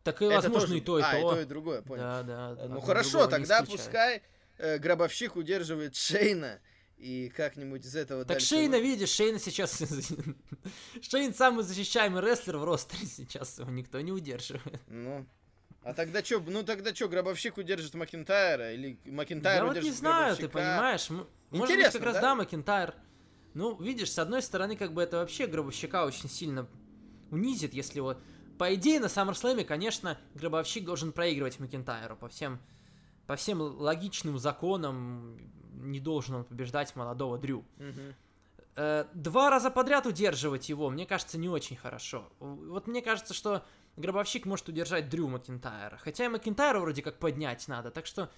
[0.03, 1.17] Так и, Это возможно, тоже- и то, и а, то.
[1.17, 2.01] и то, и другое, понял.
[2.03, 2.67] Да, да.
[2.69, 4.23] Ну хорошо, тогда пускай
[4.57, 6.59] э, Гробовщик удерживает Шейна,
[6.97, 8.47] и как-нибудь из этого Так дальше...
[8.47, 9.81] Шейна, видишь, Шейна сейчас...
[11.01, 14.81] Шейн самый защищаемый рестлер в ростере сейчас, его никто не удерживает.
[14.87, 15.25] Ну,
[15.83, 20.35] а тогда что, ну тогда что, Гробовщик удержит Макинтайра, или Макинтайр Я вот не знаю,
[20.35, 21.09] ты понимаешь?
[21.09, 22.21] М- Может быть, Интересно, как раз да?
[22.21, 22.93] да, Макинтайр.
[23.53, 26.67] Ну, видишь, с одной стороны, как бы это вообще Гробовщика очень сильно
[27.31, 28.21] унизит, если вот...
[28.57, 32.59] По идее, на SummerSlam, конечно, Гробовщик должен проигрывать Макинтайру по всем,
[33.27, 35.39] по всем логичным законам.
[35.77, 37.63] Не должен он побеждать молодого Дрю.
[38.75, 42.29] Э, два раза подряд удерживать его, мне кажется, не очень хорошо.
[42.39, 43.63] Вот мне кажется, что
[43.95, 45.97] Гробовщик может удержать Дрю Макинтайра.
[45.97, 48.29] Хотя и Макинтайра вроде как поднять надо, так что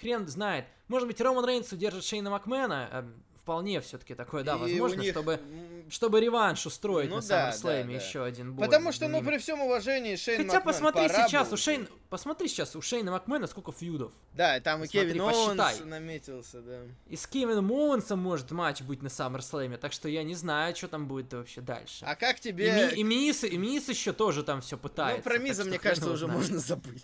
[0.00, 0.66] хрен знает.
[0.86, 3.12] Может быть, Роман Рейнс удержит Шейна Макмена?
[3.48, 5.40] Вполне все-таки такое, да, И возможно, них, чтобы,
[5.88, 7.92] чтобы реванш устроить Ну на да, SummerSlam да, да.
[7.92, 8.66] еще один бой.
[8.66, 11.62] Потому что, ну, при всем уважении, Шейн Хотя Макмен, посмотри сейчас, бы у уже.
[11.62, 14.12] Шейна, посмотри сейчас, у Шейна Макмена сколько фьюдов.
[14.34, 15.76] Да, там и Кевин посчитай.
[15.76, 16.82] Оуэнс наметился, да.
[17.06, 20.88] И с Кевином Оуэнсом может матч быть на SummerSlam, так что я не знаю, что
[20.88, 22.04] там будет вообще дальше.
[22.04, 22.90] А как И, тебе...
[22.92, 25.22] Ми- и Миз, и Миз еще тоже там все Ну, пытается.
[25.22, 27.02] про так Миза, мне кажется, уже можно забыть.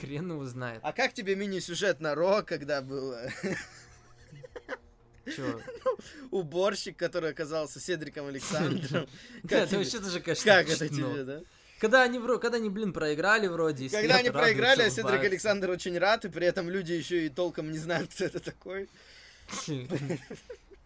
[0.00, 0.80] Хрен его знает.
[0.82, 3.14] А как тебе мини-сюжет на Ро, когда был
[5.26, 5.60] э, Чё?
[6.30, 9.06] уборщик, который оказался Седриком Александром?
[9.42, 11.40] Да, это вообще даже, конечно, Как это тебе, да?
[11.78, 13.90] Когда они, когда они, блин, проиграли вроде.
[13.90, 15.20] Когда они проиграли, а Седрик.
[15.20, 18.88] Александр очень рад, и при этом люди еще и толком не знают, кто это такой.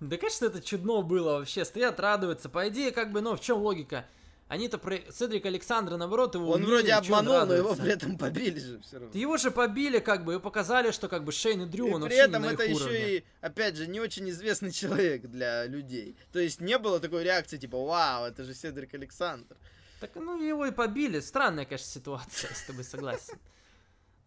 [0.00, 1.62] Да, конечно, это чудно было вообще.
[1.62, 2.48] Стоят, радуются.
[2.48, 4.06] По идее, как бы, ну, в чем логика?
[4.50, 4.98] Они-то про...
[5.12, 8.80] Седрик Александра, наоборот, его Он убили, вроде он обманул, но его при этом побили же
[8.80, 9.16] все равно.
[9.16, 12.02] Его же побили, как бы, и показали, что, как бы, Шейн и Дрю, И он
[12.02, 13.16] при этом это еще уровне.
[13.18, 16.16] и, опять же, не очень известный человек для людей.
[16.32, 19.56] То есть не было такой реакции, типа, вау, это же Седрик Александр.
[20.00, 21.20] Так, ну, его и побили.
[21.20, 23.38] Странная, конечно, ситуация, с тобой согласен.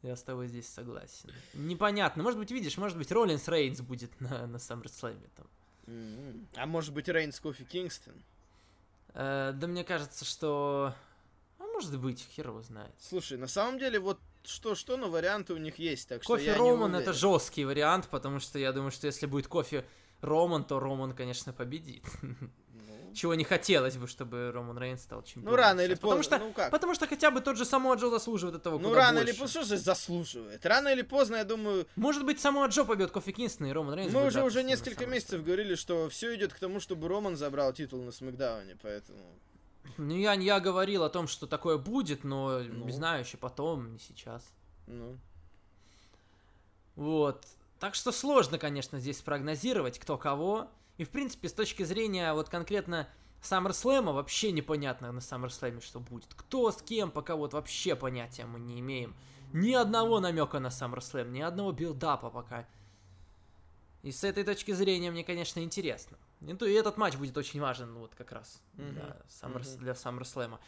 [0.04, 1.32] Я с тобой здесь согласен.
[1.54, 2.24] Непонятно.
[2.24, 5.48] Может быть, видишь, может быть, Роллинс Рейнс будет на, на SummerSlam там.
[5.88, 6.48] М-м.
[6.56, 8.14] А может быть, Рейнс Кофи Кингстон?
[9.14, 10.94] Э, да мне кажется, что...
[11.60, 12.94] А может быть, хер его знает.
[13.00, 16.58] Слушай, на самом деле, вот что-что, но варианты у них есть, так что Кофе я
[16.58, 19.86] не Роман это жесткий вариант, потому что я думаю, что если будет кофе
[20.22, 22.06] Роман, то Роман, конечно, победит.
[23.14, 25.52] Чего не хотелось бы, чтобы Роман Рейнс стал чемпионом.
[25.52, 26.00] Ну, рано или сейчас.
[26.00, 26.72] Потому поздно, что, ну как?
[26.72, 29.40] потому что хотя бы тот же Самуа Джо заслуживает этого Ну, рано или больше.
[29.42, 30.66] поздно, что же заслуживает?
[30.66, 34.14] Рано или поздно, я думаю, Может быть, Самуа Джо побьет Кофи Кингстона и Роман Рейнс
[34.14, 38.02] мы уже уже несколько месяцев говорили, что все идет к тому, чтобы Роман забрал титул
[38.04, 39.20] на Смакдауне, поэтому...
[39.98, 42.86] Ну, я, я говорил о том, что такое будет, но Ну.
[42.86, 44.44] не знаю, еще потом, не сейчас.
[44.88, 45.18] Ну,
[46.96, 47.46] Вот.
[47.80, 50.70] Так что сложно, конечно, здесь спрогнозировать, кто кого.
[51.04, 53.10] И, в принципе, с точки зрения вот конкретно
[53.42, 56.34] SummerSlam, вообще непонятно на SummerSlam, что будет.
[56.34, 59.14] Кто с кем, пока вот вообще понятия мы не имеем.
[59.52, 62.66] Ни одного намека на SummerSlam, ни одного билдапа пока.
[64.02, 66.18] И с этой точки зрения мне, конечно, интересно.
[66.40, 68.94] И то- и этот матч будет очень важен, ну, вот как раз Мгм.
[68.94, 69.80] для, Summer- Мгм.
[69.80, 70.60] для.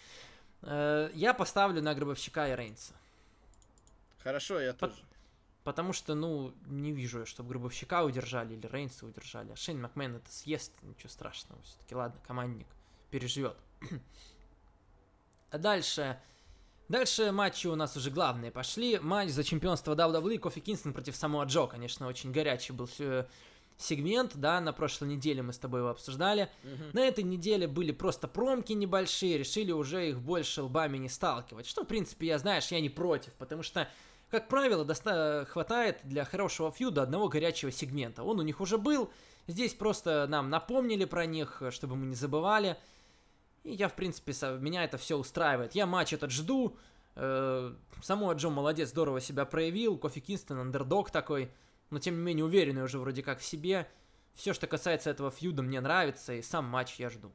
[0.63, 2.91] Э, Я поставлю на Гробовщика и Рейнса.
[4.21, 5.01] хорошо, я По- тоже.
[5.65, 9.51] Потому что, ну, не вижу, я, чтобы Гробовщика удержали или Рейнса удержали.
[9.51, 11.59] А Шейн Макмен это съест, ничего страшного.
[11.63, 12.67] Все-таки, ладно, командник
[13.11, 13.57] переживет.
[15.51, 16.19] А дальше...
[16.87, 18.99] Дальше матчи у нас уже главные пошли.
[18.99, 21.65] Матч за чемпионство WWE Кофи Кингстон против Самоа Джо.
[21.65, 23.25] Конечно, очень горячий был э,
[23.77, 26.49] сегмент, да, на прошлой неделе мы с тобой его обсуждали.
[26.63, 26.91] Мгм.
[26.93, 31.65] На этой неделе были просто промки небольшие, решили уже их больше лбами не сталкивать.
[31.65, 33.89] Что, в принципе, я, знаешь, я не против, потому что,
[34.29, 38.23] как правило, доста- хватает для хорошего фьюда одного горячего сегмента.
[38.23, 39.11] Он у них уже был,
[39.47, 42.77] здесь просто нам напомнили про них, чтобы мы не забывали.
[43.63, 45.73] И я, в принципе, со- меня это все устраивает.
[45.75, 46.77] Я матч этот жду.
[47.15, 49.97] Э, Самуа Джо молодец, здорово себя проявил.
[49.97, 51.51] Кофи Кингстон, андердог такой.
[51.89, 53.87] Но, тем не менее, уверенный уже вроде как в себе.
[54.33, 57.31] Все, что касается этого фьюда, мне нравится, и сам матч я жду.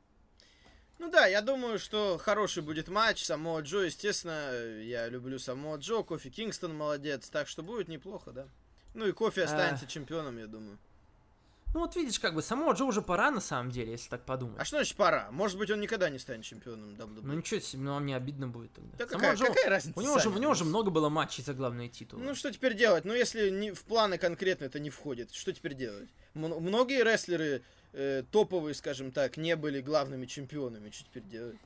[1.00, 3.24] Ну да, я думаю, что хороший будет матч.
[3.24, 4.52] Само Джо, естественно,
[4.82, 6.02] я люблю Само Джо.
[6.02, 8.46] Кофи Кингстон молодец, так что будет неплохо, да.
[8.92, 9.44] Ну и Кофи А.
[9.44, 10.76] останется чемпионом, я думаю.
[11.72, 14.56] Ну вот видишь, как бы самого Джо уже пора на самом деле, если так подумать.
[14.58, 15.30] А что значит пора?
[15.30, 17.20] Может быть, он никогда не станет чемпионом WWE.
[17.22, 18.90] Ну ничего себе, ну а мне обидно будет тогда.
[18.98, 19.98] да какая, Джо- какая разница?
[19.98, 22.22] у него, же, у него же много было матчей за главные титулы.
[22.24, 23.06] Ну что теперь делать?
[23.06, 26.10] Ну если не, в планы конкретно это не входит, что теперь делать?
[26.34, 30.90] М- многие рестлеры э, топовые, скажем так, не были главными чемпионами.
[30.90, 31.56] Что теперь делать?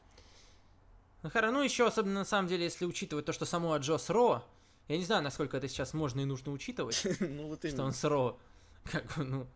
[1.22, 4.44] Ну, ну еще особенно на самом деле, если учитывать то, что само Джо с Ро,
[4.88, 8.36] Я не знаю, насколько это сейчас можно и нужно учитывать, Ну вот что он сыро.
[8.84, 9.46] Как бы, ну,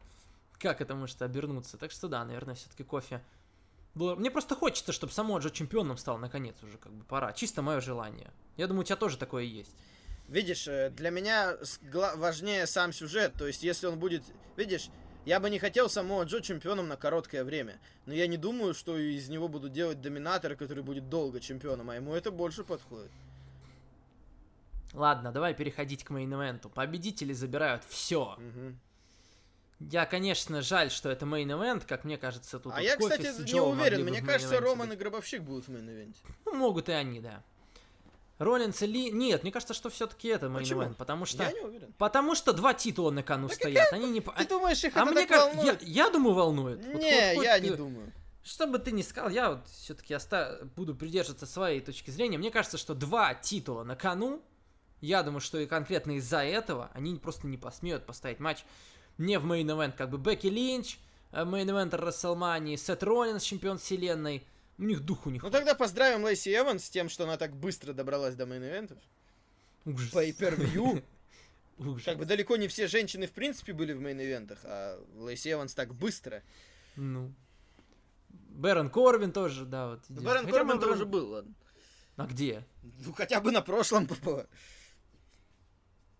[0.59, 1.77] как это может обернуться?
[1.77, 3.23] Так что да, наверное, все-таки кофе.
[3.95, 7.32] было- Мне просто хочется, чтобы само Джо чемпионом стал наконец уже, как бы пора.
[7.35, 8.31] Чисто мое желание.
[8.57, 9.74] Я думаю, у тебя тоже такое есть.
[10.28, 11.78] Видишь, э, для меня с-
[12.16, 13.35] важнее сам сюжет.
[13.35, 14.23] То есть, если он будет...
[14.57, 14.89] Видишь,
[15.29, 17.79] я бы не хотел Самоа Джо чемпионом на короткое время.
[18.07, 21.91] Но я не думаю, что из него будут делать доминатора, который будет долго чемпионом.
[21.91, 23.11] А ему это больше подходит.
[24.95, 26.70] Ладно, давай переходить к main event у.
[26.71, 28.37] Победители забирают все.
[28.39, 28.81] Мгм.
[29.81, 33.31] Я, конечно, жаль, что это main event, как мне кажется, тут А вот я, кстати,
[33.31, 34.05] с не Джо уверен.
[34.05, 34.97] Мне кажется, main event е Роман и.
[34.97, 36.16] Гробовщик будут в main event е.
[36.47, 37.43] Ну, могут и они, да.
[38.39, 39.10] Роллинс и Ли...
[39.10, 40.82] Нет, мне кажется, что все-таки это Почему?
[40.83, 41.43] main event, потому что...
[41.43, 41.93] Я не уверен.
[41.98, 44.20] Потому что два титула на кону стоят, они не...
[44.20, 45.39] Ты думаешь, их А это мне так как...
[45.39, 45.82] Я, волнует?
[45.82, 46.85] я думаю, волнует.
[46.85, 48.12] Вот Не, хоть- хоть я ты- не думаю.
[48.44, 50.60] Что бы ты ни сказал, я вот все-таки оста...
[50.77, 52.39] буду придерживаться своей точки зрения.
[52.39, 54.40] Мне кажется, что два титула на кону,
[55.01, 58.65] я думаю, что и конкретно из-за этого они просто не посмеют поставить матч
[59.19, 60.98] не в main event, как бы Бекки Линч,
[61.33, 64.47] main eventer Рестлмании, Сет Роллинс, чемпион вселенной.
[64.79, 67.93] У них духу не Ну тогда поздравим Лейси Эванс с тем, что она так быстро
[67.93, 68.99] добралась до main event ов.
[69.85, 70.13] Ужас.
[70.13, 71.03] Pay-per-view.
[71.79, 72.05] Ужас.
[72.05, 75.53] Как бы далеко не все женщины в принципе были в main event ах, а Лейси
[75.53, 76.43] Эванс так быстро.
[76.97, 77.33] Ну.
[78.51, 80.01] Бэрон Корбин тоже, да, вот.
[80.09, 80.25] идёт.
[80.25, 81.55] Бэрон Хотя Корбин Бэрон- тоже был, ладно.
[82.17, 82.65] А где?
[82.83, 84.47] Ну хотя бы на прошлом было.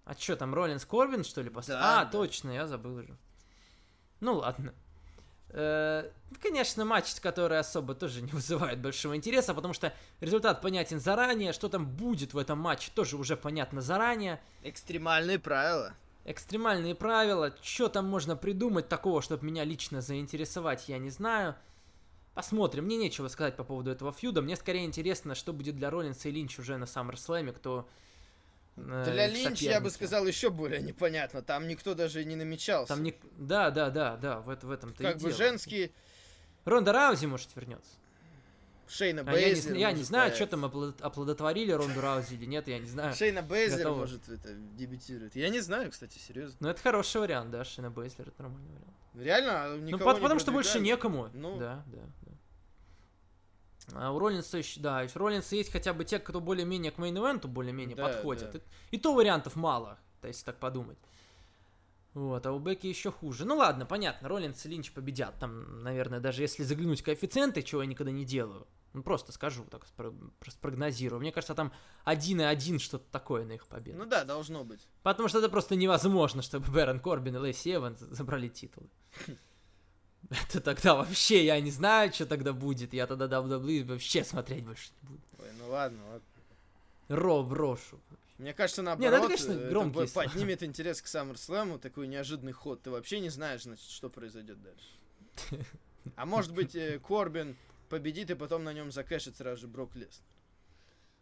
[0.05, 1.81] А что там, Роллинс Корбин, что ли, поставил?
[1.81, 2.11] Да, а, да.
[2.11, 3.17] точно, я забыл уже.
[4.21, 4.75] Ну ладно.
[5.51, 6.11] Э,
[6.43, 11.69] Конечно, матч, который особо тоже не вызывает большого интереса, потому что результат понятен заранее, что
[11.69, 14.41] там будет в этом матче тоже уже понятно заранее.
[14.63, 15.95] Экстремальные правила.
[16.25, 21.57] Экстремальные правила, что там можно придумать такого, чтобы меня лично заинтересовать, я не знаю.
[22.35, 26.29] Посмотрим, мне нечего сказать по поводу этого фьюда, мне скорее интересно, что будет для Роллинса
[26.29, 27.89] и Линч уже на SummerSlam, кто...
[28.87, 31.43] э, Для их Линч, я бы сказал, еще более непонятно.
[31.43, 32.95] Там никто даже не намечался.
[32.95, 33.15] Там не...
[33.37, 35.33] Да, да, да, да, в, в этом-то как бы дело.
[35.33, 35.91] женские
[36.65, 37.93] Ронда Раузи, может, вернется.
[38.89, 42.47] Шейна А я не, Бейзлер я не знаю, что там оплод- оплодотворили Ронду Раузи или
[42.47, 43.15] нет, я не знаю.
[43.15, 43.99] Шейна Бейзлер Готово.
[44.01, 45.37] может это дебютирует.
[45.37, 46.57] Я не знаю, кстати, серьезно.
[46.61, 48.97] Но это хороший вариант, да, Шина Бейслер, это нормальный вариант.
[49.15, 51.29] Реально, а Ну, никого пот- не потому что больше некому.
[51.35, 51.59] Ну.
[51.59, 52.28] Да, да, да.
[53.95, 57.49] А у Роллинса еще, да, у Роллинса есть хотя бы те, кто более-менее к мейн-эвенту
[57.49, 58.51] более-менее Да, подходят.
[58.53, 58.59] да.
[58.91, 60.99] И, и то вариантов мало, есть так подумать.
[62.15, 63.45] Вот, а у Бекки еще хуже.
[63.45, 65.39] Ну ладно, понятно, Роллинс и Линч победят.
[65.39, 69.85] Там, наверное, даже если заглянуть коэффициенты, чего я никогда не делаю, ну просто скажу, так
[69.85, 71.21] спро- спрогнозирую.
[71.21, 71.73] Мне кажется, там
[72.05, 73.99] 1 и 1 что-то такое на их победу.
[73.99, 74.81] Ну да, должно быть.
[75.03, 78.89] Потому что это просто невозможно, чтобы Бэрон Корбин и Лэйси Эванс забрали титулы.
[80.31, 82.93] Это тогда вообще, я не знаю, что тогда будет.
[82.93, 85.23] Я тогда WWE вообще смотреть больше не буду.
[85.39, 86.27] Ой, ну ладно, ладно.
[87.09, 87.99] Ро брошу.
[88.37, 90.29] Мне кажется, ну это, наоборот, конечно, э, громкие б- слова.
[90.29, 92.83] поднимет интерес к SummerSlam, такой неожиданный ход.
[92.83, 95.67] Ты вообще не знаешь, значит, что произойдет дальше.
[96.17, 97.57] А может быть, э, Корбин
[97.91, 100.25] победит, и потом на нем закэшит сразу же Брок Леснер.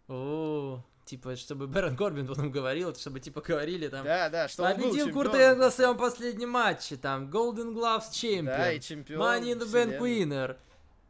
[0.09, 4.05] О, типа, чтобы Бэрон Корбин потом говорил, чтобы типа говорили там.
[4.05, 5.11] Да, да, что Победил.
[5.12, 9.66] Курта на своем последнем матче, там, Golden Gloves Champion, Да, и чемпион Money in the
[9.73, 9.99] Bank.
[10.01, 10.57] Winner,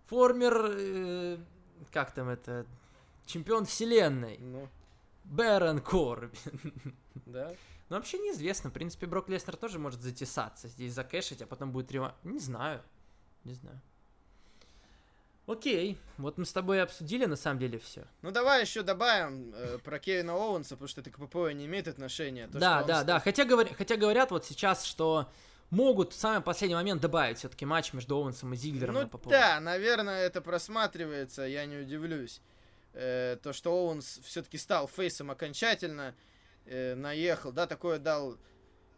[0.04, 1.38] формер, э,
[1.90, 2.66] как там это,
[3.24, 4.68] чемпион вселенной, Ну,
[5.24, 6.30] Бэрон Корбин.
[7.26, 7.52] да.
[7.88, 8.70] Ну, вообще неизвестно.
[8.70, 12.14] В принципе, Брок Леснер тоже может затесаться здесь, закэшить, а потом будет реванш.
[12.24, 12.82] Не знаю.
[13.44, 13.80] Не знаю.
[15.46, 15.96] Окей.
[16.18, 18.04] Вот мы с тобой обсудили, на самом деле, все.
[18.22, 21.86] Ну давай еще добавим э, про Кевина Оуэнса, потому что это к ППО не имеет
[21.88, 22.48] отношения.
[22.48, 23.20] То, да, что он да, да.
[23.20, 25.30] Хотя, говоря- хотя говорят вот сейчас, что
[25.70, 29.30] могут в самый последний момент добавить все-таки матч между Оуэнсом и Зиглером на Ну ППО.
[29.30, 32.40] да, наверное, это просматривается, я не удивлюсь.
[32.92, 36.14] Э, то, что Оуэнс все-таки стал фейсом окончательно,
[36.64, 38.36] э, наехал, да, такое дал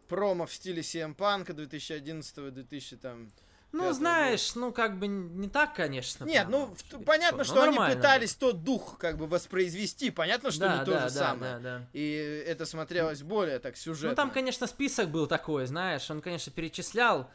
[0.07, 3.31] промо в стиле CM Панка 2011-2000 там.
[3.71, 6.25] Ну, знаешь, ну, как бы не так, конечно.
[6.25, 10.09] Нет, прям ну, в- понятно, ну, что они нормально пытались тот дух как бы воспроизвести,
[10.09, 11.53] понятно, что да, не то да, же да, самое.
[11.57, 11.87] да, да.
[11.93, 14.09] И это смотрелось более так сюжетно.
[14.09, 17.29] Ну, там, конечно, список был такой, знаешь, он, конечно, перечислял,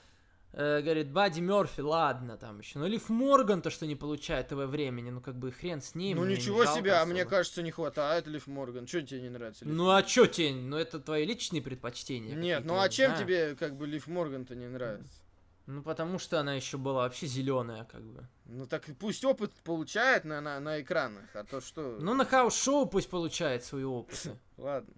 [0.53, 4.55] э, говорит, Бадди Мерфи, ладно, там еще, ну, Лив Морган, то, что не получает ТВ
[4.55, 6.17] времени, ну, как бы хрен с ним.
[6.17, 7.13] Ну не ничего жалко себе, а особо.
[7.13, 8.89] мне кажется, не хватает Лив Морган.
[8.89, 9.65] Что тебе не нравится?
[9.65, 12.35] Лив Ну, а чё тебе, ну, это твои личные предпочтения.
[12.35, 13.25] Нет, ну а не чем знаю.
[13.25, 15.21] тебе как бы Лив Морган-то не нравится?
[15.67, 18.29] Ну, потому что она еще была вообще зеленая, как бы.
[18.45, 21.97] Ну так пусть опыт получает на, на, на экранах, а то что...
[22.01, 24.39] Ну, на хаус-шоу пусть получает свои опыты.
[24.59, 24.93] Ладно.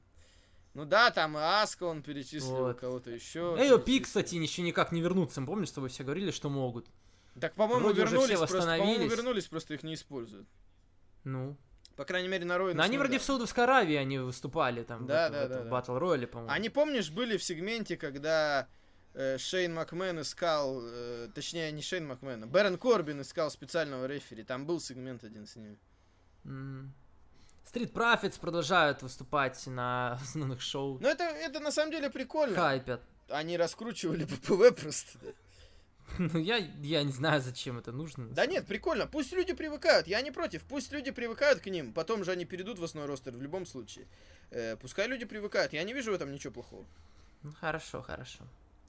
[0.75, 2.81] Ну да, там и Аска он перечислил, Вот.
[2.81, 3.57] кого-то еще.
[3.59, 5.41] AOP, кстати, еще никак не вернутся.
[5.41, 6.87] Помнишь, что вы все говорили, что могут?
[7.41, 10.49] Так, по-моему, вернулись все просто, по-моему, вернулись, просто их не используют.
[11.25, 11.57] Ну,
[11.97, 12.75] По крайней мере, на Raw.
[12.75, 15.65] Но они вроде в Саудовской Аравии они выступали там Да, в, да, в, да, этом
[15.65, 15.71] да.
[15.71, 16.53] battle royal е, по-моему.
[16.53, 18.69] Они, помнишь, были в сегменте, когда
[19.17, 24.45] э, Шейн Макмен искал, э, точнее, не Шейн Макмен, а Бэрон Корбин искал специального рефери.
[24.45, 25.79] Там был сегмент один с ними.
[26.45, 26.93] М.
[27.73, 30.99] Street Profits продолжают выступать на основных шоу.
[31.01, 32.55] Но это, это на самом деле прикольно.
[32.55, 33.03] Хайпят.
[33.29, 35.19] Они раскручивали ППВ просто.
[36.19, 38.29] Ну, я, я не знаю, зачем это нужно.
[38.29, 39.09] Да нет, прикольно.
[39.09, 40.07] Пусть люди привыкают.
[40.07, 40.63] Я не против.
[40.63, 41.93] Пусть люди привыкают к ним.
[41.93, 44.07] Потом же они перейдут в основной ростер в любом случае.
[44.51, 45.73] Э, пускай люди привыкают.
[45.73, 46.87] Я не вижу в этом ничего плохого.
[47.43, 48.45] Ну, хорошо, хорошо.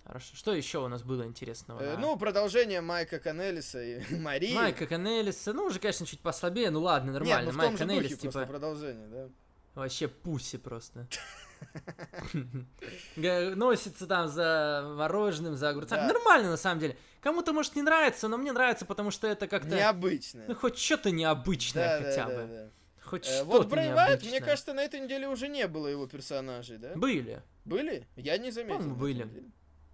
[0.08, 0.36] Хорошо.
[0.38, 1.82] Что еще у нас было интересного?
[1.82, 4.54] Э, на- ну, продолжение Майка Канелиса и Марии.
[4.56, 7.36] Майка Канелиса, ну, уже, конечно, чуть послабее, ну ладно, нормально.
[7.38, 9.28] Нет, ну в Майк том же Канелис, духе типа, продолжение, да.
[9.76, 11.08] вообще пуси просто.
[13.16, 16.08] Носится там за мороженым, за огурцами.
[16.08, 16.14] Да.
[16.14, 16.98] Нормально, на самом деле.
[17.22, 19.76] Кому-то, может, не нравится, но мне нравится, потому что это как-то...
[19.76, 20.46] Необычно.
[20.48, 22.48] Ну, хоть что-то необычное Да, да, хотя да, бы.
[22.48, 22.70] да.
[23.04, 26.08] Хоть Э, что-то Вот Брэй Вайт, мне кажется, на этой неделе уже не было его
[26.08, 26.94] персонажей, да?
[26.96, 27.42] Были.
[27.66, 28.06] Были?
[28.16, 28.78] Я не заметил.
[28.78, 29.52] По-моему, были.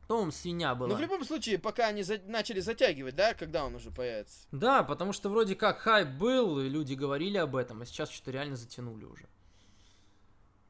[0.08, 0.90] Том свинья была.
[0.90, 4.48] Ну, в любом случае, пока они за- начали затягивать, да, когда он уже появится.
[4.52, 8.32] Да, потому что вроде как хайп был, и люди говорили об этом, а сейчас что-то
[8.32, 9.28] реально затянули уже.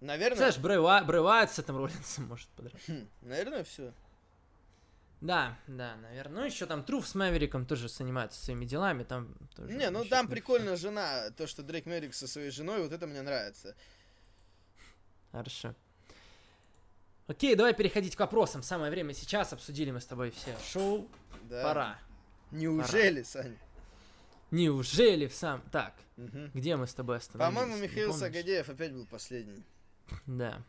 [0.02, 2.82] Наверное, Знаешь, Брэй, Брэй с этим Роллинсом может подрать.
[2.88, 3.94] хм, наверное, все.
[5.22, 6.42] Да, да, наверное.
[6.42, 10.28] Ну, еще там Труф с Мэвериком тоже занимаются своими делами, там тоже Не, ну там
[10.28, 13.74] прикольно жена, то, что Дрейк Меррик со своей женой, вот это мне нравится.
[15.32, 15.74] Хорошо.
[17.28, 18.64] Окей, давай переходить к вопросам.
[18.64, 19.54] Самое время сейчас.
[19.54, 21.08] Обсудили мы с тобой все шоу.
[21.50, 21.64] Да.
[21.64, 22.00] Пора.
[22.52, 23.58] Неужели, Саня?
[24.52, 25.62] Неужели в сам...
[25.72, 26.52] Так, Мгм.
[26.54, 27.56] где мы с тобой остановились?
[27.58, 28.14] По-моему, Михаил?
[28.14, 29.64] Сагадеев опять был последний.
[30.28, 30.62] Да.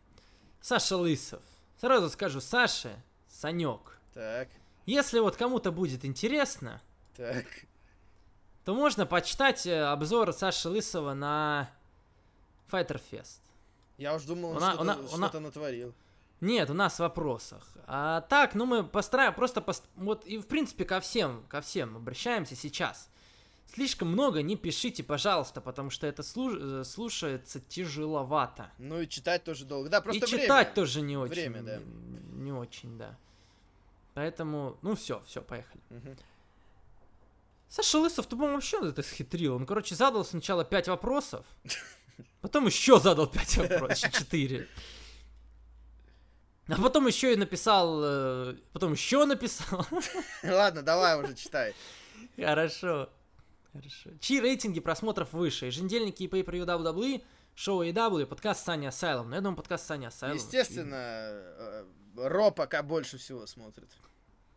[0.63, 1.43] Саша Лысов.
[1.81, 2.97] Сразу скажу, Саше,
[3.29, 3.99] Санек.
[4.15, 4.49] Так,
[4.87, 6.81] Если вот кому-то будет интересно,
[7.17, 7.45] так.
[8.65, 11.69] то можно почитать э, обзор Саши Лысова на
[12.71, 13.41] Fighter Fest.
[13.99, 15.93] Я уж думал, он на- что-то на- что-то натворил.
[16.41, 17.67] Нет, у нас в вопросах.
[17.87, 21.97] А так, ну мы постараем, просто пост- вот и в принципе ко всем, ко всем
[21.97, 23.09] обращаемся сейчас.
[23.73, 28.71] Слишком много не пишите, пожалуйста, потому что это слу- э, слушается тяжеловато.
[28.79, 29.89] Ну и читать тоже долго.
[29.89, 30.43] Да, просто и время.
[30.45, 31.33] читать тоже не очень.
[31.35, 31.77] Время, да.
[31.79, 33.17] Не, не очень, да.
[34.13, 35.81] Поэтому, ну все, все, поехали.
[35.91, 36.17] Мгм.
[37.69, 39.57] Саша Лысов, ты, по-моему, вообще это схитрил.
[39.57, 41.45] Он, короче, задал сначала пять вопросов,
[42.41, 44.69] потом еще задал пять вопросов, четыре.
[46.69, 49.87] А потом еще и написал, э, потом еще написал.
[50.43, 51.75] Ладно, давай уже читай.
[52.37, 53.11] Хорошо.
[53.73, 54.11] Хорошо.
[54.21, 55.67] Чьи рейтинги просмотров выше?
[55.67, 57.23] Еженедельники и Pay-Per-View WWE,
[57.55, 59.29] шоу AEW, подкаст Саня Асайлом.
[59.29, 60.37] Ну, я думаю, подкаст Саня Асайлом.
[60.37, 61.85] Естественно, э,
[62.17, 63.91] Ро пока больше всего смотрит.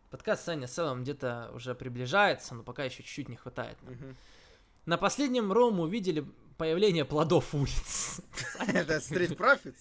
[0.10, 3.78] Подкаст Саня Асайлом где-то уже приближается, но пока еще чуть-чуть не хватает.
[4.86, 6.26] На последнем Роу мы увидели
[6.58, 8.22] появление плодов улиц.
[8.68, 9.76] Это Street Profits?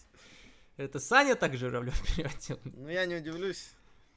[0.77, 2.61] Это Саня так Журавлев переводил.
[2.65, 3.71] Ну, я не удивлюсь.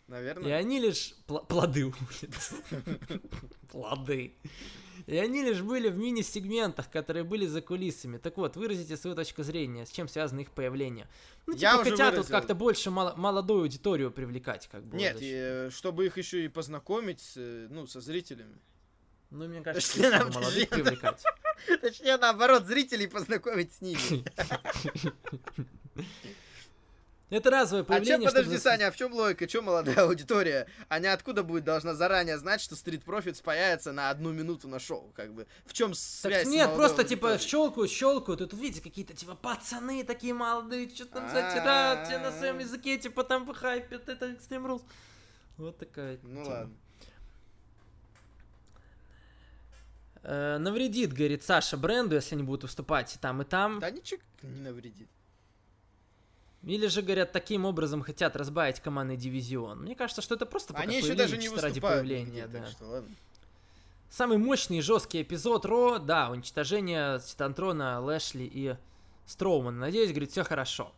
[0.07, 0.57] И Наверное.
[0.57, 1.14] они лишь...
[1.27, 2.53] пл- плоды улиц.
[3.72, 4.34] Плоды.
[5.06, 8.18] И они лишь были в мини-сегментах, которые были за кулисами.
[8.18, 11.07] Так вот, выразите свою точку зрения, с чем связано их появление.
[11.48, 12.31] Ну, Я типа, уже хотят вот выразил.
[12.36, 14.98] как-то больше мало- молодую аудиторию привлекать, как бы.
[14.98, 18.57] Нет, вот и, э, чтобы их еще и познакомить, с, э, ну, со зрителями.
[19.30, 21.23] Ну, мне кажется, Точнее, нам молодых привлекать.
[21.81, 24.23] Точнее, наоборот, зрителей познакомить с ними.
[27.30, 28.22] Это разовое А появление.
[28.22, 29.45] чем, чтобы подожди, зас- Саня, а в чем логика?
[29.47, 30.68] Чем молодая аудитория?
[30.88, 35.11] Они откуда будет должна заранее знать, что Street Profits появится на одну минуту на шоу?
[35.15, 36.47] Как бы в чем Так связь?
[36.47, 37.49] с нет, просто типа аудиторией?
[37.49, 42.31] щелкают, щелкают, и тут видите какие-то типа пацаны такие молодые, что там затирают тебе на
[42.31, 44.81] своем языке, типа там хайпят, это Extreme Rules.
[45.57, 46.73] Вот такая Ну ладно.
[50.23, 53.80] Э, навредит, говорит Саша, бренду, если они будут выступать и там, и там.
[53.80, 55.07] Да ничего не навредит.
[56.64, 59.81] Или же, говорят, таким образом хотят разбавить командный дивизион.
[59.81, 62.60] Мне кажется, что это просто пока Они еще даже не ради появления, нигде, да.
[62.60, 63.15] так что ладно.
[64.10, 68.76] Самый мощный и жесткий эпизод Ро, да, уничтожение Титантрона, Лэшли и
[69.26, 69.80] Строумана.
[69.80, 70.91] Надеюсь, говорит, все хорошо.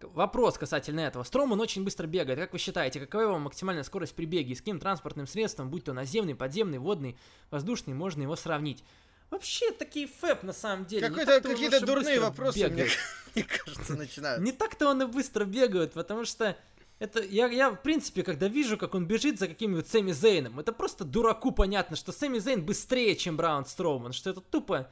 [0.00, 1.22] Вопрос касательно этого.
[1.22, 2.38] Строуман очень быстро бегает.
[2.38, 4.52] Как вы считаете, какова его максимальная скорость при беге?
[4.52, 7.16] И с каким транспортным средством, будь то наземный, подземный, водный,
[7.50, 8.84] воздушный, можно его сравнить?
[9.30, 11.08] Вообще, такие фэп на самом деле.
[11.08, 12.86] Какой-то, какие-то дурные вопросы, мне,
[13.34, 14.42] мне кажется, начинают.
[14.42, 16.56] Не так-то он и быстро бегает, потому что
[16.98, 20.72] это я, я, в принципе, когда вижу, как он бежит за каким-нибудь Сэмми Зейном, это
[20.72, 24.90] просто дураку понятно, что Сэмми Зейн быстрее, чем Браун Строуман, что это тупо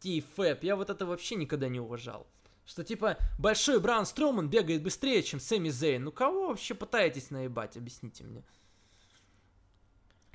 [0.00, 0.62] тифэп.
[0.62, 2.26] Я вот это вообще никогда не уважал.
[2.64, 6.04] Что типа большой Браун Строуман бегает быстрее, чем Сэмми Зейн.
[6.04, 8.44] Ну кого вообще пытаетесь наебать, объясните мне.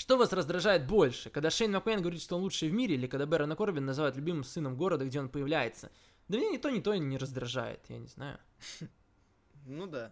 [0.03, 3.25] Что вас раздражает больше, когда Шейн Макмен говорит, что он лучший в мире, или когда
[3.25, 5.91] Бэрона Корбин называют любимым сыном города, где он появляется?
[6.27, 8.37] Да меня ни то, ни то не раздражает, я не знаю.
[9.65, 10.11] Ну да.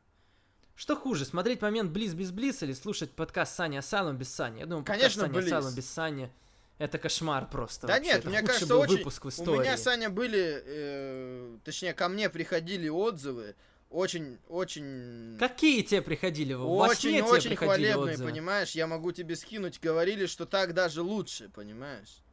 [0.76, 4.60] Что хуже, смотреть момент Близ без Близ или слушать подкаст Сани Асайлум без Сани?
[4.60, 5.52] Я думаю, Конечно, подкаст Близ.
[5.52, 6.32] Асайлум без Сани
[6.78, 7.86] это кошмар просто.
[7.86, 8.12] Да вообще.
[8.12, 8.96] нет, Это мне кажется, очень...
[8.96, 9.60] выпуск в У истории.
[9.60, 10.64] меня, Саня, были...
[10.66, 13.56] э, точнее, ко мне приходили отзывы.
[13.92, 15.36] Очень, очень...
[15.38, 16.54] Какие тебе приходили?
[16.54, 18.30] Во сне тебе Очень-очень приходили хвалебные, отзывы?
[18.30, 18.72] понимаешь?
[18.72, 19.82] Я могу тебе скинуть.
[19.82, 22.24] Говорили, что так даже лучше, понимаешь?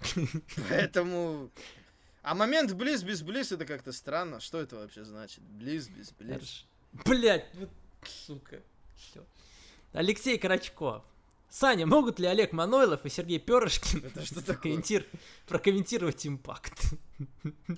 [0.68, 1.50] Поэтому...
[2.22, 4.40] А момент близ без близ это как-то странно.
[4.40, 5.44] Что это вообще значит?
[5.44, 6.64] Близ без близ.
[7.04, 7.70] Блять, вот,
[8.26, 8.60] сука.
[8.96, 9.24] Всё.
[9.92, 11.04] Алексей Карачков.
[11.48, 15.06] Саня, могут ли Олег Манойлов и Сергей Перышкин прокомментир-
[15.46, 16.94] прокомментировать импакт?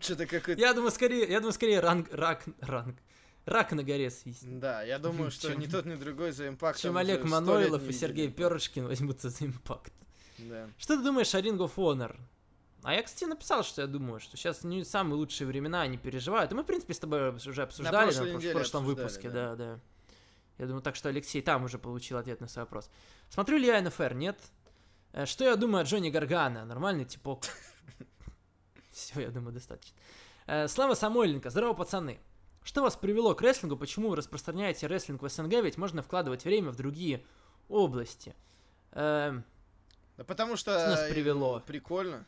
[0.00, 0.58] Что-то как это...
[0.58, 2.96] Я думаю, скорее, я думаю, скорее ранг, рак, ранг,
[3.46, 4.58] рак на горе свистнет.
[4.58, 6.78] Да, я думаю, что Чем- ни тот, ни другой за импакт.
[6.78, 9.92] Чем Олег Манойлов и Сергей Перышкин возьмутся за импакт.
[10.38, 10.68] Да.
[10.78, 12.14] Что ты думаешь о Ring of Honor?
[12.82, 16.52] А я, кстати, написал, что я думаю, что сейчас не самые лучшие времена, они переживают.
[16.52, 19.56] И мы, в принципе, с тобой уже обсуждали прошлой на прош- прошлом обсуждали, выпуске, да.
[19.56, 19.80] да, да.
[20.58, 22.90] Я думаю, так что Алексей там уже получил ответ на свой вопрос.
[23.28, 24.14] Смотрю ли я НФР?
[24.14, 24.38] Нет.
[25.12, 26.64] Э, Что я думаю о Джонни Гаргана?
[26.64, 27.44] Нормальный типок.
[28.90, 29.96] Все, я думаю, достаточно.
[30.46, 31.50] Э, Слава Самойленко.
[31.50, 32.20] Здорово, пацаны.
[32.66, 33.76] Что вас привело к рестлингу?
[33.76, 35.62] Почему вы распространяете рестлинг в СНГ?
[35.62, 37.24] Ведь можно вкладывать время в другие
[37.68, 38.34] области.
[38.90, 39.44] Эм,
[40.16, 40.76] Да потому что...
[40.76, 41.62] Что нас э, привело?
[41.64, 42.26] Прикольно.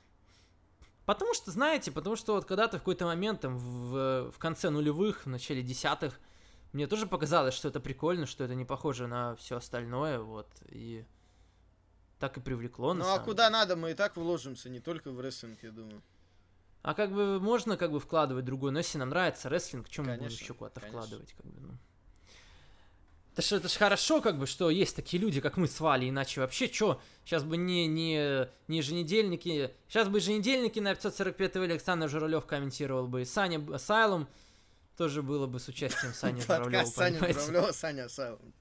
[1.07, 5.27] Потому что, знаете, потому что вот когда-то в какой-то момент там в, в конце нулевых,
[5.27, 6.21] в начале десятых,
[6.73, 11.05] мне тоже показалось, что это прикольно, что это не похоже на все остальное, вот, и
[12.21, 15.21] так и привлекло, на Ну а куда надо, мы и так вложимся, не только в
[15.21, 16.01] рестлинг, я думаю.
[16.83, 20.17] А как бы можно как бы вкладывать другой, но если нам нравится рестлинг, чем мы
[20.17, 21.01] будем еще куда-то конечно.
[21.01, 21.79] вкладывать, как бы, ну.
[23.33, 26.09] Это ж, это ж хорошо, как бы, что есть такие люди, как мы с Валей,
[26.09, 32.09] иначе вообще, что, сейчас бы не, не, не еженедельники, сейчас бы еженедельники на 545 Александр
[32.09, 34.29] Журавлев комментировал бы, и Саня Асайлум
[34.97, 37.19] тоже было бы с участием Сани Журавлева, Саня?
[37.19, 38.55] Журавлева, Саня Асайлум.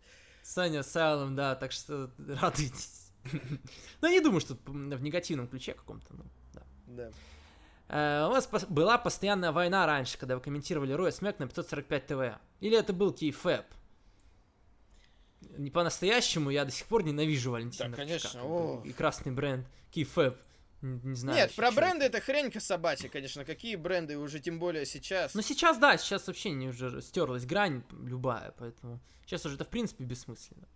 [0.43, 3.11] Саня Асайлум, да, так что радуйтесь.
[4.01, 6.23] Ну, не думаю, что в негативном ключе каком-то, ну,
[6.53, 6.63] да.
[6.85, 7.11] Да.
[7.89, 12.39] Э, У вас была постоянная война раньше, когда вы комментировали Роя Смэк на 545 ТВ.
[12.59, 13.65] Или это был Кейфэп?
[15.57, 18.81] Не по-настоящему, я до сих пор ненавижу Валентина Да, конечно, о.
[18.83, 20.37] И красный бренд Кейфэп.
[20.81, 21.37] Н- Не знаю.
[21.37, 23.45] Нет, про бренды это хренька собачья, конечно.
[23.45, 25.33] Какие бренды, уже тем более сейчас.
[25.33, 29.69] Ну сейчас, да, сейчас вообще не уже стерлась грань любая, поэтому сейчас уже это в
[29.69, 30.67] принципе бессмысленно.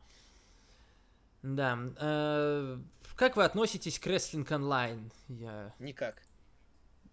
[1.44, 1.78] Да.
[2.00, 2.78] э,
[3.16, 5.12] как вы относитесь к рестлинг онлайн?
[5.28, 6.22] Я Никак.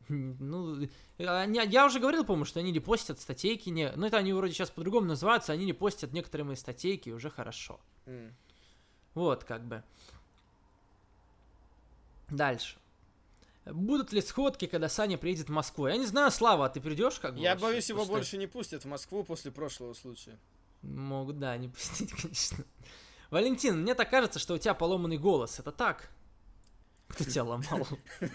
[0.08, 4.32] Ну, они- я уже говорил, по-моему, что они не постят статейки, не, ну это они
[4.32, 7.78] вроде сейчас по-другому называются, они не постят некоторые мои статейки, уже хорошо.
[8.06, 8.34] М.
[9.14, 9.82] Вот, как бы.
[12.30, 12.76] Дальше.
[13.66, 15.88] Будут ли сходки, когда Саня приедет в Москву?
[15.88, 17.40] Я не знаю, Слава, а ты придешь как бы?
[17.40, 20.38] Я боюсь, его что больше не пустят в Москву после прошлого случая.
[20.82, 22.64] Могут, да, не пустить, конечно.
[23.30, 25.58] Валентин, мне так кажется, что у тебя поломанный голос.
[25.58, 26.08] Это так?
[27.08, 27.86] Кто тебя ломал?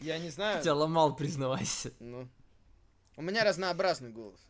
[0.00, 0.62] Я не знаю.
[0.62, 1.92] тебя ломал, признавайся.
[2.00, 2.28] Ну.
[3.16, 4.40] У меня разнообразный голос.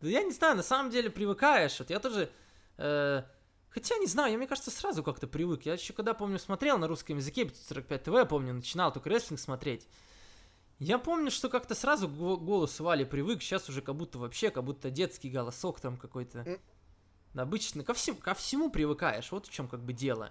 [0.00, 1.78] Да я не знаю, на самом деле привыкаешь.
[1.78, 2.30] Вот я тоже...
[2.76, 3.22] э,
[3.70, 5.62] хотя, не знаю, я, мне кажется, сразу как-то привык.
[5.66, 9.40] Я еще когда, помню, смотрел на русском языке 545 ТВ, я помню, начинал только рестлинг
[9.40, 9.86] смотреть.
[10.78, 14.50] Я помню, что как-то сразу к го- голосу Вали привык, сейчас уже как будто вообще,
[14.50, 16.58] как будто детский голосок там какой-то.
[17.34, 20.30] Обычно ко всему, ко всему привыкаешь, вот в чем как бы дело.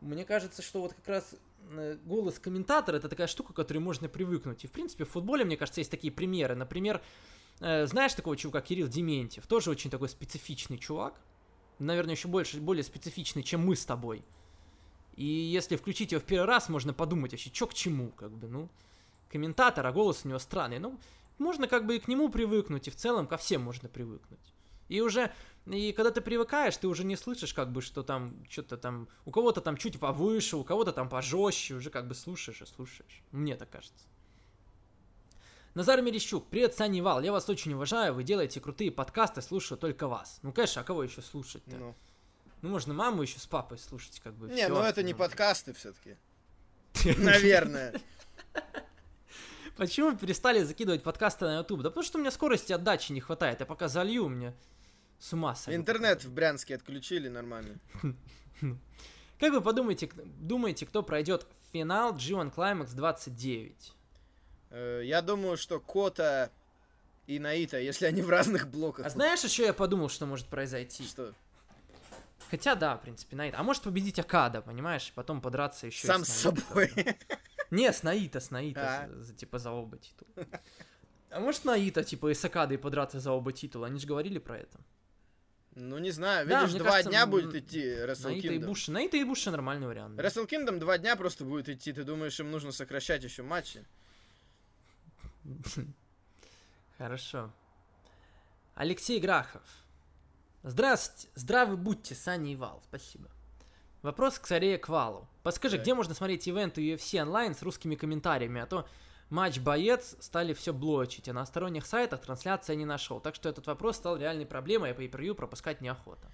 [0.00, 1.34] Мне кажется, что вот как раз
[1.70, 4.64] э, голос комментатора это такая штука, к которой можно привыкнуть.
[4.64, 6.54] И в принципе в футболе, мне кажется, есть такие примеры.
[6.54, 7.02] Например,
[7.60, 11.20] э, знаешь такого чувака Кирилл Дементьев, тоже очень такой специфичный чувак.
[11.78, 14.24] Наверное, еще больше, более специфичный, чем мы с тобой.
[15.16, 18.46] И если включить его в первый раз, можно подумать вообще, что к чему, как бы,
[18.46, 18.68] ну,
[19.28, 20.78] комментатор, а голос у него странный.
[20.78, 20.98] Ну,
[21.38, 24.54] можно как бы и к нему привыкнуть, и в целом ко всем можно привыкнуть.
[24.88, 25.32] И уже,
[25.66, 29.30] и когда ты привыкаешь, ты уже не слышишь, как бы, что там, что-то там, у
[29.30, 33.22] кого-то там чуть повыше, у кого-то там пожестче, уже как бы слушаешь и слушаешь.
[33.30, 34.06] Мне так кажется.
[35.74, 40.08] Назар Мерещук, привет, Саня Вал, я вас очень уважаю, вы делаете крутые подкасты, слушаю только
[40.08, 40.40] вас.
[40.42, 41.76] Ну, конечно, а кого еще слушать-то?
[41.76, 41.94] Ну,
[42.62, 42.68] Ну.
[42.70, 44.48] можно маму еще с папой слушать, как бы.
[44.48, 46.16] Не, всё ну это не подкасты все-таки.
[47.18, 48.00] Наверное.
[49.76, 51.82] Почему перестали закидывать подкасты на YouTube?
[51.82, 53.60] Да потому что у меня скорости отдачи не хватает.
[53.60, 54.54] Я пока залью, меня
[55.18, 55.80] с ума сойду.
[55.80, 57.76] Интернет в Брянске отключили нормально.
[59.40, 63.92] Как вы подумаете, думаете, кто пройдет финал G1 Climax 29?
[64.70, 66.50] Э, Я думаю, что Кота
[67.26, 69.06] и Наита, если они в разных блоках.
[69.06, 71.04] А знаешь, еще я подумал, что может произойти?
[71.04, 71.32] Что?
[72.50, 73.58] Хотя, да, в принципе, Наита.
[73.58, 75.12] А может победить Акада, понимаешь?
[75.14, 76.90] Потом подраться еще Сам с собой.
[77.70, 79.22] Не, с Наита, с Наита, А.
[79.22, 80.46] за, типа, за оба титула.
[81.30, 83.86] А может Наита, типа, и с Акадой подраться за оба титула?
[83.88, 84.78] Они же говорили про это.
[85.80, 88.66] Ну, не знаю, Да, видишь, два кажется, дня будет идти Wrestle Наита и Kingdom.
[88.66, 88.90] Буши.
[88.90, 90.18] Наита и Буши нормальный вариант.
[90.18, 91.92] Wrestle Kingdom два дня просто будет идти.
[91.92, 93.84] Ты думаешь, им нужно сокращать еще матчи?
[96.98, 97.52] Хорошо.
[98.74, 99.62] Алексей Грахов.
[100.64, 103.30] Здравствуйте, здравы будьте, Саня и Вал, спасибо.
[104.02, 105.28] Вопрос скорее к Валу.
[105.44, 105.84] Подскажи, Так.
[105.84, 108.88] где можно смотреть ивенты UFC онлайн с русскими комментариями, а то
[109.30, 113.20] матч боец стали все блочить, а на сторонних сайтах трансляция не нашел.
[113.20, 116.30] Так что этот вопрос стал реальной проблемой, а по превью пропускать неохота.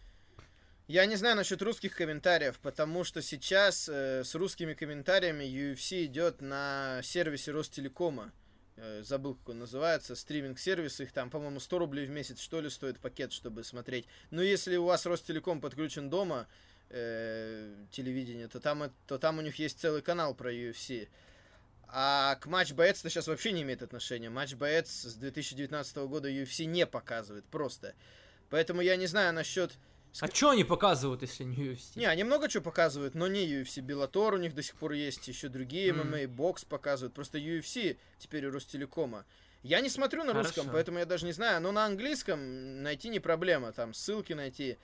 [0.87, 6.43] Я не знаю насчет русских комментариев, потому что сейчас э, с русскими комментариями UFC идет
[6.43, 8.33] на сервисе Ростелекома.
[8.77, 11.01] Э, забыл, как он называется, стриминг-сервис.
[11.01, 14.07] Их там, по-моему, 100 рублей в месяц, что ли, стоит пакет, чтобы смотреть.
[14.31, 16.47] Но если у вас Ростелеком подключен дома,
[16.91, 21.09] э, телевидение, то там, э- то там у них есть целый канал про UFC.
[21.97, 24.29] А к матч боец это сейчас вообще не имеет отношения.
[24.29, 27.95] Матч боец с 2019 года UFC не показывает просто.
[28.51, 29.71] Поэтому я не знаю насчет
[30.21, 31.93] А что они показывают, если не UFC?
[31.95, 33.81] не, они много чего показывают, но не UFC.
[33.81, 35.93] Беллатор у них до сих пор есть, еще другие.
[35.93, 37.15] ММА, бокс показывают.
[37.15, 39.25] Просто UFC теперь у Ростелекома.
[39.63, 40.49] Я не смотрю на Хорошо.
[40.49, 41.61] русском, поэтому я даже не знаю.
[41.63, 43.71] Но на английском найти не проблема.
[43.71, 44.79] Там ссылки найти.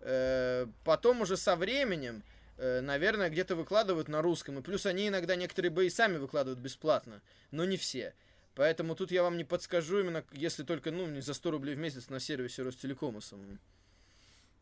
[0.00, 4.58] Э, Потом уже со временем, э, наверное, где-то выкладывают на русском.
[4.58, 7.22] И плюс они иногда некоторые бои сами выкладывают бесплатно.
[7.50, 8.14] Но не все.
[8.54, 11.78] Поэтому тут я вам не подскажу, именно если только, ну, не за 100 рублей в
[11.78, 13.58] месяц на сервисе Ростелекома самому.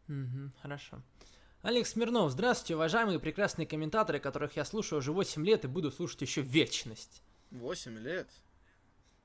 [0.06, 1.02] Мгм, хорошо.
[1.62, 6.22] Алекс Смирнов, здравствуйте, уважаемые прекрасные комментаторы, которых я слушаю уже 8 лет и буду слушать
[6.22, 7.22] еще вечность.
[7.50, 8.28] 8 лет.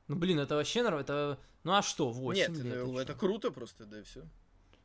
[0.08, 1.40] Ну, блин, это вообще это...
[1.64, 2.74] Ну, а что, 8 Нет, лет?
[2.74, 3.20] это, и это чё?
[3.20, 4.24] круто просто, да и все.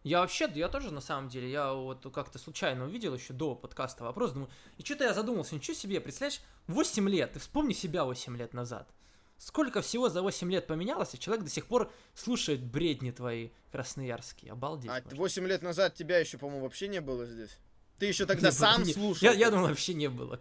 [0.03, 4.05] Я вообще, я тоже на самом деле, я вот как-то случайно увидел еще до подкаста
[4.05, 8.37] вопрос, думаю, и что-то я задумался, ничего себе, представляешь, 8 лет, ты вспомни себя 8
[8.37, 8.89] лет назад.
[9.37, 14.53] Сколько всего за 8 лет поменялось, и человек до сих пор слушает бредни твои красноярские,
[14.53, 14.91] обалдеть.
[14.91, 15.19] А можно.
[15.19, 17.59] 8 лет назад тебя еще, по-моему, вообще не было здесь.
[17.99, 19.23] Ты еще тогда Не сам не- слушал.
[19.23, 20.39] Я, я думал, вообще не было.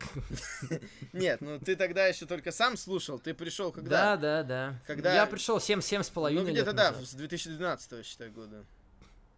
[1.13, 3.19] Нет, ну ты тогда еще только сам слушал.
[3.19, 4.15] Ты пришел когда?
[4.15, 4.81] Да, да, да.
[4.87, 8.65] Когда- Я пришел 7 семь с половиной ну где-то да, с 2012 считай, года.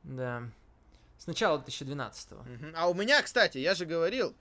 [0.04, 0.50] Да.
[1.18, 2.74] С начала 2012 Мгм.
[2.76, 4.36] А у меня, кстати, я же говорил,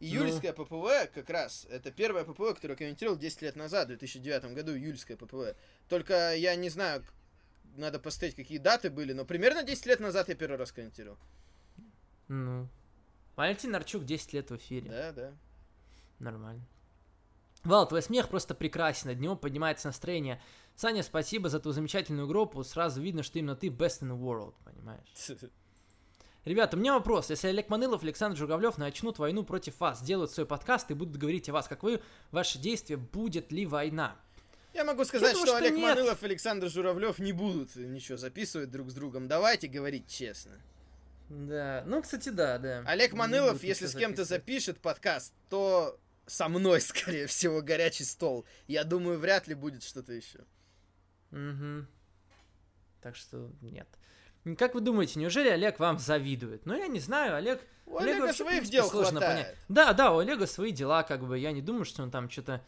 [0.00, 4.54] июльская ППВ как раз, это первая ППВ, которую я комментировал 10 лет назад, в 2009
[4.54, 5.56] году, июльская ППВ.
[5.88, 7.02] Только я не знаю,
[7.76, 11.18] надо посмотреть, какие даты были, но примерно 10 лет назад я первый раз комментировал.
[12.28, 12.68] Ну.
[13.36, 14.90] Валентин Нарчук 10 лет в эфире.
[14.90, 15.32] Да, да.
[16.18, 16.64] Нормально.
[17.64, 20.40] Вал, твой смех просто прекрасен, от него поднимается настроение.
[20.78, 24.54] Саня, спасибо за ту замечательную группу, сразу видно, что именно ты best in the world,
[24.64, 25.50] понимаешь?
[26.44, 27.30] Ребята, у меня вопрос.
[27.30, 31.16] Если Олег Манылов и Александр Журавлев начнут войну против вас, сделают свой подкаст и будут
[31.16, 32.00] говорить о вас, как вы,
[32.30, 34.16] ваши действия, будет ли война?
[34.72, 35.96] Я могу сказать, думаю, что, что Олег нет.
[35.96, 39.26] Манылов и Александр Журавлев не будут ничего записывать друг с другом.
[39.26, 40.52] Давайте говорить честно.
[41.28, 42.84] Да, ну, кстати, да, да.
[42.86, 48.44] Олег Манылов, если с кем-то запишет подкаст, то со мной, скорее всего, горячий стол.
[48.68, 50.38] Я думаю, вряд ли будет что-то еще.
[51.30, 51.86] Мгм.
[53.00, 53.88] Так что нет.
[54.56, 56.64] Как вы думаете, неужели Олег вам завидует?
[56.64, 57.60] Ну, я не знаю, Олег...
[57.86, 59.46] У Олега Олега вообще, своих принципе, дел сложно хватает.
[59.46, 59.56] понять.
[59.68, 62.62] Да, да, у Олега свои дела, как бы, я не думаю, что он там что-то...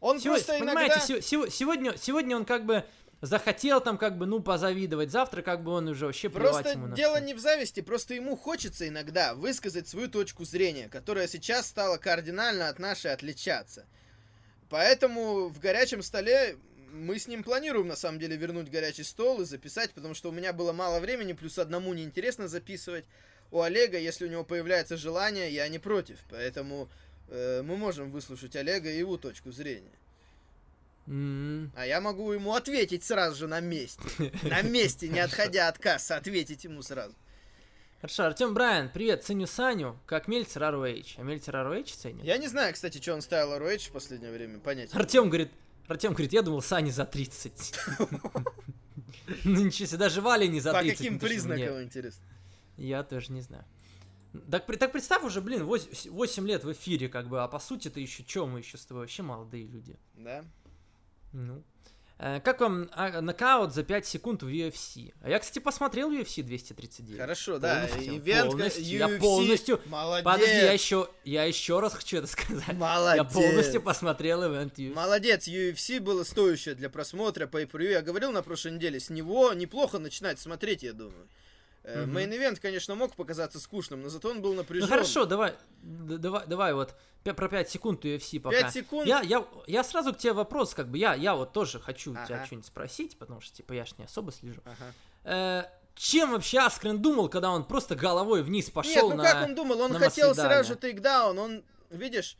[0.00, 1.20] Он Сегодня, просто понимаете, иногда...
[1.20, 2.84] сего- сегодня, сегодня он как бы
[3.20, 6.94] захотел там как бы, ну, позавидовать, завтра как бы он уже вообще Просто ему на
[6.96, 7.24] дело всё.
[7.24, 12.68] не в зависти, просто ему хочется иногда высказать свою точку зрения, которая сейчас стала кардинально
[12.68, 13.86] от нашей отличаться.
[14.68, 16.56] Поэтому в горячем столе
[16.94, 20.32] мы с ним планируем на самом деле вернуть горячий стол и записать, потому что у
[20.32, 23.04] меня было мало времени, плюс одному неинтересно записывать.
[23.50, 26.18] У Олега, если у него появляется желание, я не против.
[26.30, 26.88] Поэтому
[27.28, 29.92] э, мы можем выслушать Олега и его точку зрения.
[31.06, 34.02] М, А я могу ему ответить сразу же на месте.
[34.42, 37.14] На месте, не отходя от кассы, ответить ему сразу.
[38.00, 41.14] Хорошо, Артем Брайан, привет, ценю Саню, как Мельцер ROH.
[41.16, 42.24] А Мельцер ROH ценит?
[42.24, 44.94] Я не знаю, кстати, что он ставил ROH в последнее время, понятия.
[44.96, 45.50] Артем говорит,
[45.86, 47.74] Артем говорит, я думал, Сане за 30.
[49.44, 50.98] Ну ничего себе, даже Валя не за По 30.
[50.98, 52.22] каким ну, ты ж признакам, интересно?
[52.76, 53.64] Я тоже не знаю.
[54.50, 58.00] Так, так представь уже, блин, 8, лет в эфире, как бы, а по сути ты
[58.00, 59.96] еще чем мы еще с тобой вообще молодые люди.
[60.14, 60.44] Да?
[61.32, 61.62] Ну.
[62.16, 65.12] Э, как вам а, нокаут за 5 секунд в UFC?
[65.20, 67.18] А я, кстати, посмотрел UFC 239.
[67.20, 67.86] Хорошо, да.
[67.88, 68.86] Полностью, Ивент, полностью, UFC.
[69.14, 70.24] я полностью- Молодец.
[70.24, 72.72] Подожди, я еще, я еще раз хочу это сказать.
[72.74, 73.24] Молодец.
[73.24, 74.94] Я полностью посмотрел ивент UFC.
[74.94, 79.52] Молодец, UFC было стоящее для просмотра по per Я говорил на прошлой неделе, с него
[79.52, 81.28] неплохо начинать смотреть, я думаю.
[81.82, 82.06] Э.
[82.06, 84.88] Мейн-ивент, конечно, мог показаться скучным, но зато он был Ну напряжен.
[84.88, 86.94] хорошо, давай, давай, давай вот
[87.32, 88.60] про 5 секунд UFC пока.
[88.60, 89.06] 5 секунд.
[89.06, 92.14] Я, я, я сразу к тебе вопрос, как бы, я, я вот тоже хочу у
[92.14, 92.46] тебя Ага.
[92.46, 94.60] что-нибудь спросить, потому что, типа, я ж не особо слежу.
[94.66, 94.92] Ага.
[95.24, 95.64] Э,
[95.94, 99.22] чем вообще Аскрен думал, когда он просто головой вниз Нет, пошел ну на...
[99.22, 99.80] как он думал?
[99.80, 100.54] Он на хотел Масвидале.
[100.56, 102.36] сразу же тейкдаун, он, видишь,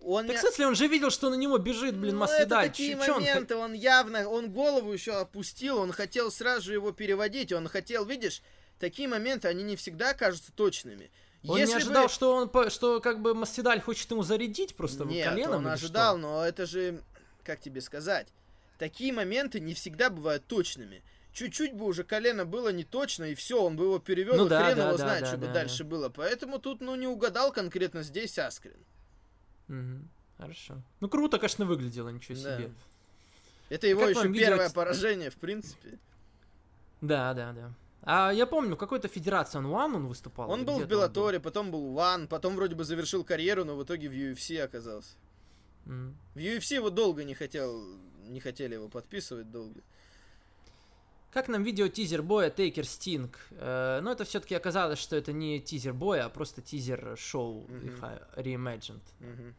[0.00, 0.26] он...
[0.26, 2.68] Так, не- смысле, он же видел, что на него бежит, блин, Ну, это Масвидаль.
[2.68, 6.72] такие Чё- чё он моменты, он явно, он голову еще опустил, он хотел сразу же
[6.74, 8.42] его переводить, он хотел, видишь,
[8.78, 11.10] такие моменты, они не всегда кажутся точными.
[11.46, 15.04] Он Если не бы- ожидал, что он, что как бы Масвидаль хочет ему зарядить просто
[15.04, 16.22] Нет, коленом он ожидал, что?
[16.26, 17.02] но это же,
[17.42, 18.28] как тебе сказать,
[18.78, 21.02] такие моменты не всегда бывают точными.
[21.34, 24.48] Чуть-чуть бы уже колено было не точно, и все, он бы его перевел, Ну и
[24.48, 25.90] да, хрен да, его да, знает, да, что бы да, дальше да.
[25.90, 26.08] было.
[26.08, 28.76] Поэтому тут, ну, не угадал конкретно здесь Аскрин.
[29.68, 30.08] Мгм,
[30.38, 30.80] Хорошо.
[31.00, 32.56] Ну круто, конечно, выглядело, ничего Да.
[32.56, 32.70] себе.
[33.68, 35.98] Это его Как еще видео первое эти- поражение, в принципе.
[37.00, 37.72] Да, да, да.
[38.06, 40.50] А я помню, в какой-то федерации он One он выступал.
[40.50, 40.86] Он был в был?
[40.86, 45.14] Беллаторе, потом был Ван, потом вроде бы завершил карьеру, но в итоге в UFC оказался.
[45.86, 46.16] Мгм.
[46.34, 47.82] В UFC его долго не хотел,
[48.28, 49.80] не хотели его подписывать долго.
[51.32, 53.40] Как нам видео тизер боя Тейкер Стинг?
[53.50, 57.66] Э, но это все-таки оказалось, что это не тизер боя, а просто тизер шоу
[58.02, 59.02] а, Reimagined.
[59.18, 59.54] Мгм.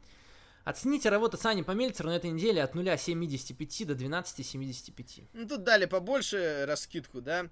[0.63, 5.27] Оцените работу Сани по Мельцеру на этой неделе от 0,75 до 12,75.
[5.34, 7.49] Ну, тут дали побольше раскидку, да?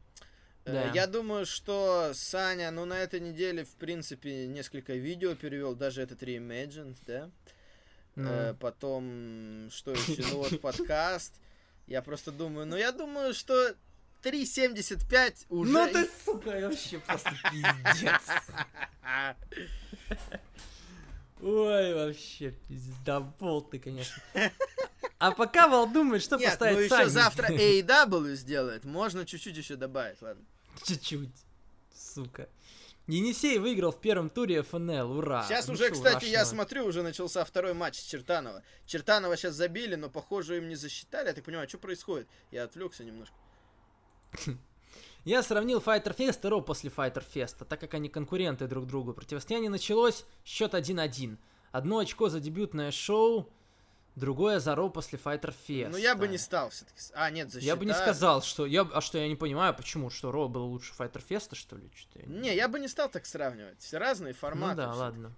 [0.65, 0.91] Э, Да.
[0.93, 6.23] Я думаю, что Саня, ну, на этой неделе, в принципе, несколько видео перевел, даже этот
[6.23, 7.29] Reimagined, да?
[8.15, 8.29] Ну.
[8.29, 10.23] Э, Потом, что еще?
[10.31, 11.33] Ну, вот подкаст.
[11.87, 13.75] Я просто думаю, ну, я думаю, что
[14.23, 15.71] 3.75 уже...
[15.71, 18.21] Ну ты, сука, вообще просто пиздец.
[21.41, 24.15] Ой, вообще пиздобол ты, конечно.
[25.19, 28.85] А пока Вал думает, что Нет, поставить ну еще завтра AEW сделает.
[28.85, 30.43] Можно чуть-чуть еще добавить, ладно.
[30.83, 31.29] Чуть-чуть,
[31.93, 32.49] сука.
[33.07, 35.43] Енисей выиграл в первом туре ФНЛ, ура.
[35.43, 36.45] Сейчас Ну уже, кстати, я урашного.
[36.55, 38.63] смотрю, уже начался второй матч с Чертанова.
[38.85, 41.27] Чертанова сейчас забили, но, похоже, им не засчитали.
[41.27, 42.27] Я так понимаю, что происходит?
[42.51, 43.35] Я отвлекся немножко.
[45.25, 49.13] Я сравнил Fighter Fest и Ро после Fighter Fest, так как они конкуренты друг другу.
[49.13, 51.37] Противостояние началось, счет 1-1.
[51.71, 53.49] Одно очко за дебютное шоу,
[54.15, 55.89] другое за Ро после Fighter Fest.
[55.89, 56.99] Ну, я бы не стал все-таки.
[57.13, 57.67] А, нет, засчитали.
[57.67, 58.65] Я бы не сказал, что...
[58.65, 58.81] Я...
[58.81, 60.09] А что, я не понимаю, почему?
[60.09, 61.89] Что, Ро было лучше Fighter Fest, что ли?
[61.95, 63.79] Что-то я Не, я бы не стал так сравнивать.
[63.79, 64.81] Все разные форматы.
[64.81, 65.35] Ну да, ладно.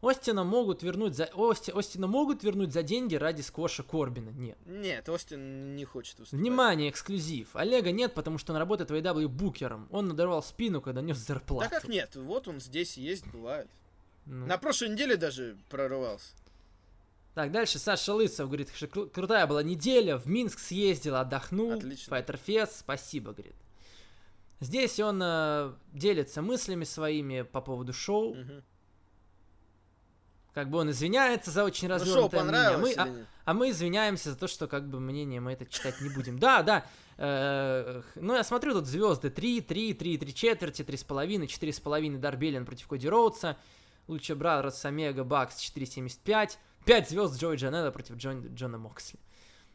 [0.00, 1.28] Остина могут вернуть за...
[1.34, 1.72] Ости...
[1.72, 4.30] Остина могут вернуть за деньги ради сквоша Корбина?
[4.30, 4.56] Нет.
[4.64, 6.40] Нет, Остин не хочет выступать.
[6.40, 7.56] Внимание, эксклюзив.
[7.56, 9.88] Олега нет, потому что он работает в AW букером.
[9.90, 11.68] Он надорвал спину, когда нес зарплату.
[11.68, 12.14] Да как нет?
[12.14, 13.68] Вот он здесь есть, бывает.
[14.24, 14.46] Ну.
[14.46, 16.28] На прошлой неделе даже прорывался.
[17.34, 22.14] Так, дальше Саша Лысов говорит, что кру- крутая была неделя, в Минск съездил, отдохнул, Отлично.
[22.14, 23.54] Fighter Fest, спасибо, говорит.
[24.60, 28.64] Здесь он э, делится мыслями своими по поводу шоу, Мгм.
[30.52, 34.32] как бы он извиняется за очень Ну, развернутое мнение, а мы, а- а мы извиняемся
[34.32, 36.40] за то, что как бы мнение мы это читать не будем.
[36.40, 36.86] Да, да.
[37.18, 42.64] э, ну, я смотрю, тут звезды 3, 3, 3, 3 четверти, 3,5, 4,5 Дарби Аллин
[42.66, 43.56] против Коди Роудса,
[44.08, 46.56] Lucha Brothers, Омега, Bucks 4,75,
[46.88, 49.18] 5 звезд Джои Джанелла против Джон- Джона Моксли.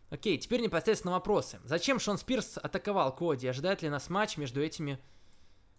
[0.09, 1.59] Окей, теперь непосредственно вопросы.
[1.63, 3.45] Зачем Шон Спирс атаковал Коди?
[3.47, 4.97] Ожидает ли нас матч между этими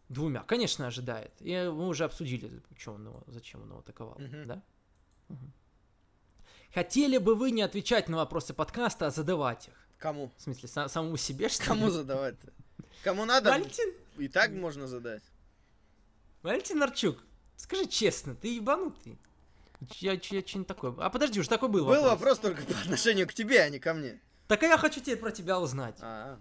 [0.09, 0.45] двумя?
[0.45, 1.33] Конечно, ожидает.
[1.41, 4.15] И мы уже обсудили, что он его, зачем он его атаковал.
[4.21, 4.47] Мгм.
[4.47, 4.63] Да?
[5.29, 5.53] Мгм.
[6.73, 9.75] Хотели бы вы не отвечать на вопросы подкаста, а задавать их?
[9.99, 10.31] Кому?
[10.37, 11.69] В смысле, са- самому себе, что ли?
[11.69, 12.53] Кому задавать-то?
[13.03, 13.51] Кому надо?
[13.51, 15.25] Валентин, И так можно задать.
[16.43, 17.19] Валентин Арчук,
[17.57, 19.19] скажи честно, ты ебанутый?
[19.99, 20.95] Я, я, что не такое.
[20.99, 23.95] А подожди, уж такой был, Был вопрос только по отношению к тебе, а не ко
[23.95, 24.21] мне.
[24.49, 25.97] Так а я хочу тебе про тебя узнать.
[26.01, 26.39] А.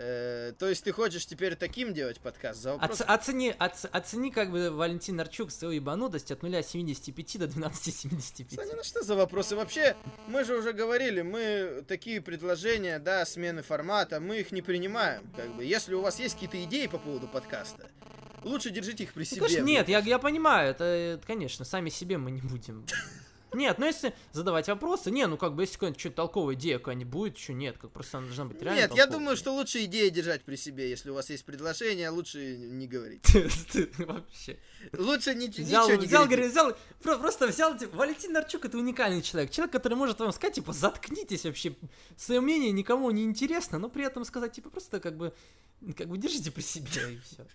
[0.00, 3.00] Э, То есть ты хочешь теперь таким делать подкаст за вопрос?
[3.00, 8.54] Оц- оцени, оц- оцени как бы Валентин Арчук свою ебанутость от 0,75 до 12,75.
[8.54, 9.56] Саня, ну что за вопросы?
[9.56, 9.96] Вообще,
[10.28, 15.28] мы же уже говорили, мы такие предложения, да, смены формата, мы их не принимаем.
[15.36, 17.88] Как бы, если у вас есть какие-то идеи по поводу подкаста,
[18.44, 19.40] лучше держите их при Ну, себе.
[19.40, 22.86] конечно, нет, я, я понимаю, это, конечно, сами себе мы не будем.
[23.54, 27.10] Нет, ну если задавать вопросы, не, ну как бы если какая-нибудь что-то толковая идея какая-нибудь
[27.12, 29.18] будет, что нет, как просто она должна быть реально Нет, я толковой.
[29.18, 30.90] думаю, что лучше идеи держать при себе.
[30.90, 33.24] Если у вас есть предложение, лучше не говорить.
[33.98, 34.58] Вообще.
[34.92, 39.50] Лучше ничего не взял, взял, про- просто взял, типа, Валентин Нарчук это уникальный человек.
[39.50, 41.74] Человек, который может вам сказать, типа, заткнитесь вообще,
[42.16, 45.32] свое мнение никому не интересно, но при этом сказать, типа, просто как бы,
[45.96, 47.46] как бы держите при себе и все.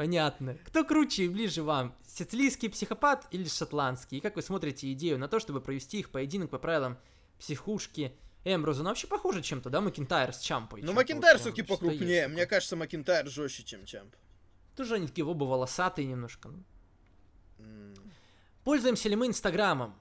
[0.00, 0.56] Понятно.
[0.64, 1.94] Кто круче и ближе вам?
[2.06, 4.16] Сицилийский психопат или шотландский?
[4.16, 6.96] И как вы смотрите идею на то, чтобы провести их поединок по правилам
[7.38, 8.14] психушки
[8.44, 10.80] Эмброзу, ну вообще похоже чем-то, да, Макинтайр с Чампой.
[10.80, 12.28] Ну, прям все-таки покрупнее.
[12.28, 14.16] Мне кажется, Макинтайр жестче, чем Чамп.
[14.74, 16.48] Тоже они такие оба волосатые немножко.
[17.58, 18.02] ну.
[18.64, 19.94] Пользуемся ли мы Инстаграмом?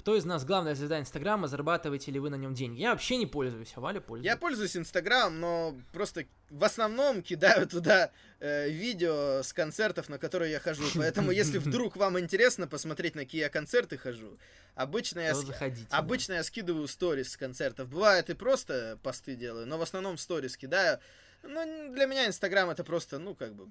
[0.00, 1.48] Кто из нас главная звезда Инстаграма?
[1.48, 2.80] Зарабатываете ли вы на нем деньги?
[2.80, 4.30] Я вообще не пользуюсь, а Валя пользуется.
[4.30, 8.10] Я пользуюсь Инстаграм, но просто в основном кидаю туда
[8.40, 10.84] э, видео с концертов, на которые я хожу.
[10.94, 14.38] Поэтому, если вдруг вам интересно посмотреть, на какие я концерты хожу,
[14.74, 15.86] обычно я, заходите.
[15.90, 15.98] да.
[15.98, 17.88] обычно я скидываю сторис с концертов.
[17.88, 20.98] Бывает и просто посты делаю, но в основном сторис кидаю.
[21.42, 23.70] Ну, для меня Инстаграм это просто, ну, как бы...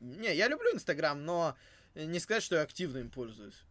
[0.00, 1.56] Не, я люблю Инстаграм, но
[1.94, 3.64] не сказать, что я активно им пользуюсь.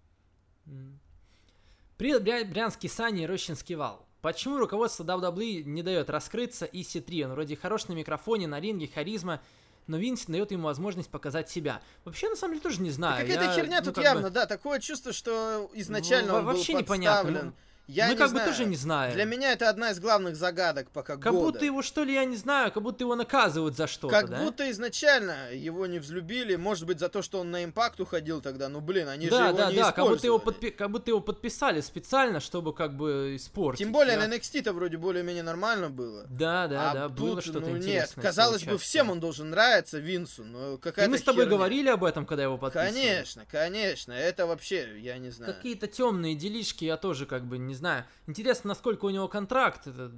[1.97, 4.05] Брянский Сани и Рощинский Вал.
[4.21, 7.23] Почему руководство WWE не дает раскрыться EC3?
[7.25, 9.41] Он вроде хорош на микрофоне, на ринге, харизма,
[9.87, 11.81] но Винс дает ему возможность показать себя.
[12.03, 13.21] Вообще, на самом деле, тоже не Да знаю.
[13.27, 16.53] какая-то Я, херня ну, тут явно, бы, да, такое чувство, что изначально Во- он был
[16.53, 17.45] вообще непонятно, подставлен.
[17.47, 17.53] ну,
[17.87, 18.45] Я мы не как знаю.
[18.45, 19.13] бы тоже не знаем.
[19.13, 21.53] Для меня это одна из главных загадок пока Как года.
[21.53, 24.43] будто его, что ли, я не знаю, как будто его наказывают за что-то, Как да?
[24.43, 28.67] будто изначально его не взлюбили, может быть, за то, что он на импакт уходил тогда.
[28.67, 31.11] Ну, блин, они же да, его да, не да, как будто, его подпи- как будто
[31.11, 33.79] его подписали специально, чтобы как бы испортить.
[33.79, 36.25] Тем более Я- на NXT-то вроде более-менее нормально было.
[36.29, 38.01] Да, да, а да, тут, было что-то ну, интересное.
[38.01, 41.57] нет, казалось бы, всем он должен нравиться, Винсу, но И какая-то мы с тобой херня.
[41.57, 42.91] говорили об этом, когда его подписывали.
[42.93, 45.53] Конечно, конечно, это вообще, я не знаю.
[45.53, 48.05] Какие-то темные делишки я тоже как бы не знаю.
[48.27, 49.87] Интересно, насколько у него контракт.
[49.87, 50.11] Это...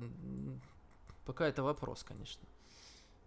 [1.26, 2.48] Пока это вопрос, конечно.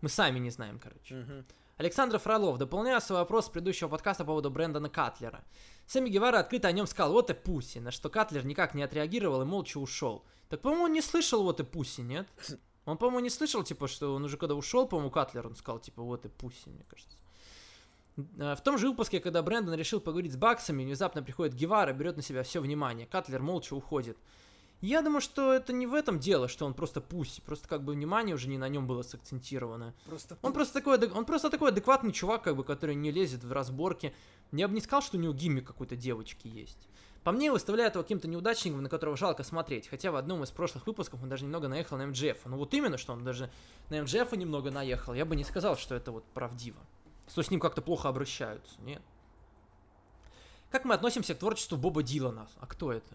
[0.00, 1.44] Мы сами не знаем, короче.
[1.76, 5.44] Александр Фролов, дополняя свой вопрос с предыдущего подкаста по поводу Брэндона Катлера.
[5.86, 9.42] Сэмми Гевара открыто о нем сказал «Вот и пуси», на что Катлер никак не отреагировал
[9.42, 10.24] и молча ушел.
[10.48, 12.28] Так, по-моему, он не слышал «Вот и пуси», нет?
[12.84, 16.02] Он, по-моему, не слышал, типа, что он уже когда ушел, по-моему, Катлер, он сказал, типа,
[16.02, 17.16] «Вот и пуси», мне кажется.
[18.16, 22.16] Э, В том же выпуске, когда Брэндон решил поговорить с Баксами, внезапно приходит Гевара, берет
[22.16, 23.06] на себя все внимание.
[23.06, 24.16] កា тлер молча уходит.
[24.80, 27.92] Я думаю, что это не в этом дело, что он просто пусть, просто как бы
[27.92, 29.94] внимание уже не на нем было сакцентировано.
[30.06, 33.52] Просто Он просто такой, он просто такой адекватный чувак, как бы, который не лезет в
[33.52, 34.12] разборки.
[34.50, 36.88] Я бы не сказал, что у него гиммик какой-то девочки есть.
[37.22, 39.86] По мне, выставляют его каким-то неудачником, на которого жалко смотреть.
[39.86, 42.44] Хотя в одном из прошлых выпусков он даже немного наехал на МДФ.
[42.46, 43.52] Ну вот именно, что он даже
[43.88, 45.14] на МДФ немного наехал.
[45.14, 46.80] Я бы не сказал, что это вот правдиво.
[47.32, 48.78] Что с ним как-то плохо обращаются.
[48.82, 49.00] Нет.
[50.70, 52.46] Как мы относимся к творчеству Боба Дилана?
[52.60, 53.14] А кто это?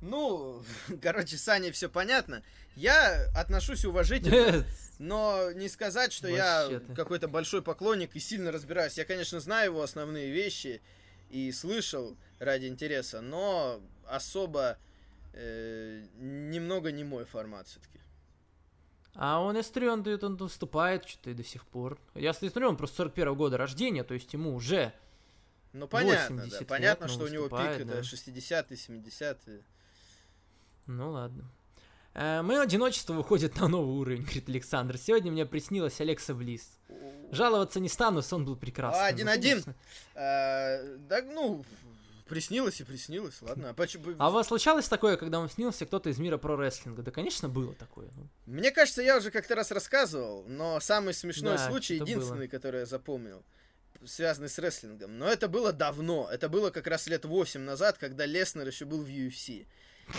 [0.00, 0.62] Ну,
[1.02, 2.44] короче, с Аней все понятно.
[2.76, 4.64] Я отношусь уважительно,
[5.00, 8.96] но не сказать, что я какой-то большой поклонник и сильно разбираюсь.
[8.96, 10.80] Я, конечно, знаю его основные вещи
[11.28, 14.78] и слышал ради интереса, но особо
[15.32, 17.98] э, немного не мой формат все-таки.
[19.18, 21.98] А он Эстрион, он, он выступает что-то и до сих пор.
[22.14, 24.92] Я смотрю, он просто 41 года рождения, то есть ему уже
[25.72, 26.58] Ну, понятно, 80 да.
[26.58, 27.94] лет, Понятно, но что у него пик да.
[27.94, 29.64] это 60-е, 70-е.
[30.86, 31.44] Ну ладно.
[32.14, 34.96] Э, Мое одиночество выходит на новый уровень, говорит Александр.
[34.98, 36.78] Сегодня мне приснилась Алекса Близ.
[37.30, 39.00] Жаловаться не стану, сон был прекрасный.
[39.00, 39.64] А, Ну, один-один.
[40.14, 41.64] А, да, ну,
[42.26, 43.70] приснилось и приснилось, ладно.
[43.70, 44.14] А почему...
[44.18, 47.02] А у вас случалось такое, когда вам снился кто-то из мира про-рестлинга?
[47.02, 48.08] Да, конечно, было такое.
[48.16, 48.28] ну.
[48.46, 52.86] Мне кажется, я уже как-то раз рассказывал, но самый смешной Да, случай, единственный, который я
[52.86, 53.42] запомнил,
[54.04, 55.18] связанный с рестлингом.
[55.18, 56.28] Но это было давно.
[56.30, 59.66] Это было как раз лет 8 назад, когда Леснер еще был в UFC.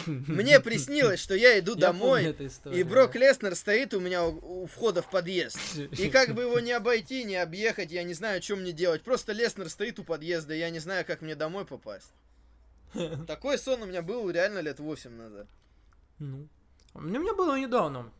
[0.05, 2.35] Мне приснилось, что я иду домой,
[2.72, 5.57] и Брок Леснер стоит у меня у, у входа в подъезд.
[5.97, 9.03] И как бы его не обойти, не объехать, я не знаю, что мне делать.
[9.03, 12.11] Просто Леснер стоит у подъезда, и я не знаю, как мне домой попасть.
[13.27, 15.47] Такой сон у меня был реально лет 8 назад.
[16.19, 16.47] Ну.
[16.93, 18.11] Мне, мне было недавно.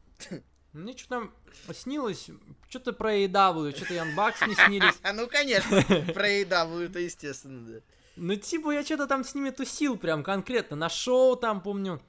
[0.74, 1.32] Мне что-то
[1.74, 2.30] снилось,
[2.70, 4.94] что-то про AEW, что-то Ян Бакс не снились.
[5.02, 5.82] А ну, конечно,
[6.14, 7.80] про AEW, это естественно, да.
[8.18, 10.76] Ну, типа, я что-то там с ними тусил прям конкретно.
[10.76, 12.02] На шоу там, помню,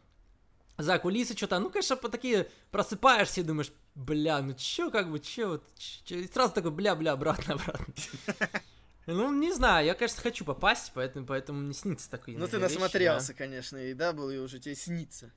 [0.78, 1.59] за кулисы что-то.
[1.59, 6.16] Ну, конечно, по такие просыпаешься и думаешь, бля, ну чё, как бы, чё, вот, чё?»
[6.16, 7.94] И сразу такой, бля-бля, обратно, обратно.
[9.06, 12.36] Ну, не знаю, я, конечно, хочу попасть, поэтому, поэтому мне снится такой.
[12.36, 15.26] Ну, ты насмотрелся, конечно, и AEW уже тебе снится.
[15.26, 15.32] да.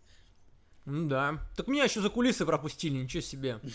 [0.85, 1.38] Ну, да.
[1.56, 3.60] Так меня еще за кулисы пропустили, ничего себе.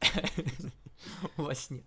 [1.36, 1.84] Во сне.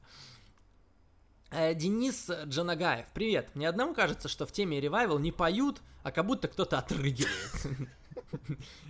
[1.55, 3.49] Э, Денис Джанагаев, привет.
[3.53, 7.29] Мне одному кажется, что в теме ревайвал не поют, а как будто кто-то отрыгивает.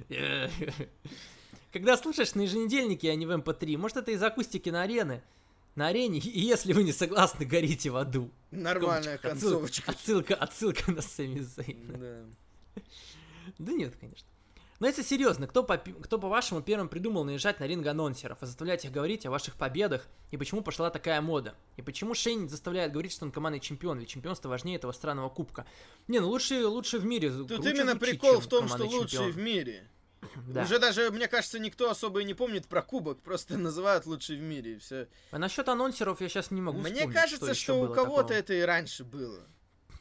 [0.10, 0.48] Э,
[1.74, 5.22] Когда слушаешь на еженедельнике, а не в MP3, может это из акустики на арены?
[5.76, 8.32] На арене, и если вы не согласны, горите в аду.
[8.52, 9.92] Нормальная концовочка.
[9.92, 11.98] Отсылка, отсылка на Сами Зейна.
[11.98, 12.82] Да.
[13.58, 14.28] Да нет, конечно.
[14.84, 18.84] Но если серьезно, кто, по, кто по-вашему первым придумал наезжать на ринг анонсеров и заставлять
[18.84, 21.56] их говорить о ваших победах, и почему пошла такая мода?
[21.78, 25.66] И почему Шейн заставляет говорить, что он командный чемпион, ведь чемпионство важнее этого странного кубка?
[26.10, 27.32] Не, ну лучше, лучше в мире.
[27.32, 29.32] Тут лучше именно звучит, прикол в том, что лучший чемпион.
[29.32, 29.90] в мире.
[30.48, 30.64] Да.
[30.64, 34.42] Уже даже, мне кажется, никто особо и не помнит про кубок, просто называют лучший в
[34.42, 35.08] мире и все.
[35.32, 38.54] А насчет анонсеров я сейчас не могу Мне вспомнить, кажется, еще что, у кого-то это
[38.54, 39.48] и раньше было.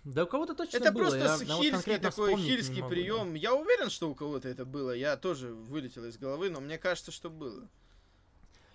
[0.04, 1.02] Да у кого-то точно это было.
[1.02, 2.88] просто я- вот хильский конкретно такой хильский да.
[2.88, 3.34] прием.
[3.34, 4.90] Я уверен, что у кого-то это было.
[4.92, 7.68] Я тоже вылетел из головы, но мне кажется, что было.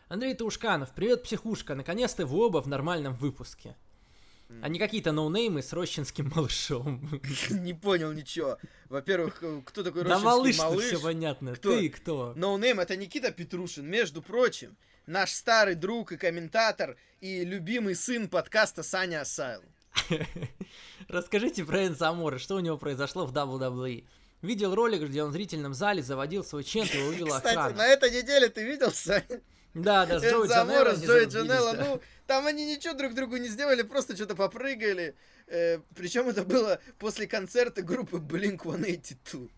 [0.08, 1.76] Андрей Таушканов, привет, психушка.
[1.76, 3.76] Наконец-то вы оба в нормальном выпуске.
[4.62, 7.02] А не какие-то no-name ы с рощинским малышом.
[7.50, 8.58] Не понял ничего.
[8.88, 10.86] Во-первых, кто такой Да рощинский малыш, малыш?
[10.86, 11.56] все понятно.
[11.58, 12.32] Ты кто?
[12.38, 18.84] No-name это Никита Петрушин, между прочим, наш старый друг и комментатор и любимый сын подкаста
[18.84, 19.64] Саня Asylum.
[21.08, 24.06] Расскажите про Энцо Аморе, что у него произошло в WWE.
[24.42, 27.78] Видел ролик, где он в зрительном зале заводил свой chant и увидел Кстати, охрану.
[27.78, 29.42] на этой неделе ты видел, Саня?
[29.74, 33.48] Да, да, с Энзо Джанелло с Джои Джанелло, ну, там они ничего друг другу не
[33.48, 35.16] сделали, просто что-то попрыгали.
[35.96, 39.50] причем это было после концерта группы Blink-182.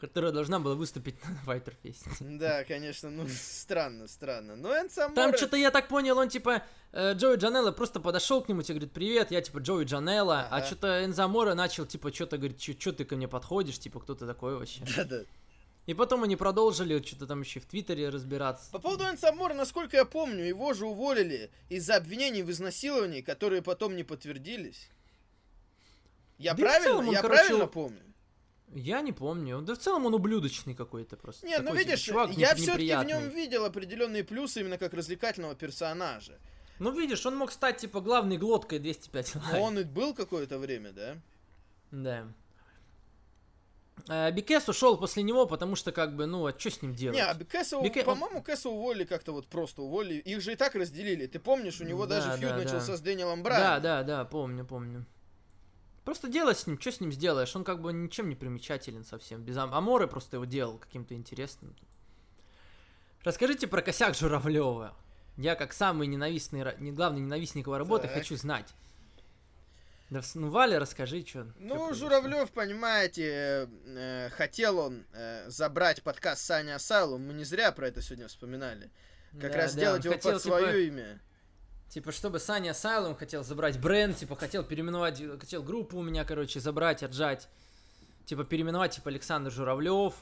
[0.00, 1.16] Которая должна была выступить
[1.46, 2.38] на Fest.
[2.38, 4.56] Да, конечно, ну, странно, странно.
[4.56, 6.62] Но Энсо Там что-то, я так понял, он типа,
[6.92, 10.64] э, Джоуи Джанелло просто подошел к нему, тебе говорит, привет, я типа Джоуи Джанелло, а
[10.64, 14.26] что-то Энзо Аморо начал, типа, что-то говорит, что ты ко мне подходишь, типа, кто ты
[14.26, 14.82] такой вообще.
[14.96, 15.22] Да-да.
[15.88, 18.70] И потом они продолжили что-то там еще в Твиттере разбираться.
[18.70, 23.62] По поводу Энцо Аморе, насколько я помню, его же уволили из-за обвинений в изнасиловании, которые
[23.62, 24.90] потом не подтвердились.
[26.36, 28.02] Я Да правильно, целом я короче, правильно помню?
[28.74, 29.60] Я не помню.
[29.62, 31.46] Да в целом он ублюдочный какой-то просто.
[31.46, 34.92] Не, ну Такой, типа, видишь, чувак я все-таки в нем видел определенные плюсы именно как
[34.92, 36.38] развлекательного персонажа.
[36.78, 39.62] Ну видишь, он мог стать типа главной глоткой 205 Live.
[39.62, 41.16] Он и был какое-то время, да?
[41.90, 42.26] Да.
[44.08, 47.16] Э, Бикес ушел после него, потому что как бы, ну, а что с ним делать?
[47.16, 50.18] Не, а Кэса, Бике- по-моему, Кэса уволили как-то вот просто уволили.
[50.20, 51.26] Их же и так разделили.
[51.26, 52.96] Ты помнишь, у него Да, даже фьюд да, начался да.
[52.96, 53.82] с Дэниелом Да, Брайаном.
[53.82, 55.04] да, да, помню, помню.
[56.04, 57.54] Просто делай с ним, что с ним сделаешь?
[57.54, 59.42] Он как бы ничем не примечателен совсем.
[59.42, 61.76] Без Ам- Аморы просто его делал каким-то интересным.
[63.24, 64.96] Расскажите про косяк Журавлева.
[65.36, 68.16] Я как самый ненавистный, не главный ненавистник его работы Так.
[68.16, 68.74] хочу знать.
[70.10, 71.46] Да, ну, Валя, расскажи, что.
[71.58, 77.18] Ну, Журавлев, понимаете, э, хотел он э, забрать подкаст Саня Асайлу.
[77.18, 78.90] Мы не зря про это сегодня вспоминали.
[79.38, 81.20] Как раз сделать его под свое имя.
[81.88, 86.60] Типа, чтобы Саня Асайлум хотел забрать бренд, типа, хотел переименовать, хотел группу у меня, короче,
[86.60, 87.48] забрать, отжать.
[88.26, 90.14] Типа, переименовать, типа, Александр Журавлев.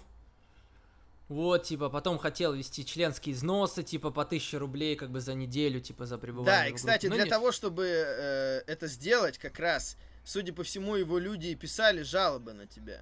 [1.28, 5.80] Вот, типа, потом хотел вести членские износы, типа, по 1000 рублей, как бы, за неделю,
[5.80, 9.58] типа, за пребывание Да, и, кстати, Ну, для не- того, чтобы э, это сделать, как
[9.58, 13.00] раз, судя по всему, его люди и писали жалобы на тебя.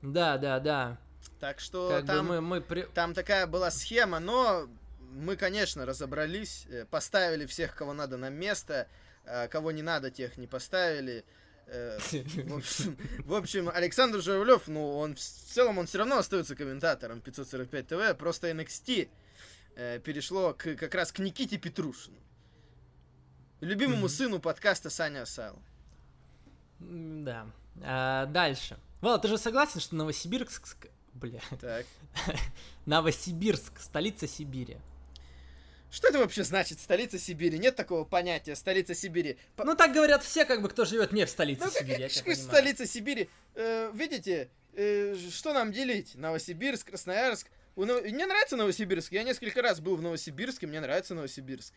[0.00, 0.98] Да, да, да.
[1.40, 4.68] Так что Как там, мы, мы при- там такая была схема, но
[5.14, 8.88] мы, конечно, разобрались, э, поставили всех, кого надо на место,
[9.24, 11.24] а кого не надо, тех не поставили.
[11.66, 16.54] Э, В общем, в общем, Александр Журавлев, ну, он в целом, он все равно остается
[16.54, 19.08] комментатором 545 ТВ, просто NXT
[19.76, 22.16] э, перешло к, как раз к Никите Петрушину.
[23.60, 25.58] Любимому сыну подкаста Саня Асал.
[26.80, 27.46] Да.
[27.82, 28.78] А, дальше.
[29.00, 30.64] Вал, ты же согласен, что Новосибирск...
[30.66, 31.40] ск- Бля.
[31.60, 31.86] Так.
[32.86, 34.76] Новосибирск, столица Сибири.
[35.94, 37.56] Что это вообще значит столица Сибири?
[37.56, 39.38] Нет такого понятия столица Сибири.
[39.54, 42.22] По- Ну, так говорят все, как бы, кто живет не в столице Ну, Сибири, тебя
[42.24, 42.36] понимаю.
[42.48, 43.30] столица Сибири?
[43.54, 46.16] Э, видите, э, что нам делить?
[46.16, 47.46] Новосибирск, Красноярск.
[47.76, 49.12] У Нов- Мне нравится Новосибирск.
[49.12, 51.72] Я несколько раз был в Новосибирске, мне нравится Новосибирск.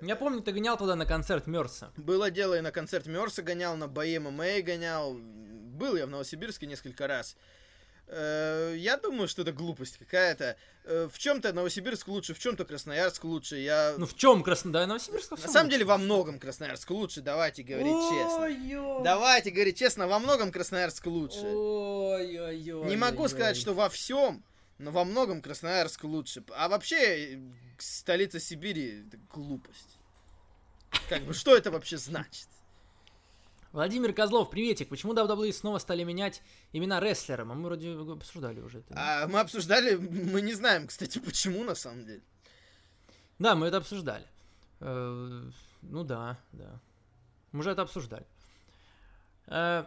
[0.00, 1.92] Я помню, ты гонял туда на концерт Мерса.
[1.96, 5.14] Было дело и на концерт Мерса гонял, на бои ММА гонял.
[5.14, 7.36] Был я в Новосибирске несколько раз.
[8.12, 10.56] Э, Я думаю, что это глупость какая-то.
[10.84, 13.56] Э, В чем-то Новосибирск лучше, в чем-то Красноярск лучше.
[13.58, 13.94] Я...
[13.98, 14.82] Ну, в чем Краснодар?
[14.82, 15.70] Да, Новосибирск во на самом лучше.
[15.70, 18.42] деле во многом Красноярск лучше, давайте говорить честно.
[18.44, 19.04] Ой-ой.
[19.04, 21.46] Давайте говорить честно, во многом Красноярск лучше.
[21.46, 22.88] Ой-ой-ой.
[22.88, 24.42] Не могу сказать, что во всем,
[24.78, 26.42] но во многом Красноярск лучше.
[26.56, 27.38] А вообще, э,
[27.78, 29.98] столица Сибири это глупость.
[31.08, 32.48] Как бы, что это вообще значит?
[33.72, 34.88] Владимир Козлов, приветик.
[34.88, 36.42] Почему WWE снова стали менять
[36.72, 37.52] имена рестлерам?
[37.52, 38.94] А мы вроде обсуждали уже это.
[38.96, 42.22] А мы обсуждали, мы не знаем, кстати, почему на самом деле.
[43.38, 44.26] Да, мы это обсуждали.
[44.80, 45.42] Э,
[45.82, 46.80] Ну да, да.
[47.52, 48.26] Мы уже это обсуждали.
[49.46, 49.84] Э,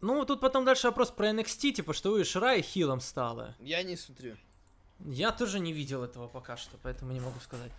[0.00, 3.54] Ну, тут потом дальше вопрос про NXT, типа, что у Шрай хилом стала.
[3.58, 4.36] Я не смотрю.
[5.00, 7.72] Я тоже не видел этого пока что, поэтому не могу сказать.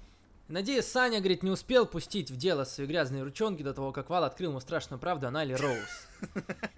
[0.48, 4.24] Надеюсь, Саня, говорит, не успел пустить в дело свои грязные ручонки до того, как Вал
[4.24, 6.08] открыл ему страшную правду о Нали Роуз.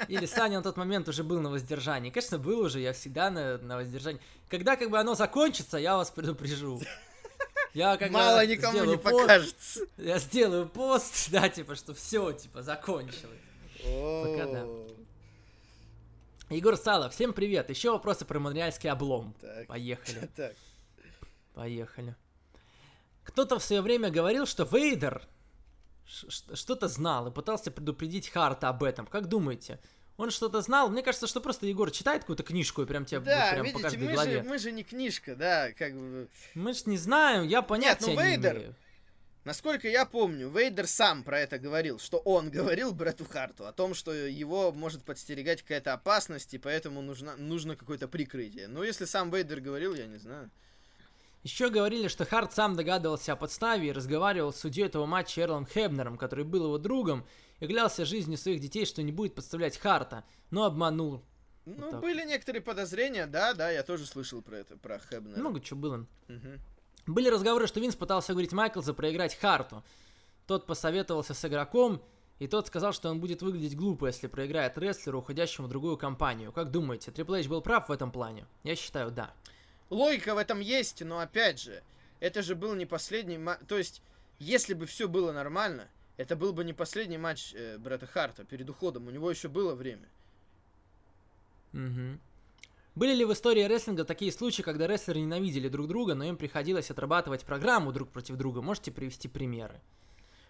[0.08, 2.10] Или Саня на тот момент уже был на воздержании.
[2.10, 4.22] Конечно, был уже, я всегда на, на воздержании.
[4.48, 6.82] Когда как бы оно закончится, я вас предупрежу.
[7.74, 9.82] Я когда Мало никому не пост- покажется.
[9.98, 13.42] Я сделаю пост, да, типа, что все, типа, закончилось.
[13.84, 14.66] Пока да.
[16.50, 17.70] Егор Салов, всем привет.
[17.70, 19.36] Еще вопросы про монреальский облом.
[19.42, 19.68] Так.
[19.68, 20.30] Поехали.
[20.36, 20.56] Так.
[21.54, 22.16] Поехали.
[23.28, 25.22] Кто-то в свое время говорил, что Вейдер
[26.06, 29.06] что-то знал и пытался предупредить Харта об этом.
[29.06, 29.80] Как думаете?
[30.16, 30.90] Он что-то знал?
[30.90, 33.84] Мне кажется, что просто Егор читает какую-то книжку и прям тебе Да, прям по видите,
[33.84, 34.32] каждой мы главе.
[34.32, 36.30] же, мы же не книжка, да, как бы...
[36.56, 38.76] Мы ж не знаем, я понятия ну, не Вейдер- имею.
[39.44, 43.94] Насколько я помню, Вейдер сам про это говорил, что он говорил Брету Харту о том,
[43.94, 48.68] что его может подстерегать какая-то опасность, и поэтому нужно, нужно какое-то прикрытие.
[48.70, 50.50] Но если сам Вейдер говорил, я не знаю.
[51.44, 55.66] Еще говорили, что Харт сам догадывался о подставе и разговаривал с судьей этого матча Эрлом
[55.66, 57.26] Хебнером, который был его другом,
[57.60, 61.24] и клялся жизнью своих детей, что не будет подставлять Харта, но обманул.
[61.66, 62.02] Ну, так.
[62.02, 65.40] были некоторые подозрения, да, да, я тоже слышал про это, про Хебнера.
[65.40, 66.06] Много чего было.
[66.28, 66.60] Мгм.
[67.08, 69.84] Были разговоры, что Винс пытался уговорить Майклза проиграть Харту.
[70.46, 72.02] Тот посоветовался с игроком,
[72.40, 76.52] и тот сказал, что он будет выглядеть глупо, если проиграет рестлеру, уходящему в другую компанию.
[76.52, 78.46] Как думаете, Трипл Эйч был прав в этом плане?
[78.64, 79.34] Я считаю, да.
[79.90, 81.82] Логика в этом есть, но опять же,
[82.20, 83.60] это же был не последний матч.
[83.68, 84.02] То есть,
[84.40, 85.88] если бы все было нормально,
[86.18, 89.08] это был бы не последний матч э, Бретта Харта перед уходом.
[89.08, 90.08] У него еще было время.
[91.72, 92.20] Мгм.
[92.96, 96.90] Были ли в истории рестлинга такие случаи, когда рестлеры ненавидели друг друга, но им приходилось
[96.90, 98.64] отрабатывать программу друг против друга?
[98.64, 99.80] Можете привести примеры?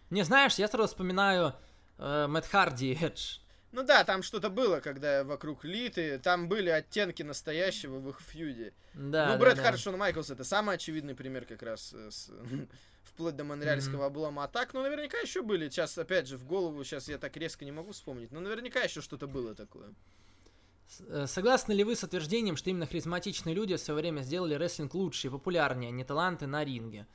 [0.09, 1.53] Не знаешь, я сразу вспоминаю
[1.97, 3.39] э, Мэтт Харди и Эдж.
[3.77, 8.73] Ну да, там что-то было, когда вокруг Литы, там были оттенки настоящего в их фьюде.
[8.95, 9.61] Да, ну, да, Брэд да.
[9.61, 12.31] Харт, Шон Майклс это самый очевидный пример как раз э, с-
[13.03, 14.45] вплоть до монреальского облома.
[14.45, 15.69] А так, ну, наверняка еще были.
[15.69, 18.31] Сейчас, опять же, в голову сейчас я так резко не могу вспомнить.
[18.31, 19.93] Но наверняка еще что-то было такое.
[21.09, 24.95] Э, Согласны ли вы с утверждением, что именно харизматичные люди в свое время сделали рестлинг
[24.95, 27.05] лучше и популярнее, а не таланты на ринге?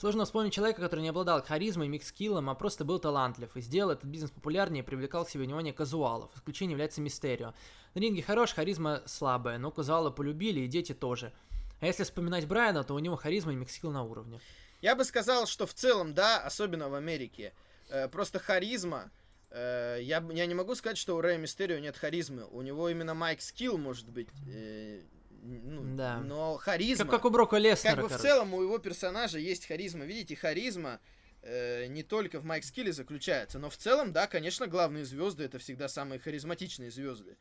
[0.00, 4.06] Сложно вспомнить человека, который не обладал харизмой, микс-скиллом, а просто был талантлив и сделал этот
[4.06, 6.34] бизнес популярнее и привлекал к себе внимание казуалов.
[6.34, 7.52] Исключением является Мистерио.
[7.94, 11.34] На ринге хорош, харизма слабая, но казуалы полюбили и дети тоже.
[11.80, 14.40] А если вспоминать Брайана, то у него харизма и mic skill на уровне.
[14.80, 17.52] Я бы сказал, что в целом, да, особенно в Америке,
[17.90, 19.10] э, просто харизма.
[19.50, 22.46] э, я, я не могу сказать, что у Рэя Мистерио нет харизмы.
[22.50, 24.28] У него именно mic skill, может быть.
[24.48, 25.02] э,
[25.42, 26.18] ну, Да.
[26.20, 27.04] Но харизма.
[27.06, 30.04] Как, как у Брока Леснера, Как бы в целом у его персонажа есть харизма.
[30.04, 31.00] Видите, харизма
[31.42, 35.44] э, не только в mic skill е заключается, но в целом, да, конечно, главные звезды
[35.44, 37.36] это всегда самые харизматичные звезды.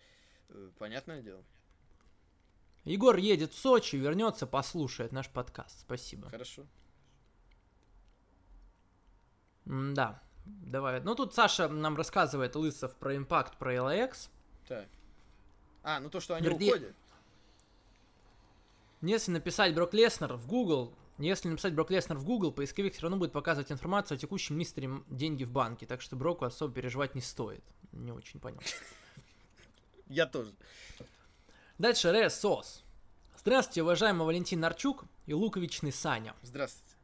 [0.49, 1.43] Э, понятное дело.
[2.85, 5.81] Егор едет в Сочи, вернется, послушает наш подкаст.
[5.81, 6.29] Спасибо.
[6.29, 6.65] Хорошо.
[9.65, 11.01] М, Да, давай.
[11.01, 14.29] Ну тут Саша нам рассказывает Лысов про импакт, про LAX.
[14.67, 14.87] Так.
[15.83, 16.95] А, ну то, что они Вернее, уходят.
[19.01, 23.17] Если написать Брок Леснер в Google, если написать Брок Леснер в Google, поисковик все равно
[23.17, 27.21] будет показывать информацию о текущем мистере деньги в банке, так что Броку особо переживать не
[27.21, 27.63] стоит.
[27.93, 28.59] Не очень понял.
[30.07, 30.53] Я тоже.
[31.77, 32.83] Дальше Ре Сос.
[33.37, 36.35] Здравствуйте, уважаемый Валентин Нарчук и Луковичный Саня.
[36.41, 36.95] Здравствуйте.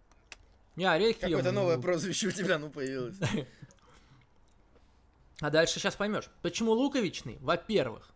[0.75, 1.21] Я орехи...
[1.21, 3.17] Какое-то новое прозвище у тебя, ну, появилось.
[5.41, 6.29] А дальше сейчас поймешь.
[6.41, 7.37] Почему луковичный?
[7.41, 8.09] Во-первых,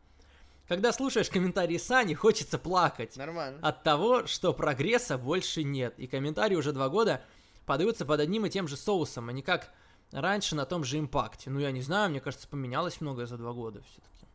[0.70, 3.18] когда слушаешь комментарии Сани, хочется плакать.
[3.18, 3.60] Нормально.
[3.62, 5.96] От того, что прогресса больше нет.
[5.98, 7.24] И комментарии уже два года
[7.66, 9.72] подаются под одним и тем же соусом, а не как
[10.12, 11.50] раньше на том же импакте.
[11.50, 14.28] Ну, я не знаю, мне кажется, поменялось многое за два года все-таки.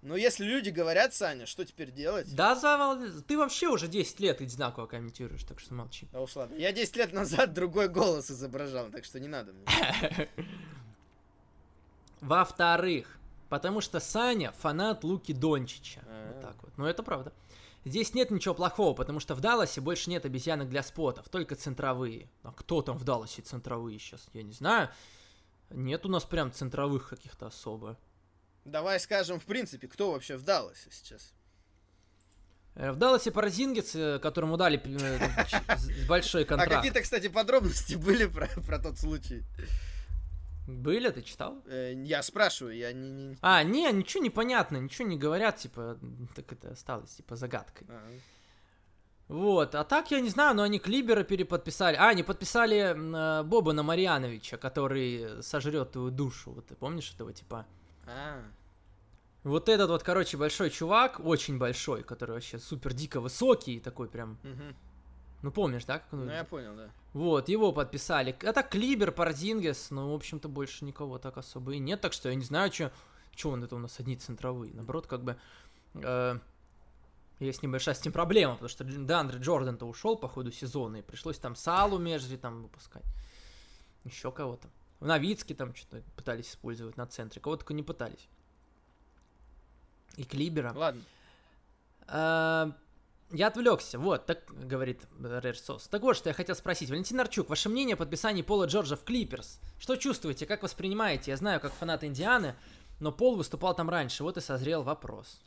[0.00, 2.34] Но если люди говорят, Саня, что теперь делать?
[2.34, 2.98] Да, Завал,
[3.28, 6.08] ты вообще уже 10 лет одинаково комментируешь, так что молчи.
[6.12, 6.56] Да уж ладно.
[6.56, 10.28] Я 10 лет назад другой голос изображал, так что не надо мне.
[12.22, 13.18] Во-вторых,
[13.52, 16.00] потому что Саня фанат Луки Дончича.
[16.06, 16.32] А.
[16.32, 16.72] Вот так вот.
[16.78, 17.34] Ну, это правда.
[17.84, 22.30] Здесь нет ничего плохого, потому что в Далласе больше нет обезьянок для спотов, только центровые.
[22.44, 24.26] А кто там в Далласе центровые сейчас?
[24.32, 24.88] Я не знаю.
[25.68, 27.98] Нет у нас прям центровых каких-то особо.
[28.64, 31.34] Давай скажем, в принципе, кто вообще в Далласе сейчас?
[32.74, 36.76] Э, В Далласе Паразингец, э, которому дали э, большой А контракт.
[36.76, 39.42] какие-то, кстати, подробности были про, про тот случай?
[40.72, 41.62] Были, ты читал?
[41.66, 43.10] Э, я спрашиваю, я не...
[43.10, 45.98] не- А, не, ничего не понятно, ничего не говорят, типа,
[46.34, 47.86] так это осталось, типа, загадкой.
[47.90, 48.10] А,
[49.28, 51.96] Вот, а так я не знаю, но они Клибера переподписали.
[51.96, 56.52] А, они подписали э, Бобана Марьяновича, который сожрет твою душу.
[56.52, 57.64] Вот ты помнишь этого типа?
[58.06, 58.42] а,
[59.44, 64.38] Вот этот вот, короче, большой чувак, очень большой, который вообще супер дико высокий, такой прям.
[64.42, 64.76] мгм.
[65.42, 65.98] Ну помнишь, да?
[65.98, 66.48] как он Ну, я выглядит?
[66.48, 66.90] понял, да.
[67.12, 68.36] Вот, его подписали.
[68.42, 72.00] Это Клибер, Парзингес, но, в общем-то, больше никого так особо и нет.
[72.00, 72.92] Так что я не знаю, что
[73.34, 74.72] что он это у нас одни центровые.
[74.74, 75.38] Наоборот, как бы
[75.94, 76.38] э,
[77.40, 81.38] есть небольшая с этим проблема, потому что Дандре Джордан-то ушел по ходу сезона, и пришлось
[81.38, 83.04] там Салу Межри там выпускать.
[84.04, 84.68] Еще кого-то.
[85.00, 88.28] В Новицке там что-то пытались использовать на центре, кого только не пытались.
[90.16, 90.72] И Клибера.
[90.76, 91.02] Ладно.
[92.06, 92.72] А,
[93.32, 95.88] Я отвлекся, вот, так говорит Рерсос.
[95.88, 96.90] Так вот, что я хотел спросить.
[96.90, 99.58] Валентин Арчук, ваше мнение о подписании Пола Джорджа в Клиперс?
[99.78, 101.30] Что чувствуете, как воспринимаете?
[101.30, 102.54] Я знаю, как фанат Индианы,
[103.00, 105.40] но Пол выступал там раньше, вот и созрел вопрос.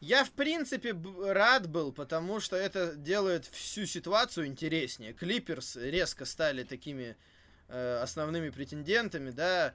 [0.00, 5.12] Я, в принципе, рад был, потому что это делает всю ситуацию интереснее.
[5.12, 7.16] Клиперс резко стали такими
[7.68, 9.74] э, основными претендентами, да.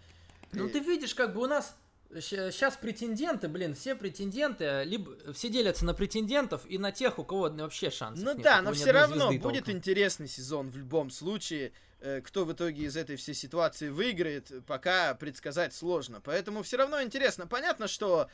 [0.54, 1.76] Ну Э, ты видишь, как бы у нас
[2.20, 7.50] сейчас претенденты, блин, все претенденты, либо все делятся на претендентов и на тех, у кого
[7.50, 9.74] вообще шансов Ну нет, да, но все равно будет толком.
[9.74, 11.72] интересный сезон в любом случае.
[12.02, 16.20] Э, Кто в итоге из этой всей ситуации выиграет, пока предсказать сложно.
[16.22, 17.48] Поэтому все равно интересно.
[17.48, 18.28] Понятно, что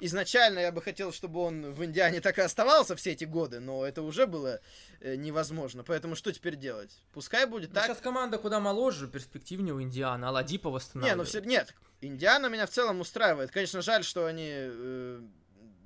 [0.00, 3.84] изначально я бы хотел, чтобы он в Индиане так и оставался все эти годы, но
[3.86, 4.60] это уже было
[5.00, 5.82] э, невозможно.
[5.84, 6.90] Поэтому что теперь делать?
[7.12, 7.86] Пускай будет так.
[7.86, 11.16] Сейчас команда куда моложе, перспективнее у Индианы, а Ладипа Не, восстанавливает.
[11.18, 11.74] ну все, нет.
[12.02, 13.50] Индиана меня в целом устраивает.
[13.50, 15.20] Конечно, жаль, что они э,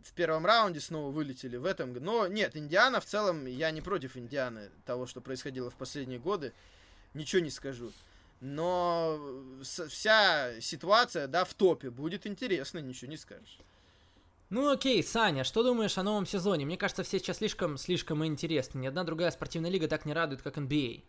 [0.03, 1.93] в первом раунде снова вылетели в этом.
[1.93, 6.19] г- Но нет, Индиана в целом, я не против Индианы, того, что происходило в последние
[6.19, 6.53] годы.
[7.15, 7.93] Ничего не скажу.
[8.41, 9.21] Но
[9.63, 11.91] с- вся ситуация, да, в топе.
[11.91, 13.59] Будет интересно, ничего не скажешь.
[14.51, 16.67] Ну окей, Саня, что думаешь о новом сезоне?
[16.67, 18.81] Мне кажется, все сейчас слишком, слишком интересно.
[18.81, 21.05] Ни одна другая спортивная лига так не радует, как NBA.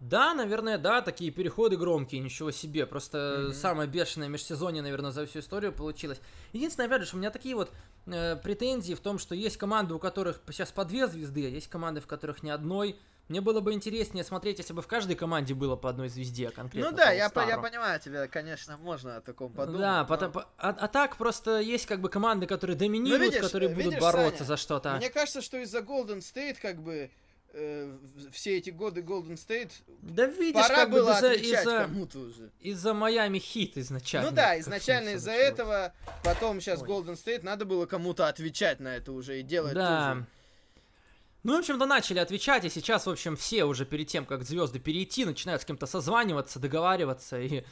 [0.00, 2.86] Да, наверное, да, такие переходы громкие, ничего себе.
[2.86, 3.54] Просто Мгм.
[3.54, 6.20] самое бешеное межсезонье, наверное, за всю историю получилось.
[6.52, 7.72] Единственное, опять же, у меня такие вот
[8.06, 11.68] э, претензии в том, что есть команды, у которых сейчас по две звезды, а есть
[11.68, 12.96] команды, в которых ни одной.
[13.28, 16.90] Мне было бы интереснее смотреть, если бы в каждой команде было по одной звезде конкретно.
[16.90, 19.80] ну да, я, по- я понимаю тебя, конечно, можно о таком подумать.
[19.82, 23.40] Да, но- потом, по- а, а так просто есть как бы команды, которые доминируют, видишь,
[23.44, 24.96] которые будут видишь, бороться Саня, за что-то.
[24.96, 27.10] Мне кажется, что из-за Golden State, как бы,
[27.52, 27.96] э,
[28.32, 29.72] все эти годы Golden State
[30.02, 32.50] Да видишь, Пора как бы было из-за, отвечать из-за, кому-то уже.
[32.60, 34.30] из-за Майами Хит изначально.
[34.30, 35.92] Ну да, изначально из-за этого,
[36.24, 36.88] потом сейчас Ой.
[36.88, 40.12] Golden State, надо было кому-то отвечать на это уже и делать Да.
[40.14, 40.26] тоже.
[41.48, 44.78] Ну, в общем-то, начали отвечать, и сейчас, в общем, все уже перед тем, как звезды
[44.78, 47.64] перейти, начинают с кем-то созваниваться, договариваться и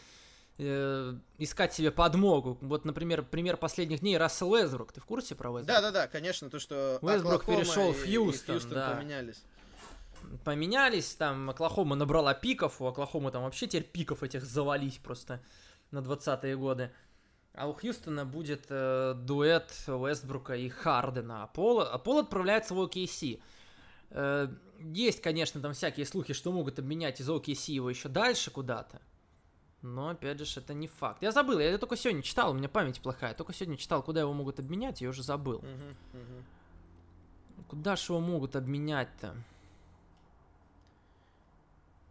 [0.56, 2.56] э, искать себе подмогу.
[2.62, 4.92] Вот, например, пример последних дней Рассел Уэсбрук.
[4.92, 5.82] Ты в курсе про Уэсбрука?
[5.82, 8.94] Да-да-да, конечно, то, что Оклахома перешел и- в и Хьюстон, да.
[8.94, 9.42] поменялись.
[10.42, 15.42] поменялись, там Оклахома набрала пиков, у Оклахомы там вообще теперь пиков этих завались просто
[15.90, 16.92] на 20-е годы.
[17.52, 21.42] А у Хьюстона будет э, дуэт Уэстбрука и Хардена.
[21.42, 23.38] А Пол, а Пол отправляется в OKC.
[24.10, 24.48] Э,
[24.80, 29.00] есть, конечно, там всякие слухи, что могут обменять из OKC его еще дальше куда-то.
[29.82, 31.22] Но, опять же, это не факт.
[31.22, 33.34] Я забыл, я только сегодня читал, у меня память плохая.
[33.34, 35.58] Только сегодня читал, куда его могут обменять, я уже забыл.
[35.58, 36.44] Мгм, мгм.
[37.68, 39.34] Куда же его могут обменять-то?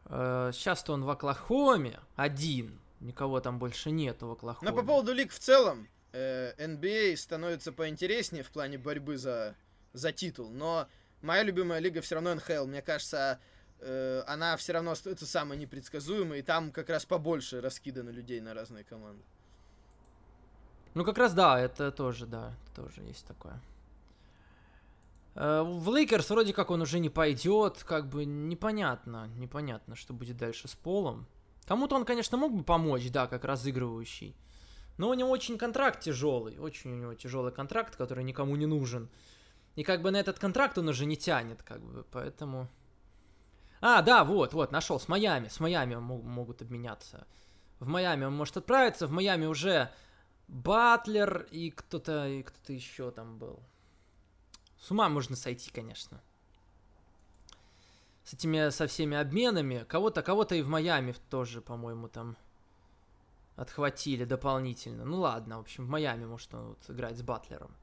[0.07, 2.79] сейчас-то он в Оклахоме один.
[2.99, 4.69] Никого там больше нету в Оклахоме.
[4.69, 9.55] Но по поводу лиг в целом, э, NBA становится поинтереснее в плане борьбы за,
[9.93, 10.87] за титул, но
[11.21, 12.65] моя любимая лига все равно НХЛ.
[12.65, 13.39] Мне кажется,
[13.79, 18.53] э, она все равно остается самой непредсказуемой, и там как раз побольше раскидано людей на
[18.53, 19.23] разные команды.
[20.93, 23.61] Ну, как раз да, это тоже, да, тоже есть такое.
[25.35, 30.37] Э, В Лейкерс вроде как он уже не пойдет, как бы непонятно, непонятно, что будет
[30.37, 31.27] дальше с Полом.
[31.65, 34.35] Кому-то он, конечно, мог бы помочь, да, как разыгрывающий.
[34.97, 39.09] Но у него очень контракт тяжелый, очень у него тяжелый контракт, который никому не нужен.
[39.75, 42.69] И как бы на этот контракт он уже не тянет, как бы, поэтому...
[43.81, 47.27] А, да, вот, вот, нашел, с Майами, с Майами мо- могут обменяться.
[47.79, 49.91] В Майами он может отправиться, в Майами уже
[50.47, 53.61] Батлер и кто-то, и кто-то еще там был.
[54.79, 56.21] С ума можно сойти, конечно.
[58.23, 59.85] С этими, со всеми обменами.
[59.87, 62.37] Кого-то, кого-то и в Майами тоже, по-моему, там
[63.55, 65.05] отхватили дополнительно.
[65.05, 67.75] Ну ладно, в общем, в Майами может он вот играть с Батлером.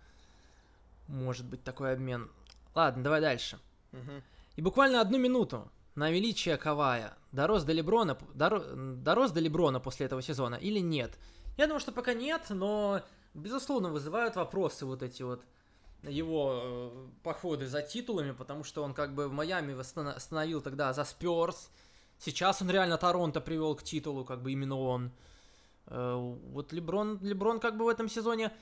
[1.08, 2.30] Может быть такой обмен.
[2.74, 3.58] Ладно, давай дальше.
[3.92, 4.22] Мгм.
[4.56, 7.14] И буквально одну минуту на величие Кавая.
[7.32, 11.18] Дорос до Леброна, доро- дорос до Леброна после этого сезона или нет?
[11.58, 13.02] Я думаю, что пока нет, но,
[13.34, 15.42] безусловно, вызывают вопросы вот эти вот
[16.02, 21.04] его э, походы за титулами, потому что он как бы в Майами остановил тогда за
[21.04, 21.70] Спёрс.
[22.18, 25.12] Сейчас он реально Торонто привел к титулу, как бы именно он.
[25.86, 28.52] Э, вот Леброн, Леброн как бы в этом сезоне...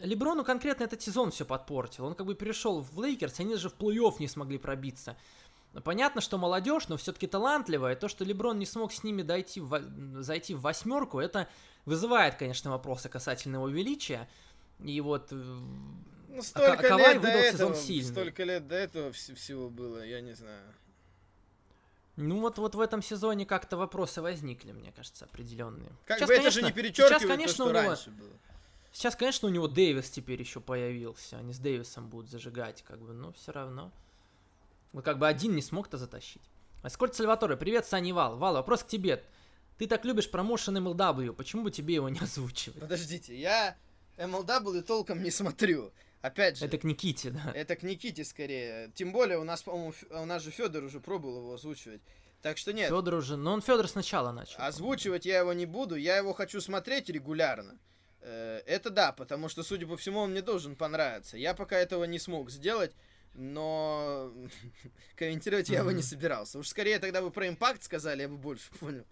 [0.00, 2.04] Леброну конкретно этот сезон все подпортил.
[2.06, 5.16] Он как бы перешел в Лейкерс, они даже в плей-офф не смогли пробиться.
[5.84, 7.96] Понятно, что молодежь, но все-таки талантливая.
[7.96, 9.80] То, что Леброн не смог с ними дойти в,
[10.20, 11.48] зайти в восьмерку, это
[11.86, 14.28] вызывает, конечно, вопросы касательно его величия.
[14.84, 18.10] И вот э, Ну, столько Кавай лет до сезон этого, сильный.
[18.10, 20.64] столько лет до этого вс- всего было, я не знаю.
[22.16, 25.90] Ну вот, вот в этом сезоне как-то вопросы возникли, мне кажется, определенные.
[26.04, 28.30] Как Сейчас, бы это же конечно- не перечеркивает сейчас, конечно, то, что раньше было.
[28.92, 31.38] Сейчас, конечно, у него Дэвис теперь еще появился.
[31.38, 33.90] Они с Дэвисом будут зажигать, как бы, но все равно.
[34.92, 36.42] Вот как бы один не смог-то затащить.
[36.82, 38.36] Аскольд Сальваторе, привет, Сани Вал.
[38.36, 39.24] Вал, вопрос к тебе.
[39.78, 42.78] Ты так любишь промоушен MLW, почему бы тебе его не озвучивать?
[42.80, 43.76] Подождите, я
[44.18, 45.92] MLW толком не смотрю.
[46.20, 47.50] Опять же, Это к Никите, да.
[47.52, 48.92] это к Никите скорее.
[48.94, 52.00] Тем более у нас, по-моему, у нас же Федор уже пробовал его озвучивать.
[52.42, 54.54] Так что нет, Федор уже, но он Федор сначала начал.
[54.58, 57.76] озвучивать я его не буду, я его хочу смотреть регулярно.
[58.22, 61.36] Э, Это да, потому что, судя по всему, он мне должен понравиться.
[61.36, 62.94] Я пока этого не смог сделать,
[63.34, 64.32] но
[65.16, 66.58] комментировать я его не собирался.
[66.58, 69.04] Уж скорее тогда бы про импакт сказали, я бы больше понял.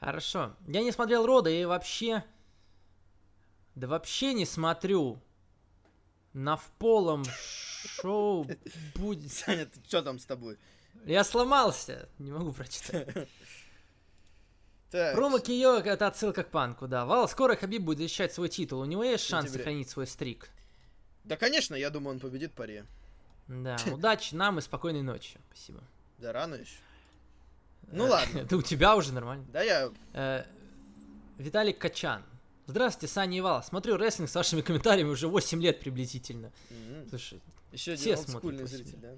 [0.00, 0.56] Хорошо.
[0.66, 2.24] Я не смотрел Рода и вообще...
[3.74, 5.22] Да вообще не смотрю.
[6.32, 8.46] На вполом шоу
[8.96, 9.30] будет...
[9.32, 10.58] Саня, ты что там с тобой?
[11.04, 12.08] Я сломался.
[12.18, 13.28] Не могу прочитать.
[14.90, 17.04] Так, Промо Кио это отсылка к панку, да.
[17.04, 18.80] Вал, скоро Хабиб будет защищать свой титул.
[18.80, 20.48] У него есть шанс сохранить свой стрик.
[21.24, 22.86] Да, конечно, я думаю, он победит паре.
[23.48, 23.76] Да.
[23.92, 25.38] Удачи нам и спокойной ночи.
[25.50, 25.82] Спасибо.
[26.18, 26.78] Да рано еще.
[27.92, 28.38] Ну Э, ладно.
[28.40, 29.44] Это у тебя уже нормально.
[29.52, 29.90] Да, я...
[30.14, 30.44] Э,
[31.36, 32.22] Виталик Качан.
[32.66, 33.62] Здравствуйте, Саня и Вал.
[33.62, 36.50] Смотрю рестлинг с вашими комментариями уже 8 лет приблизительно.
[37.08, 37.40] Слушай,
[37.72, 39.14] Еще Все смотрят зритель, да?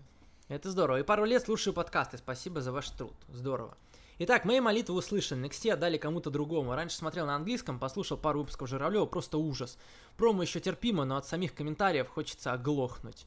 [0.48, 1.00] это здорово.
[1.00, 2.18] И пару лет слушаю подкасты.
[2.18, 3.14] Спасибо за ваш труд.
[3.28, 3.76] Здорово.
[4.22, 5.46] Итак, мои молитвы услышаны.
[5.46, 6.74] NXT отдали кому-то другому.
[6.74, 9.78] Раньше смотрел на английском, послушал пару выпусков Журавлева, просто ужас.
[10.18, 13.24] Промо еще терпимо, но от самих комментариев хочется оглохнуть.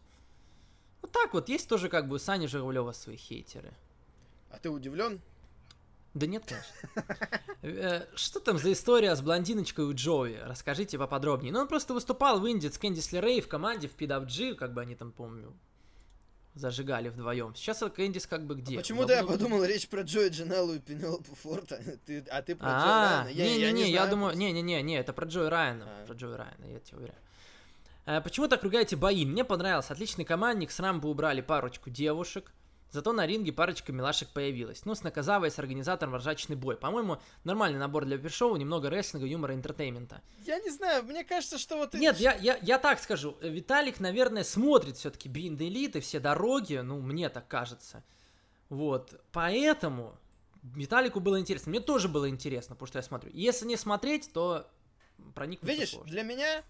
[1.02, 3.74] Вот так вот, есть тоже как бы у Сани Журавлева свои хейтеры.
[4.52, 5.20] А ты удивлен?
[6.14, 7.03] Да нет, конечно.
[7.64, 10.38] Э, Что там за история с блондиночкой у Джоуи?
[10.44, 11.52] Расскажите поподробнее.
[11.52, 14.82] Ну, он просто выступал в Индии с Кэндис Лерей в команде в PWG, как бы
[14.82, 15.53] они там, помню,
[16.56, 17.56] зажигали вдвоем.
[17.56, 18.76] Сейчас Кэндис как бы где?
[18.78, 21.82] Почему-то я подумал речь про Джои Джанеллу и Пенелопу Форта.
[22.06, 23.30] Ты, а ты про А, Райана.
[23.30, 24.40] Я- не-не-не, я думаю, просто.
[24.40, 26.06] не-не-не, это про Джои Райана, А.
[26.06, 27.18] про Джои Райана, я тебе уверяю.
[28.06, 29.26] Э, Почему так ругаете бои?
[29.26, 32.52] Мне понравилось, отличный командник, с Рамбо убрали парочку девушек,
[32.94, 34.86] зато на ринге парочка милашек появилась.
[34.86, 36.78] Ну, с Наказавой, с организатором ржачный бой.
[36.78, 40.22] По-моему, нормальный набор для pre-show, немного рестлинга, юмора, entertainment а.
[40.45, 41.95] Я не знаю, мне кажется, что вот...
[41.95, 46.76] Нет, я, я, я так скажу, Виталик, наверное, смотрит все-таки the Elite и все дороги,
[46.76, 48.03] ну, мне так кажется.
[48.70, 50.15] Вот, поэтому
[50.64, 51.72] Виталику было интересно.
[51.72, 53.32] Мне тоже было интересно, потому что я смотрю.
[53.34, 54.68] Если не смотреть, то
[55.36, 56.11] проникнуться Видишь, сложно.
[56.11, 56.64] для меня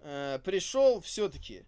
[0.00, 1.64] э, пришел все-таки.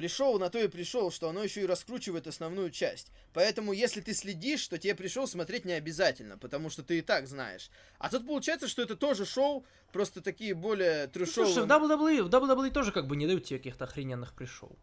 [0.00, 3.12] Пришел на то и пришел, что оно еще и раскручивает основную часть.
[3.34, 7.28] Поэтому, если ты следишь, то тебе пришел смотреть не обязательно, потому что ты и так
[7.28, 7.68] знаешь.
[7.98, 11.52] А тут получается, что это тоже шоу, просто такие более Ну, трешовые.
[11.52, 14.74] Слушай, в WWE, в WWE тоже как бы не дают тебе каких-то охрененных пришел.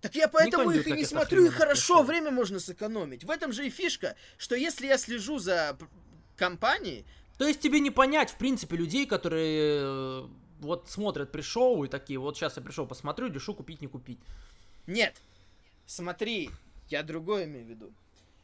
[0.00, 2.04] Так я поэтому Никто их и не смотрю, и хорошо, пришел.
[2.04, 3.24] время можно сэкономить.
[3.24, 5.76] В этом же и фишка, что если я слежу за
[6.36, 7.04] компанией,
[7.38, 10.28] То есть тебе не понять, в принципе, людей, которые э,
[10.60, 14.20] вот смотрят пришел и такие, вот сейчас я пришел, посмотрю, решу купить, не купить.
[14.90, 15.14] Нет,
[15.86, 16.50] смотри,
[16.88, 17.92] я другое имею в виду.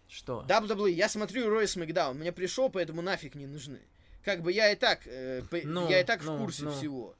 [0.08, 0.44] Что?
[0.48, 3.80] WWE, я смотрю Рой Смакдаун, мне пришел, поэтому нафиг не нужны.
[4.24, 6.72] Как бы я и так, э, по- Ну, я и так ну, в курсе ну.
[6.72, 7.14] всего.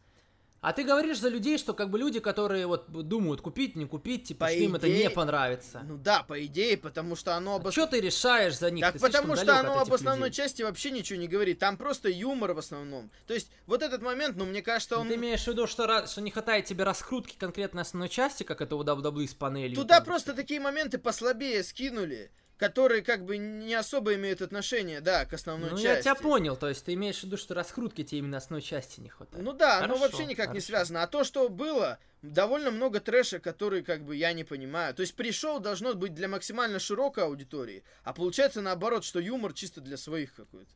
[0.67, 4.25] А ты говоришь за людей, что как бы люди, которые вот думают купить, не купить,
[4.25, 5.85] типа, По что им это идее- не понравится.
[5.87, 7.71] Ну да, по идее, потому что оно об...
[7.71, 8.85] Что ты решаешь за них?
[8.85, 10.43] Так Ты потому что оно об основной людей.
[10.43, 11.61] части вообще ничего не говорит.
[11.61, 13.13] Там просто юмор в основном.
[13.29, 15.09] То есть вот этот момент, ну мне кажется, Ну, он...
[15.09, 18.75] Ты имеешь в виду, что, что не хватает тебе раскрутки конкретной основной части, как это
[18.75, 19.77] у WWE с панелью?
[19.77, 20.05] Туда там?
[20.07, 25.70] просто такие моменты послабее скинули, которые как бы не особо имеют отношение, да, к основной
[25.70, 25.87] Ну, части.
[25.87, 29.01] я тебя понял, то есть ты имеешь в виду, что раскрутки тебе именно основной части
[29.01, 29.45] не хватает.
[29.45, 30.66] Ну да, оно Хорошо, вообще никак не хорошо.
[30.66, 31.03] связано.
[31.03, 34.95] А то, что было, довольно много трэша, который как бы я не понимаю.
[34.95, 39.81] То есть пришел должно быть для максимально широкой аудитории, а получается наоборот, что юмор чисто
[39.83, 40.70] для своих какой-то.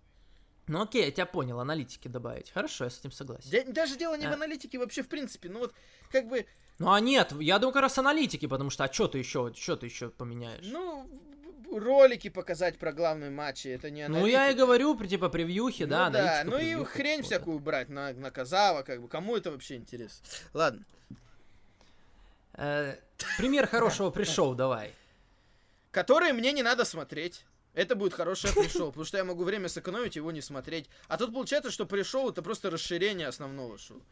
[0.67, 2.51] Ну окей, я тебя понял, аналитики добавить.
[2.53, 3.49] Хорошо, я с этим согласен.
[3.51, 4.35] Да- даже дело не в А.
[4.35, 5.75] аналитике вообще в принципе, ну вот
[6.13, 6.47] как бы,
[6.79, 9.77] Ну а нет, я думаю, как раз аналитики, потому что а что ты еще, что
[9.77, 10.65] ты еще поменяешь?
[10.67, 11.09] ну,
[11.71, 14.65] ролики показать про главные матчи, это не Ну, я и аналитика.
[14.65, 18.31] говорю, при типа превьюхи, Ну да, да, аналитика, ну и хрень всякую брать на, на
[18.31, 20.25] Казава, как бы, кому это вообще интересно?
[20.53, 20.85] Ладно.
[22.55, 22.97] Э,
[23.39, 24.95] пример хорошего пришел, давай.
[25.91, 27.45] Которые мне не надо смотреть.
[27.73, 30.89] Это будет хорошее пришел, потому что я могу время сэкономить, его не смотреть.
[31.09, 34.03] А тут получается, что пришел это просто расширение основного шоу.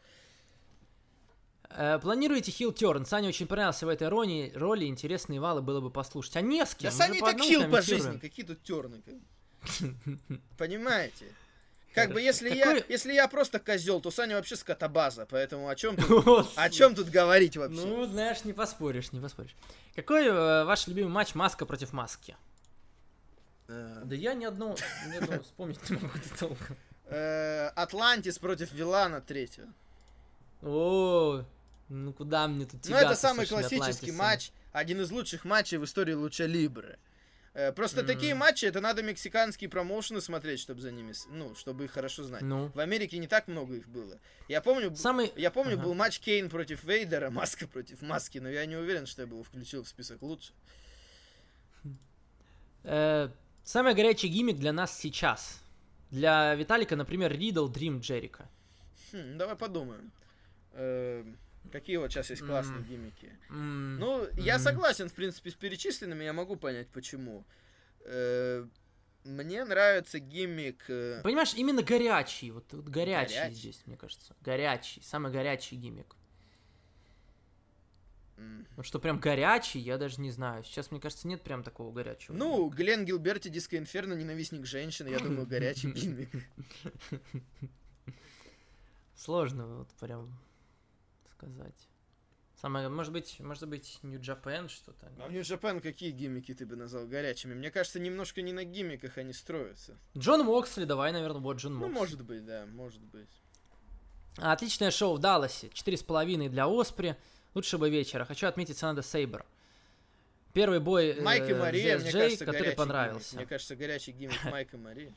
[1.69, 3.05] Э, планируете хил терн?
[3.05, 6.35] Саня очень понравился в этой роли, роли интересные валы было бы послушать.
[6.37, 6.89] А не с кем.
[6.89, 9.01] Да Саня так хил по жизни, какие тут терны.
[10.57, 11.25] Понимаете?
[11.93, 15.95] Как бы если я, если я просто козел, то Саня вообще скотобаза, поэтому о чем
[15.97, 17.83] тут, о чем тут говорить вообще?
[17.83, 19.55] Ну, знаешь, не поспоришь, не поспоришь.
[19.95, 22.37] Какой э, ваш любимый матч Маска против Маски?
[23.67, 24.75] Э, Да я ни одного
[25.43, 26.77] вспомнить не могу толком.
[27.75, 29.67] Атлантис против Вилана третьего.
[30.61, 31.43] О,
[31.89, 34.15] ну куда мне тут Ну, это самый классический Атлантисами?
[34.17, 36.97] матч, один из лучших матчей в истории Луча Либры.
[37.55, 38.07] Э, Просто Мгм.
[38.07, 42.43] такие матчи, это надо мексиканские промоушены смотреть, чтобы за ними, ну, чтобы их хорошо знать.
[42.43, 44.19] Ну, В Америке не так много их было.
[44.47, 45.33] Я помню, самый...
[45.35, 45.83] я помню, Ага.
[45.83, 49.43] был матч Кейн против Вейдера, Маска против Маски, но я не уверен, что я его
[49.43, 50.53] включил в список лучше.
[52.83, 53.29] э,
[53.63, 55.61] самый горячий гиммик для нас сейчас.
[56.11, 58.47] Для Виталика, например, Ридл Дрим Джерика.
[59.11, 60.11] Хм, давай подумаем.
[61.69, 62.85] Э, Какие вот сейчас есть классные М.
[62.85, 63.37] гиммики?
[63.49, 64.59] М, Ну, я М.
[64.59, 67.45] согласен, в принципе, с перечисленными, я могу понять, почему.
[68.05, 68.65] Э,
[69.25, 70.85] Мне нравится гиммик...
[70.89, 72.51] э, Понимаешь, именно горячий.
[72.51, 73.55] Вот, вот горячий, Горячий?
[73.55, 74.33] здесь, мне кажется.
[74.41, 75.01] Горячий.
[75.03, 76.15] Самый горячий гиммик.
[78.37, 80.63] м, Вот что прям горячий, я даже не знаю.
[80.63, 82.33] Сейчас, мне кажется, нет прям такого горячего.
[82.33, 86.29] Ну, Глен Гилберти, Диско Инферно, ненавистник женщин, я думаю, горячий гиммик.
[89.17, 90.33] Сложно вот прям
[91.39, 91.87] сказать.
[92.61, 95.09] Самое, может быть, может быть, New Japan что-то.
[95.19, 97.53] А в New Japan какие гиммики ты бы назвал горячими?
[97.53, 99.95] Мне кажется, немножко не на гиммиках они строятся.
[100.17, 101.93] Джон Моксли, давай, наверное, вот Джон Ну, Моксли.
[101.93, 103.29] может быть, да, может быть.
[104.35, 105.69] Отличное шоу в Далласе.
[105.73, 107.15] Четыре с половиной для Оспри.
[107.55, 108.25] Лучшего вечера.
[108.25, 109.45] Хочу отметить Санада Сейбр.
[110.53, 113.31] Первый бой э, Майк и Мария, с мне ZSJ, кажется, который понравился.
[113.31, 113.39] гиммик.
[113.39, 115.13] Мне кажется, горячий гиммик Майк и Мария.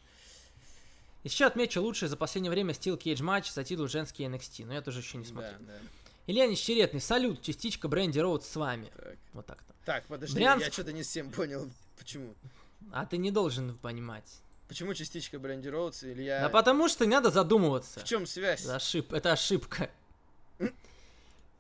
[1.25, 4.65] Еще отмечу лучший за последнее время Steel Cage матч за титул женский NXT.
[4.65, 5.59] Но я тоже еще не Да, смотрел.
[5.61, 5.75] да.
[6.27, 8.93] Илья Нищеретный, салют, частичка Бренди Роуд с вами.
[8.95, 9.17] Так.
[9.33, 9.75] Вот так-то.
[9.85, 10.67] Так, подожди, Брянск.
[10.67, 11.69] я что-то не всем понял.
[11.99, 12.35] Почему?
[12.93, 14.41] А ты не должен понимать.
[14.69, 16.41] Почему частичка Бренди Роудс или я...
[16.41, 18.01] Да потому что не надо задумываться.
[18.01, 18.65] В чем связь?
[18.65, 19.13] Это, ошиб...
[19.13, 19.91] это ошибка.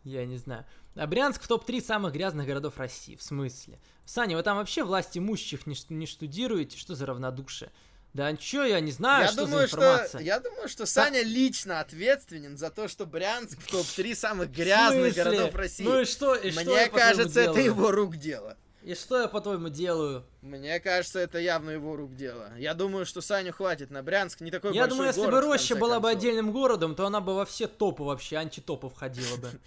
[0.05, 0.64] Я не знаю.
[0.94, 3.16] А Брянск в топ-3 самых грязных городов России.
[3.16, 3.78] В смысле?
[4.05, 6.76] Саня, вы там вообще власть имущих не, не штудируете?
[6.76, 7.70] Что за равнодушие?
[8.14, 10.09] Да ничего, я не знаю, я что думаю, за информация.
[10.09, 15.14] что я думаю, что Саня лично ответственен за то, что Брянск в топ-3 самых грязных
[15.14, 15.82] городов России.
[15.84, 17.64] Ну и что, и что Мне по-твоему, кажется, это делаю?
[17.64, 18.56] его рук дело.
[18.82, 20.24] И что я, по-твоему, делаю?
[20.43, 22.51] Мне кажется, это явно его рук дело.
[22.59, 25.44] Я думаю, что Саню хватит на Брянск, не такой я большой думаю, если бы город,
[25.44, 26.18] в Роща была бы концов.
[26.18, 29.51] отдельным городом, то она бы во все топы вообще, антитопы входила бы.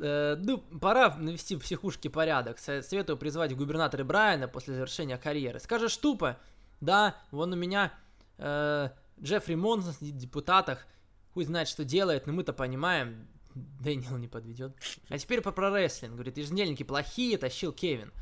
[0.00, 2.58] Э, Ну, пора навести в психушке порядок.
[2.58, 5.58] Со- Советую призвать губернатора Брайана после завершения карьеры.
[5.60, 6.38] Скажешь тупо,
[6.80, 7.92] да, вон у меня
[8.38, 10.86] э, Джеффри Монсон в депутатах,
[11.34, 14.76] хуй знает, что делает, но мы-то понимаем, Дэниел не подведет.
[15.08, 16.14] А теперь по прорестлинг.
[16.14, 18.12] Говорит, еженедельники плохие, тащил Кевин.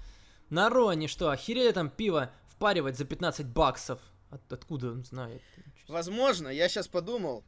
[0.48, 4.00] На Ро они что, охерели там пиво впаривать за 15 баксов?
[4.30, 5.42] От- откуда знает?
[5.88, 7.44] Возможно, я сейчас подумал,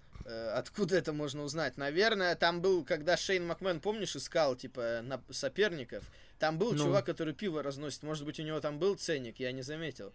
[0.54, 1.76] откуда это можно узнать.
[1.76, 6.04] Наверное, там был, когда Шейн Макмен, помнишь, искал, типа, на соперников,
[6.38, 6.78] там был Ну.
[6.84, 8.02] чувак, который пиво разносит.
[8.02, 10.12] Может быть, у него там был ценник, я не заметил.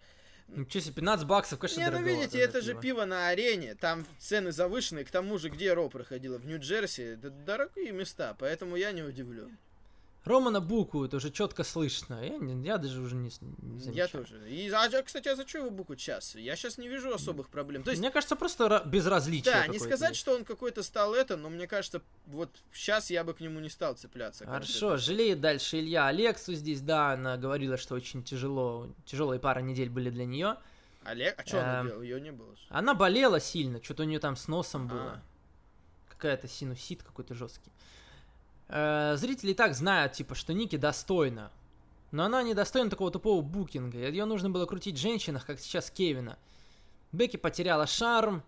[0.49, 2.81] Ну, что себе, 15 баксов, конечно, Не, ну видите, за это же пиво.
[2.81, 7.30] пиво на арене, там цены завышенные, к тому же, где Ро проходила, в Нью-Джерси, это
[7.30, 9.57] дорогие места, поэтому я не удивлен.
[10.25, 12.23] Романа букают, уже четко слышно.
[12.23, 14.09] Я, не- я даже уже не, не Я замечаю.
[14.09, 14.49] тоже.
[14.49, 16.35] И, а, а, кстати, а за что его букут сейчас?
[16.35, 17.83] Я сейчас не вижу особых проблем.
[17.83, 20.21] То есть, Мне кажется, просто ра- безразличие да, не сказать, есть.
[20.21, 23.69] что он какой-то стал это, но мне кажется, вот сейчас я бы к нему не
[23.69, 24.45] стал цепляться.
[24.45, 29.89] Хорошо, жалеет дальше Илья Алексу здесь, да, она говорила, что очень тяжело, тяжелые пара недель
[29.89, 30.55] были для нее.
[31.03, 32.01] Олег, а что она Эм, делала?
[32.01, 32.55] Ее не было.
[32.55, 32.61] же.
[32.69, 34.93] Она болела сильно, что-то у нее там с носом А.
[34.93, 35.21] было.
[36.07, 37.69] Какая-то синусит какой-то жесткий.
[38.68, 41.52] Э, зрители и так знают, типа, что Ники достойна.
[42.11, 43.98] Но она не достойна такого тупого букинга.
[43.98, 46.38] Ее нужно было крутить в женщинах, как сейчас Кевина.
[47.11, 48.44] Бекки потеряла шарм.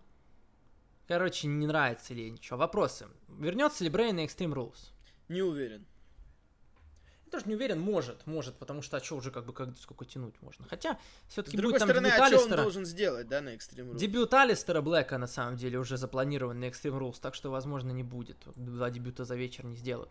[1.07, 2.57] Короче, не нравится ли ей ничего.
[2.57, 3.07] Вопросы.
[3.27, 4.91] Вернется ли Брейн на Extreme Rules?
[5.29, 5.85] Не уверен.
[7.35, 10.05] Я тоже не уверен, может, может, потому что а что уже как бы как сколько
[10.05, 10.65] тянуть можно.
[10.69, 10.97] Хотя
[11.27, 12.61] все-таки будет там стороны, дебют а что он Алистера.
[12.61, 13.97] должен сделать, да, на Extreme Rules?
[13.97, 18.03] Дебют Алистера Блэка на самом деле уже запланирован на Extreme Rules, так что, возможно, не
[18.03, 18.37] будет.
[18.55, 20.09] Два дебюта за вечер не сделают.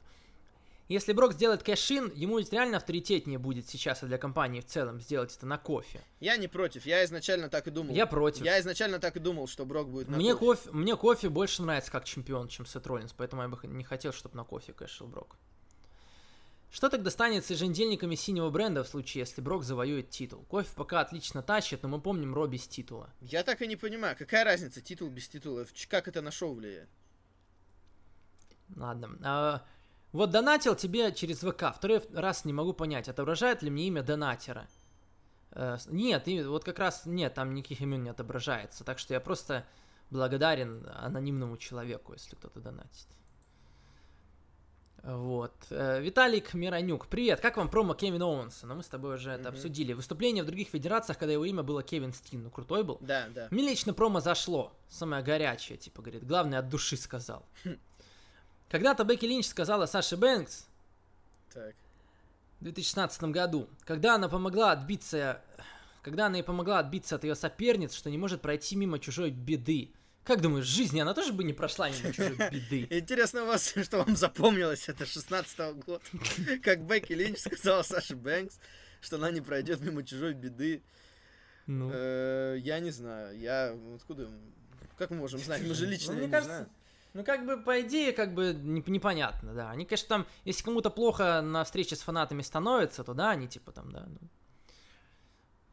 [0.88, 5.00] Если Брок сделает cash-in, ему ведь реально авторитетнее будет сейчас и для компании в целом
[5.00, 6.02] сделать это на кофе.
[6.20, 7.94] Я не против, я изначально так и думал.
[7.94, 8.44] Я против.
[8.44, 10.64] Я изначально так и думал, что Брок будет на Мне кофе.
[10.64, 14.12] кофе, мне кофе больше нравится как чемпион, чем Сет Роллинс, поэтому я бы не хотел,
[14.12, 15.38] чтобы на Кофи cash ил Брок.
[16.74, 20.42] Что тогда станет с еженедельниками синего бренда в случае, если Брок завоюет титул?
[20.48, 23.10] Кофи пока отлично тащит, но мы помним Raw без титула.
[23.20, 26.88] Я так и не понимаю, какая разница, титул без титула, как это на шоу влияет?
[28.74, 29.16] Ладно.
[29.22, 29.62] А,
[30.10, 31.72] вот донатил тебе через ВК.
[31.76, 34.66] Второй раз не могу понять, отображает ли мне имя донатера.
[35.52, 38.82] С- нет, и вот как раз нет, там никаких имен не отображается.
[38.82, 39.64] Так что я просто
[40.10, 43.06] благодарен анонимному человеку, если кто-то донатит.
[45.04, 45.52] Вот.
[45.68, 48.66] Э, Виталик Миронюк, привет, как вам промо Кевина Оуэнса?
[48.66, 49.54] Ну, мы с тобой уже это Мгм.
[49.54, 49.92] обсудили.
[49.92, 52.96] Выступление в других федерациях, когда его имя было Кевин Стин, ну, крутой был.
[53.02, 53.48] Да, да.
[53.50, 54.72] Мне лично промо зашло.
[54.88, 56.26] Самое горячее, типа, говорит.
[56.26, 57.44] Главное, от души сказал.
[58.70, 60.66] Когда-то Бекки Линч сказала Саше Бэнкс
[61.52, 61.74] Так.
[62.60, 65.42] в 2016 году, когда она помогла отбиться,
[66.02, 69.90] когда она ей помогла отбиться от ее соперниц, что не может пройти мимо чужой беды.
[70.24, 72.86] Как думаешь, в жизни она тоже бы не прошла мимо чужой беды?
[72.90, 76.02] Интересно у вас, что вам запомнилось, это 16 года.
[76.62, 78.58] Как Бекки Линч сказала Саше Бэнкс,
[79.02, 80.82] что она не пройдет мимо чужой беды.
[81.66, 84.30] Ну, Э, Я не знаю, я откуда...
[84.96, 85.60] Как мы можем знать?
[85.62, 86.68] Мы же лично Ну, мне не знаем.
[87.12, 89.70] Ну, как бы, по идее, как бы не- непонятно, да.
[89.70, 93.72] Они, конечно, там, если кому-то плохо на встрече с фанатами становится, то да, они типа
[93.72, 94.18] там, да, ну,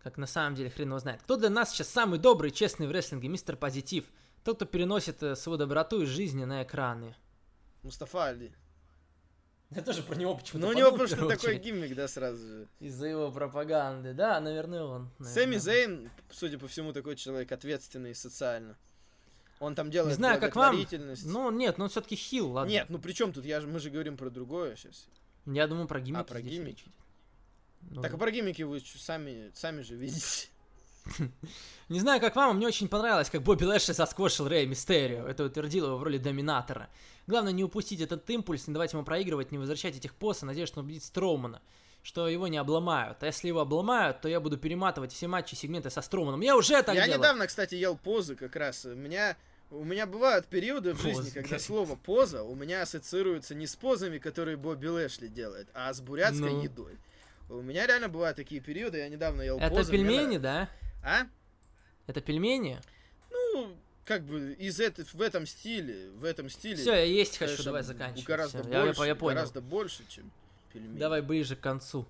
[0.04, 1.22] как на самом деле хрен его знает.
[1.24, 4.06] Кто для нас сейчас самый добрый, честный в рестлинге, мистер Позитив?
[4.44, 7.16] Тот, кто переносит э, свою доброту из жизни на экраны.
[7.84, 8.52] Мустафа Али.
[9.70, 12.68] Я тоже про него почему-то Ну, у него просто такой гиммик, да, сразу же.
[12.80, 15.10] Из-за его пропаганды, да, наверное, он.
[15.20, 15.60] Сэмми наверное.
[15.60, 18.76] Зейн, судя по всему, такой человек ответственный социально.
[19.60, 20.76] Он там делает Не знаю, как вам.
[21.24, 22.70] Ну, нет, ну он все-таки хил, ладно.
[22.70, 23.46] Нет, ну при чем тут?
[23.46, 25.08] Я, же- мы же говорим про другое сейчас.
[25.46, 26.22] Я думаю, про гиммики.
[26.22, 26.82] А, про гиммики.
[26.82, 26.94] идет.
[27.92, 28.18] Ну Так да.
[28.18, 30.50] а про гиммики вы сами, сами же видите.
[31.90, 35.28] Не знаю, как вам, а мне очень понравилось, как Бобби Лэшли засквошил Рэя Мистерио.
[35.28, 36.90] Это утвердило его в роли доминатора.
[37.28, 40.80] Главное не упустить этот импульс, не давать ему проигрывать, не возвращать этих поса, надеюсь, что
[40.80, 41.62] он убедит Строумана,
[42.02, 43.22] что его не обломают.
[43.24, 46.42] А если его обломают, то я буду перематывать все матчи, сегменты со Строуманом.
[46.42, 47.20] Я уже так Я делаю.
[47.20, 48.86] недавно, кстати, ел позы как раз.
[48.86, 49.36] У меня,
[49.70, 51.32] у меня бывают периоды в жизни, Позы.
[51.32, 56.00] когда слово поза у меня ассоциируется не с позами, которые Бобби Лэшли делает, а с
[56.02, 56.64] бурятской Ну.
[56.64, 56.98] едой.
[57.50, 59.92] У меня реально бывают такие периоды, я недавно ел Это позы.
[59.92, 60.40] мне пельмени, нравится.
[60.40, 60.70] да?
[61.04, 61.28] А?
[62.08, 62.80] Это пельмени?
[63.32, 63.76] Ну,
[64.06, 66.76] как бы из это, в этом стиле, в этом стиле.
[66.76, 68.26] Все, я есть хочу, конечно, давай заканчивать.
[68.26, 69.36] Гораздо Всё, больше, я, я понял.
[69.36, 70.32] гораздо больше, чем
[70.74, 70.98] пельмени.
[71.00, 72.06] Давай ближе к концу.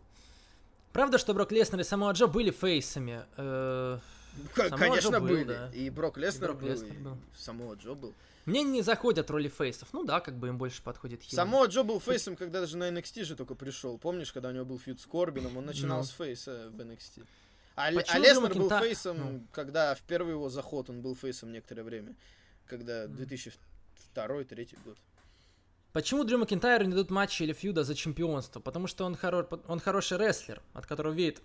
[0.94, 3.24] Правда, что Брок Леснер и Самоа Джо были face ами?
[3.38, 4.00] Э,
[4.38, 5.44] Ну, Конечно, Джо был, были.
[5.46, 5.72] да.
[5.74, 7.18] И Брок Леснер Брок был, Леснер и был.
[7.38, 8.14] Самоа Джо был.
[8.46, 9.90] Мне не заходят роли face ов.
[9.94, 11.36] Ну да, как бы им больше подходит heel.
[11.36, 13.98] Самоа Джо был фейсом, когда даже на NXT же только пришел.
[13.98, 16.04] Помнишь, когда у него был feud с Корбином, он начинал Ну.
[16.06, 17.26] с face а в NXT.
[17.76, 19.42] А, а Почему Леснер Дрю был Макинта- face ом, ну.
[19.52, 22.16] когда в первый его заход он был face ом некоторое время.
[22.68, 23.16] Когда Мгм.
[23.16, 24.98] 2002-2003 год.
[25.94, 28.60] Почему Дрю Макинтайру не дадут матча или фьюда за чемпионство?
[28.62, 31.42] Потому что он, хоро- он хороший рестлер, от которого веет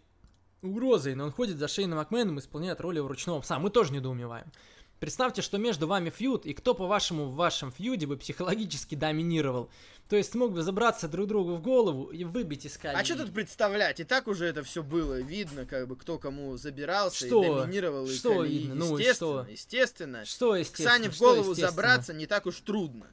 [0.62, 3.58] угрозой, но он ходит за Шейном Макменом и исполняет роли ручного пса.
[3.58, 4.50] Мы тоже недоумеваем.
[4.98, 9.68] Представьте, что между вами фьюд, и кто, по-вашему, в вашем фьюде бы психологически доминировал.
[10.08, 12.98] То есть смог бы забраться друг другу в голову и выбить из колеи.
[12.98, 14.00] А что тут представлять?
[14.00, 15.20] И так уже это все было.
[15.20, 17.44] Видно, как бы, кто кому забирался Что?
[17.44, 18.06] и доминировал.
[18.06, 18.58] и Что колеи.
[18.58, 18.74] видно?
[18.76, 19.50] Ну и естественно, что?
[19.52, 20.24] естественно.
[20.24, 20.90] Что, естественно?
[20.90, 23.06] Сане в голову забраться не так уж трудно.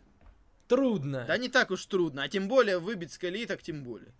[0.70, 1.26] Трудно.
[1.28, 2.24] Да не так уж трудно.
[2.24, 4.14] А тем более выбить с колеи, так тем более.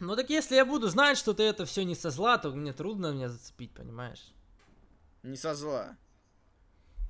[0.00, 2.74] Ну так если я буду знать, что ты это все не со зла, то мне
[2.74, 4.34] трудно меня зацепить, понимаешь?
[5.22, 5.96] Не со зла.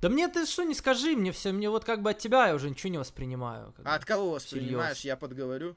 [0.01, 2.55] Да мне ты что не скажи, мне все, мне вот как бы от тебя я
[2.55, 3.73] уже ничего не воспринимаю.
[3.83, 4.97] А от кого воспринимаешь?
[4.97, 5.05] Всерьез.
[5.05, 5.75] Я подговорю.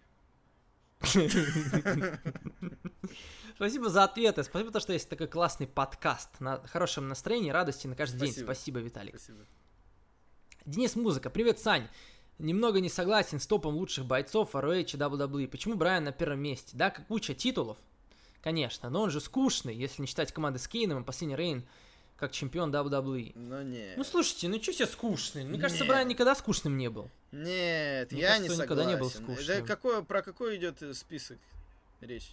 [3.56, 7.94] Спасибо за ответы, спасибо, то, что есть такой классный подкаст на хорошем настроении, радости на
[7.94, 8.32] каждый день.
[8.32, 8.46] Спасибо.
[8.46, 9.14] Спасибо, Виталик.
[9.16, 9.44] Спасибо.
[10.64, 11.86] Денис Музыка, привет, Сань.
[12.38, 15.46] Немного не согласен с топом лучших бойцов ROH и WWE.
[15.48, 16.76] Почему Брайан на первом месте?
[16.76, 17.78] Да, как куча титулов,
[18.40, 21.64] конечно, но он же скучный, если не считать команды с Кейном и последний Рейн
[22.16, 23.32] как чемпион WWE.
[23.34, 23.96] Но нет.
[23.96, 25.44] Ну слушайте, ну что все скучный?
[25.44, 25.88] Мне кажется, Нет.
[25.88, 27.10] Брайан никогда скучным не был.
[27.32, 28.62] Нет, Мне я кажется, не согласен.
[28.62, 29.66] никогда не был скучным.
[29.66, 31.38] какое, про какой идет список
[32.00, 32.30] речь?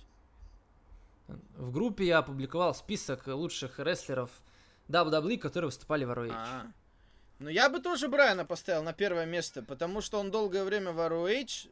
[1.58, 4.30] В группе я опубликовал список лучших рестлеров
[4.90, 6.32] WWE, которые выступали в ROH.
[6.34, 6.68] А.
[7.40, 11.00] Ну я бы тоже Брайана поставил на первое место, потому что он долгое время в
[11.00, 11.70] ROH,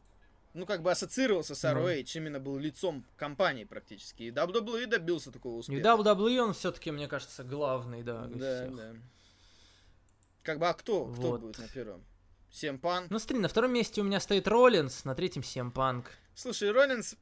[0.54, 1.80] ну как бы ассоциировался с Ну.
[1.86, 4.24] ROH, именно был лицом компании практически.
[4.24, 5.96] И WWE добился такого И успеха.
[5.96, 8.76] в WWE он все-таки, мне кажется, главный, да, Да, всех.
[8.76, 8.92] да.
[10.42, 11.06] Как бы, а кто?
[11.06, 11.40] Кто Вот.
[11.40, 12.02] будет на первом?
[12.52, 13.06] Семпан?
[13.10, 16.06] Ну смотри, на втором месте у меня стоит Роллинс, на третьем Punk.
[16.34, 17.14] Слушай, Роллинс,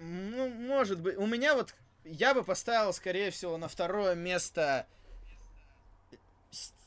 [0.00, 4.86] ну, может быть, у меня вот, я бы поставил, скорее всего, на второе место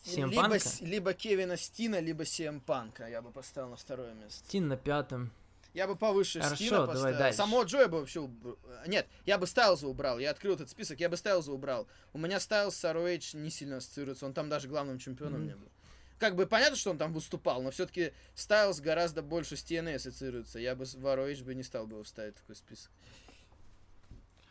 [0.05, 4.43] либо, либо Кевина Стина, либо Сиэм Панка, я бы поставил на второе место.
[4.45, 5.31] Стин на пятом.
[5.75, 7.17] Я бы повыше Хорошо, Стина давай поставил.
[7.19, 7.37] дальше.
[7.37, 8.21] Само Джо я бы вообще...
[8.21, 8.57] уб-
[8.87, 10.17] Нет, я бы Стайлза убрал.
[10.19, 11.87] Я открыл этот список, я бы Стайлза убрал.
[12.13, 14.25] У меня Стайлз с ROH не сильно ассоциируется.
[14.25, 15.47] Он там даже главным чемпионом Мгм.
[15.47, 15.69] не был.
[16.17, 20.59] Как бы понятно, что он там выступал, но все-таки Стайлз гораздо больше с TNA ассоциируется.
[20.59, 22.89] Я бы в ROH бы не стал бы его ставить в такой список.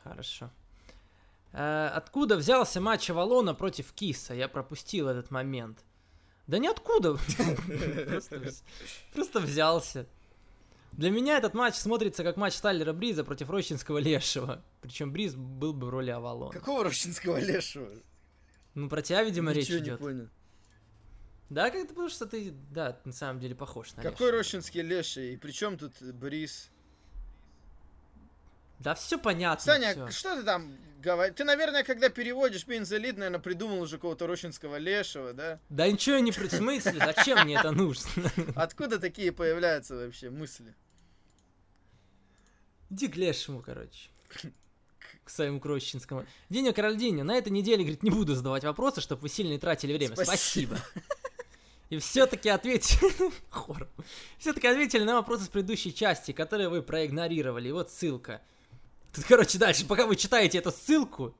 [0.02, 0.50] Хорошо.
[1.52, 4.34] Э, откуда взялся матч Авалона против Киса?
[4.34, 5.78] Я пропустил этот момент.
[6.46, 7.16] Да ниоткуда.
[9.14, 10.06] Просто взялся.
[10.96, 14.62] Для меня этот матч смотрится как матч Тайлера Бриза против Рощинского Лешего.
[14.80, 16.52] Причем Бриз был бы в роли Авалона.
[16.52, 17.90] Какого рощинского лешего?
[18.74, 19.98] Ну, про тебя, видимо, речь Ничего не идет.
[19.98, 20.28] понял.
[21.50, 24.38] Да, как-то потому что ты, да, на самом деле похож на Какой Лешего.
[24.38, 25.34] рощинский леший?
[25.34, 26.70] И при чем тут Брис?
[28.78, 29.64] Да все понятно.
[29.64, 30.10] Саня, всё.
[30.10, 31.34] что ты там говоришь?
[31.36, 35.60] Ты, наверное, когда переводишь Lead, наверное, придумал уже какого-то рощинского лешего, да?
[35.68, 36.48] Да ничего не при...
[36.48, 36.98] Смысле?
[36.98, 38.08] Зачем мне это нужно?
[38.56, 40.74] Откуда такие появляются вообще мысли?
[42.94, 44.08] Иди к лешему, короче.
[45.24, 46.24] К своему Крощинскому.
[46.48, 49.92] Деня Карольдиня, на этой неделе, говорит, не буду задавать вопросы, чтобы вы сильно не тратили
[49.92, 50.14] время.
[50.14, 50.78] Спасибо.
[51.90, 53.32] И все-таки ответили...
[53.50, 53.88] Хором.
[54.38, 57.68] Все-таки ответили на вопросы с предыдущей части, которые вы проигнорировали.
[57.68, 58.42] И вот ссылка.
[59.12, 61.36] Тут, короче, дальше, пока вы читаете эту ссылку,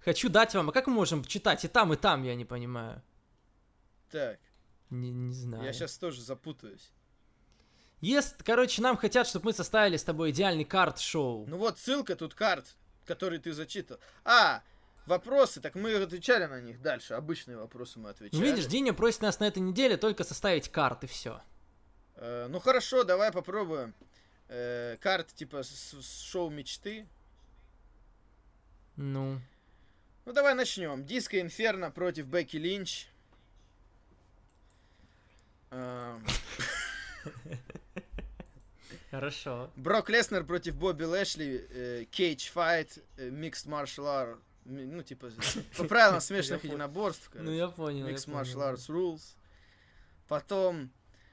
[0.00, 0.68] хочу дать вам...
[0.68, 3.02] А как мы можем читать и там, и там, я не понимаю.
[4.10, 4.38] Так,
[4.90, 5.64] Не, не знаю.
[5.64, 6.92] я сейчас тоже запутаюсь.
[8.00, 11.46] Есть, короче, нам хотят, чтобы мы составили с тобой идеальный карт-шоу.
[11.48, 12.66] Ну вот ссылка тут карт,
[13.06, 13.98] который ты зачитал.
[14.24, 14.62] А,
[15.06, 17.14] вопросы, так мы отвечали на них дальше.
[17.14, 18.42] Обычные вопросы мы Ну, отвечали.
[18.44, 21.40] видишь, Диня просит нас на этой неделе только составить карты, все.
[22.16, 23.94] Э, ну хорошо, давай попробуем.
[24.48, 27.06] Э, карт типа с- с шоу мечты.
[28.96, 29.40] Ну,
[30.26, 31.04] Ну давай начнем.
[31.04, 33.06] Диско Инферно против Бекки Линч.
[35.70, 36.24] Эм,
[39.16, 39.70] хорошо.
[39.76, 42.06] Брок Леснер против Бобби Лэшли.
[42.10, 42.98] Кейдж Файт.
[43.16, 44.38] Mixed Martial Art.
[44.64, 45.30] ми- Ну, типа,
[45.76, 47.30] по правилам смешанных единоборств.
[47.34, 48.06] Ну, я понял.
[48.08, 48.74] Mixed понял, Martial.
[48.74, 49.22] Arts Rules.
[50.28, 50.90] Потом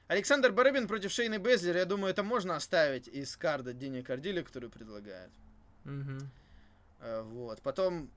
[0.08, 1.76] Александр Барыбин против Шейны Безлер.
[1.76, 5.30] Я думаю, это можно оставить из карда Дини Кардили, который предлагает.
[7.00, 7.60] Э, Вот.
[7.62, 8.08] Потом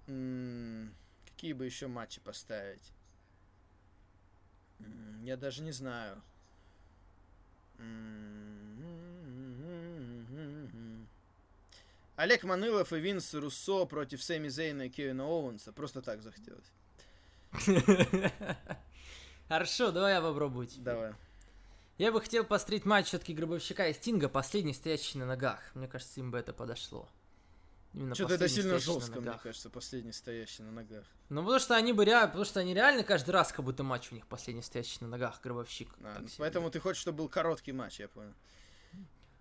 [1.25, 2.93] какие бы еще матчи поставить?
[5.23, 6.21] Я даже не знаю.
[12.17, 15.71] Олег Манылов и Винс Руссо против Сэмми Зейна и Кевина Оуэнса.
[15.71, 16.65] Просто так захотелось.
[19.47, 20.83] Хорошо, давай я попробую теперь.
[20.83, 21.13] Давай.
[21.99, 25.59] Я бы хотел посмотреть матч все-таки Гробовщика и Стинга, последний стоящий на ногах.
[25.75, 27.07] Мне кажется, им бы это подошло.
[28.13, 31.05] Что-то это сильно жестко, мне кажется, последний стоящий на ногах.
[31.29, 34.11] Ну, потому что они бы реально, потому что они реально каждый раз, как будто матч
[34.11, 35.89] у них последний стоящий на ногах, Гробовщик.
[36.03, 38.33] А, ну, поэтому ты хочешь, чтобы был короткий матч, я понял.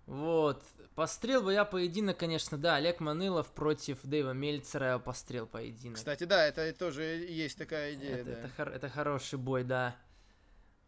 [0.07, 0.63] Вот.
[0.95, 5.97] Пострел бы я поединок, конечно, да, Олег Манылов против Дэйва Мельцера я пострел поединок.
[5.97, 8.31] Кстати, да, это тоже есть такая идея, это, да.
[8.31, 9.95] это, хор- это хороший бой, да.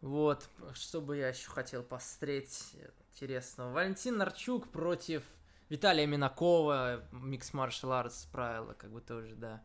[0.00, 2.72] Вот, что бы я еще хотел посмотреть
[3.12, 3.72] интересного.
[3.72, 5.22] Валентин Нарчук против
[5.68, 9.62] Виталия Минакова, Микс Martial Arts правила, как бы тоже, да.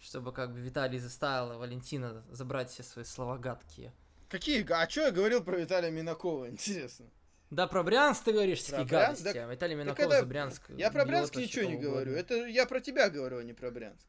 [0.00, 3.92] Чтобы как бы Виталий заставил Валентина забрать все свои слова гадкие.
[4.30, 4.64] Какие?
[4.72, 7.06] А что я говорил про Виталия Минакова, интересно?
[7.50, 8.90] Да, про Брянск ты говоришь Брянск?
[8.90, 10.62] гадости, Так- а Виталий Минаков это- за Брянск.
[10.70, 12.12] Я про Брянск ничего не говорю.
[12.12, 14.06] Это я про тебя говорю, а не про Брянск.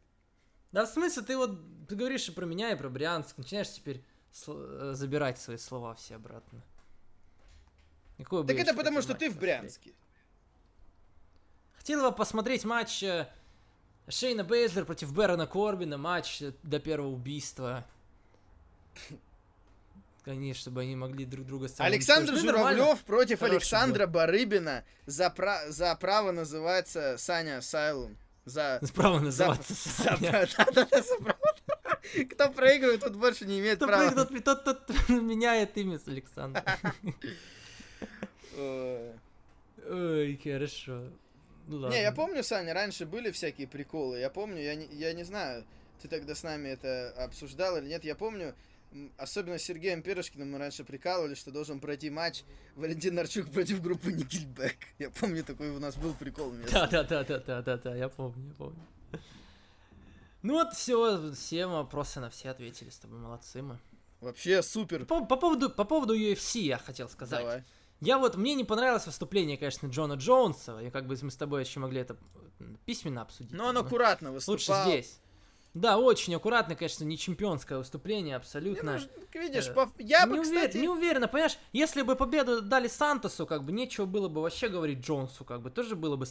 [0.72, 4.04] Да, в смысле, ты вот, ты говоришь и про меня, и про Брянск, начинаешь теперь
[4.32, 6.62] сл- э, забирать свои слова все обратно.
[8.20, 9.38] Какой Так это потому, что ты в?
[9.40, 9.94] Брянске.
[11.78, 13.28] Хотел бы посмотреть матч э,
[14.08, 17.84] Шейна Бейзлер против Бэрона Корбина, матч э, до первого убийства.
[20.32, 22.32] Конечно, чтобы они могли друг друга с собой Александр.
[22.34, 22.40] Ну.
[22.40, 28.18] Журавлев против Хороший Александра Барыбина за, пра- за право называется Саня Асайлум.
[28.46, 28.80] За...
[28.84, 30.48] Справа за- называться за- Саня.
[31.02, 32.26] за.
[32.26, 34.10] Кто проигрывает, тот больше не имеет Кто права.
[34.12, 36.64] прыгнет, тот, тот меняет имя с Александром.
[39.90, 40.40] Ой.
[40.44, 41.04] Хорошо.
[41.68, 41.94] Ну Ладно.
[41.96, 44.20] Не, я помню, Саня, раньше были всякие приколы.
[44.20, 45.64] Я помню, я не, я не знаю,
[46.02, 48.04] ты тогда с нами это обсуждал или нет.
[48.04, 48.56] Я помню,
[49.18, 52.44] особенно с Сергеем Пирожкиным мы раньше прикалывали, что должен пройти матч
[52.76, 54.78] Валентин Нарчук против группы Никельбэк.
[55.00, 56.52] Я помню, такой у нас был прикол.
[56.72, 58.88] Да, да, да, да, да, да, да, я помню, я помню.
[60.44, 63.78] Ну вот все, все вопросы на все ответили с тобой, молодцы мы.
[64.22, 65.06] Вообще супер.
[65.06, 67.42] По, по поводу, по поводу UFC я хотел сказать.
[67.42, 67.64] Давай.
[68.00, 71.64] Я вот, мне не понравилось выступление, конечно, Джона Джонса, и как бы мы с тобой
[71.64, 72.18] еще могли это
[72.86, 73.52] письменно обсудить.
[73.52, 74.90] Но он но аккуратно Лучше выступал.
[74.90, 75.20] здесь.
[75.74, 79.00] Да, очень аккуратно, конечно, не чемпионское выступление, абсолютно.
[79.34, 80.78] ну, видишь, Э, по- я бы, не, увер- кстати...
[80.78, 85.00] не уверена, понимаешь, если бы победу дали Сантосу, как бы нечего было бы вообще говорить
[85.00, 86.26] Джонсу, как бы тоже было бы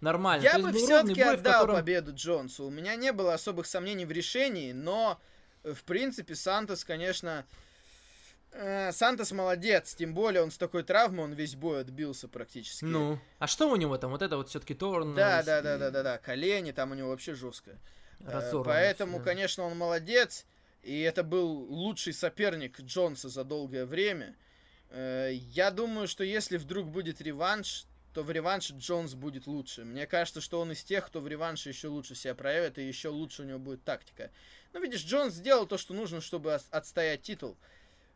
[0.00, 0.42] нормально.
[0.42, 2.64] Я То бы все-таки отдал котором- победу Джонсу.
[2.64, 5.20] У меня не было особых сомнений в решении, но
[5.64, 7.44] э, в принципе Сантос, конечно,
[8.52, 12.84] э, Сантос молодец, тем более он с такой травмой, он весь бой отбился практически.
[12.84, 14.12] Ну, а что у него там?
[14.12, 15.14] Вот это вот все-таки Торн.
[15.14, 17.72] да, да, да, да, да, да, колени там у него вообще жестко.
[18.20, 19.24] Э, разорванный Поэтому, да.
[19.24, 20.46] конечно, он молодец,
[20.82, 24.36] и это был лучший соперник Джонса за долгое время.
[24.90, 29.84] Э, я думаю, что если вдруг будет реванш, то в реванше Джонс будет лучше.
[29.84, 33.10] Мне кажется, что он из тех, кто в реванше еще лучше себя проявит, и еще
[33.10, 34.30] лучше у него будет тактика.
[34.72, 37.56] Ну, видишь, Джонс сделал то, что нужно, чтобы отстоять титул.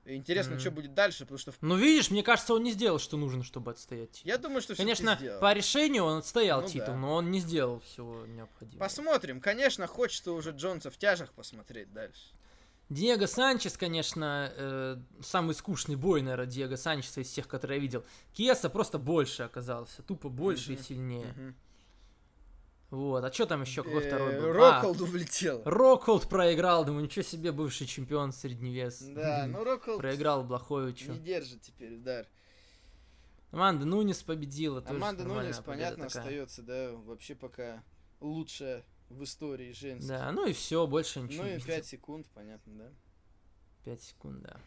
[0.05, 0.59] Интересно, mm-hmm.
[0.59, 1.53] что будет дальше, потому что...
[1.61, 4.29] Ну, видишь, мне кажется, он не сделал, что нужно, чтобы отстоять титул.
[4.29, 5.41] Я думаю, что Конечно, сделал.
[5.41, 6.97] по решению он отстоял ну, титул, да.
[6.97, 8.85] но он не сделал всего необходимого.
[8.85, 9.41] Посмотрим.
[9.41, 12.33] Конечно, хочется уже Джонса в тяжах посмотреть дальше.
[12.89, 18.05] Диего Санчес, конечно, э, самый скучный бой, наверное, Диего Санчеса из всех, которые я видел.
[18.35, 20.81] Кеса просто больше оказался, тупо больше mm-hmm.
[20.81, 21.35] и сильнее.
[21.37, 21.55] Mm-hmm.
[22.93, 23.83] Вот, а что там еще?
[23.83, 24.53] Какой второй был?
[24.53, 25.63] Роколд а, улетел.
[25.65, 29.01] Роколд проиграл, думаю, ничего себе, бывший чемпион средневес.
[29.01, 31.13] Да, ну Роколд проиграл Блаховичу.
[31.13, 32.29] Не держит теперь удар.
[33.51, 34.85] Аманда Нунис победила.
[34.87, 37.83] Аманда Нунис, понятно, остается, да, вообще пока
[38.21, 40.09] лучшая в истории женских.
[40.09, 41.45] Да, ну и все, больше ничего.
[41.45, 42.91] Ну и 5 секунд, понятно, да.
[43.85, 44.61] 5 секунд, да.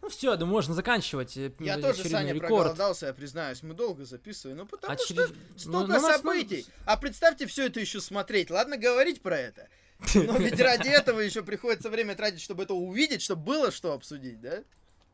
[0.00, 1.36] Ну все, думаю, можно заканчивать.
[1.36, 2.50] Э, я тоже, Саня, рекорд.
[2.50, 3.62] проголодался, я признаюсь.
[3.62, 5.28] Мы долго записываем, ну потому Очеред...
[5.28, 6.64] что столько ну, событий.
[6.66, 6.84] Нас...
[6.86, 8.50] А представьте все это еще смотреть.
[8.50, 9.68] Ладно говорить про это.
[10.14, 14.40] Но ведь ради этого еще приходится время тратить, чтобы это увидеть, чтобы было что обсудить,
[14.40, 14.62] да?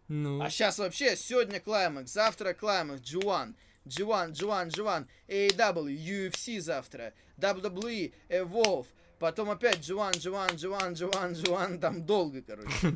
[0.08, 0.42] Ну.
[0.42, 3.54] А сейчас вообще, сегодня клаймакс, завтра клаймакс, G1,
[3.86, 8.86] G1, G1, G1, AEW, UFC завтра, WWE, Evolve,
[9.18, 12.68] потом опять G1, G1, G1, G1, G1, там долго, короче.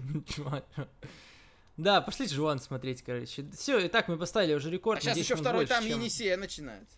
[1.78, 3.48] Да, пошли Жуан смотреть, короче.
[3.56, 4.98] Все, и так мы поставили уже рекорд.
[4.98, 6.00] А сейчас еще второй больше, там чем...
[6.00, 6.96] Енисея начинается.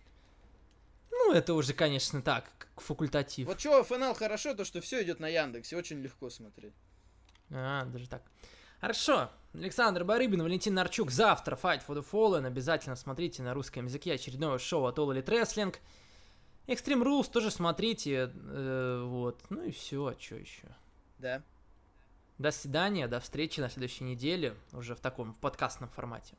[1.11, 2.45] Ну, это уже, конечно, так,
[2.77, 3.47] факультатив.
[3.47, 6.73] Вот что ФНЛ хорошо, то что все идет на Яндексе, очень легко смотреть.
[7.51, 8.23] А, даже так.
[8.81, 9.31] Хорошо.
[9.53, 11.11] Александр Барыбин, Валентин Нарчук.
[11.11, 12.47] Завтра Fight for the Fallen.
[12.47, 15.77] Обязательно смотрите на русском языке очередное шоу от All Elite Wrestling.
[16.67, 18.33] Extreme Rules тоже смотрите.
[18.33, 19.43] Э, вот.
[19.51, 20.69] Ну и все, а что еще?
[21.19, 21.43] Да.
[22.41, 26.37] До свидания, до встречи на следующей неделе, уже в таком в подкастном формате.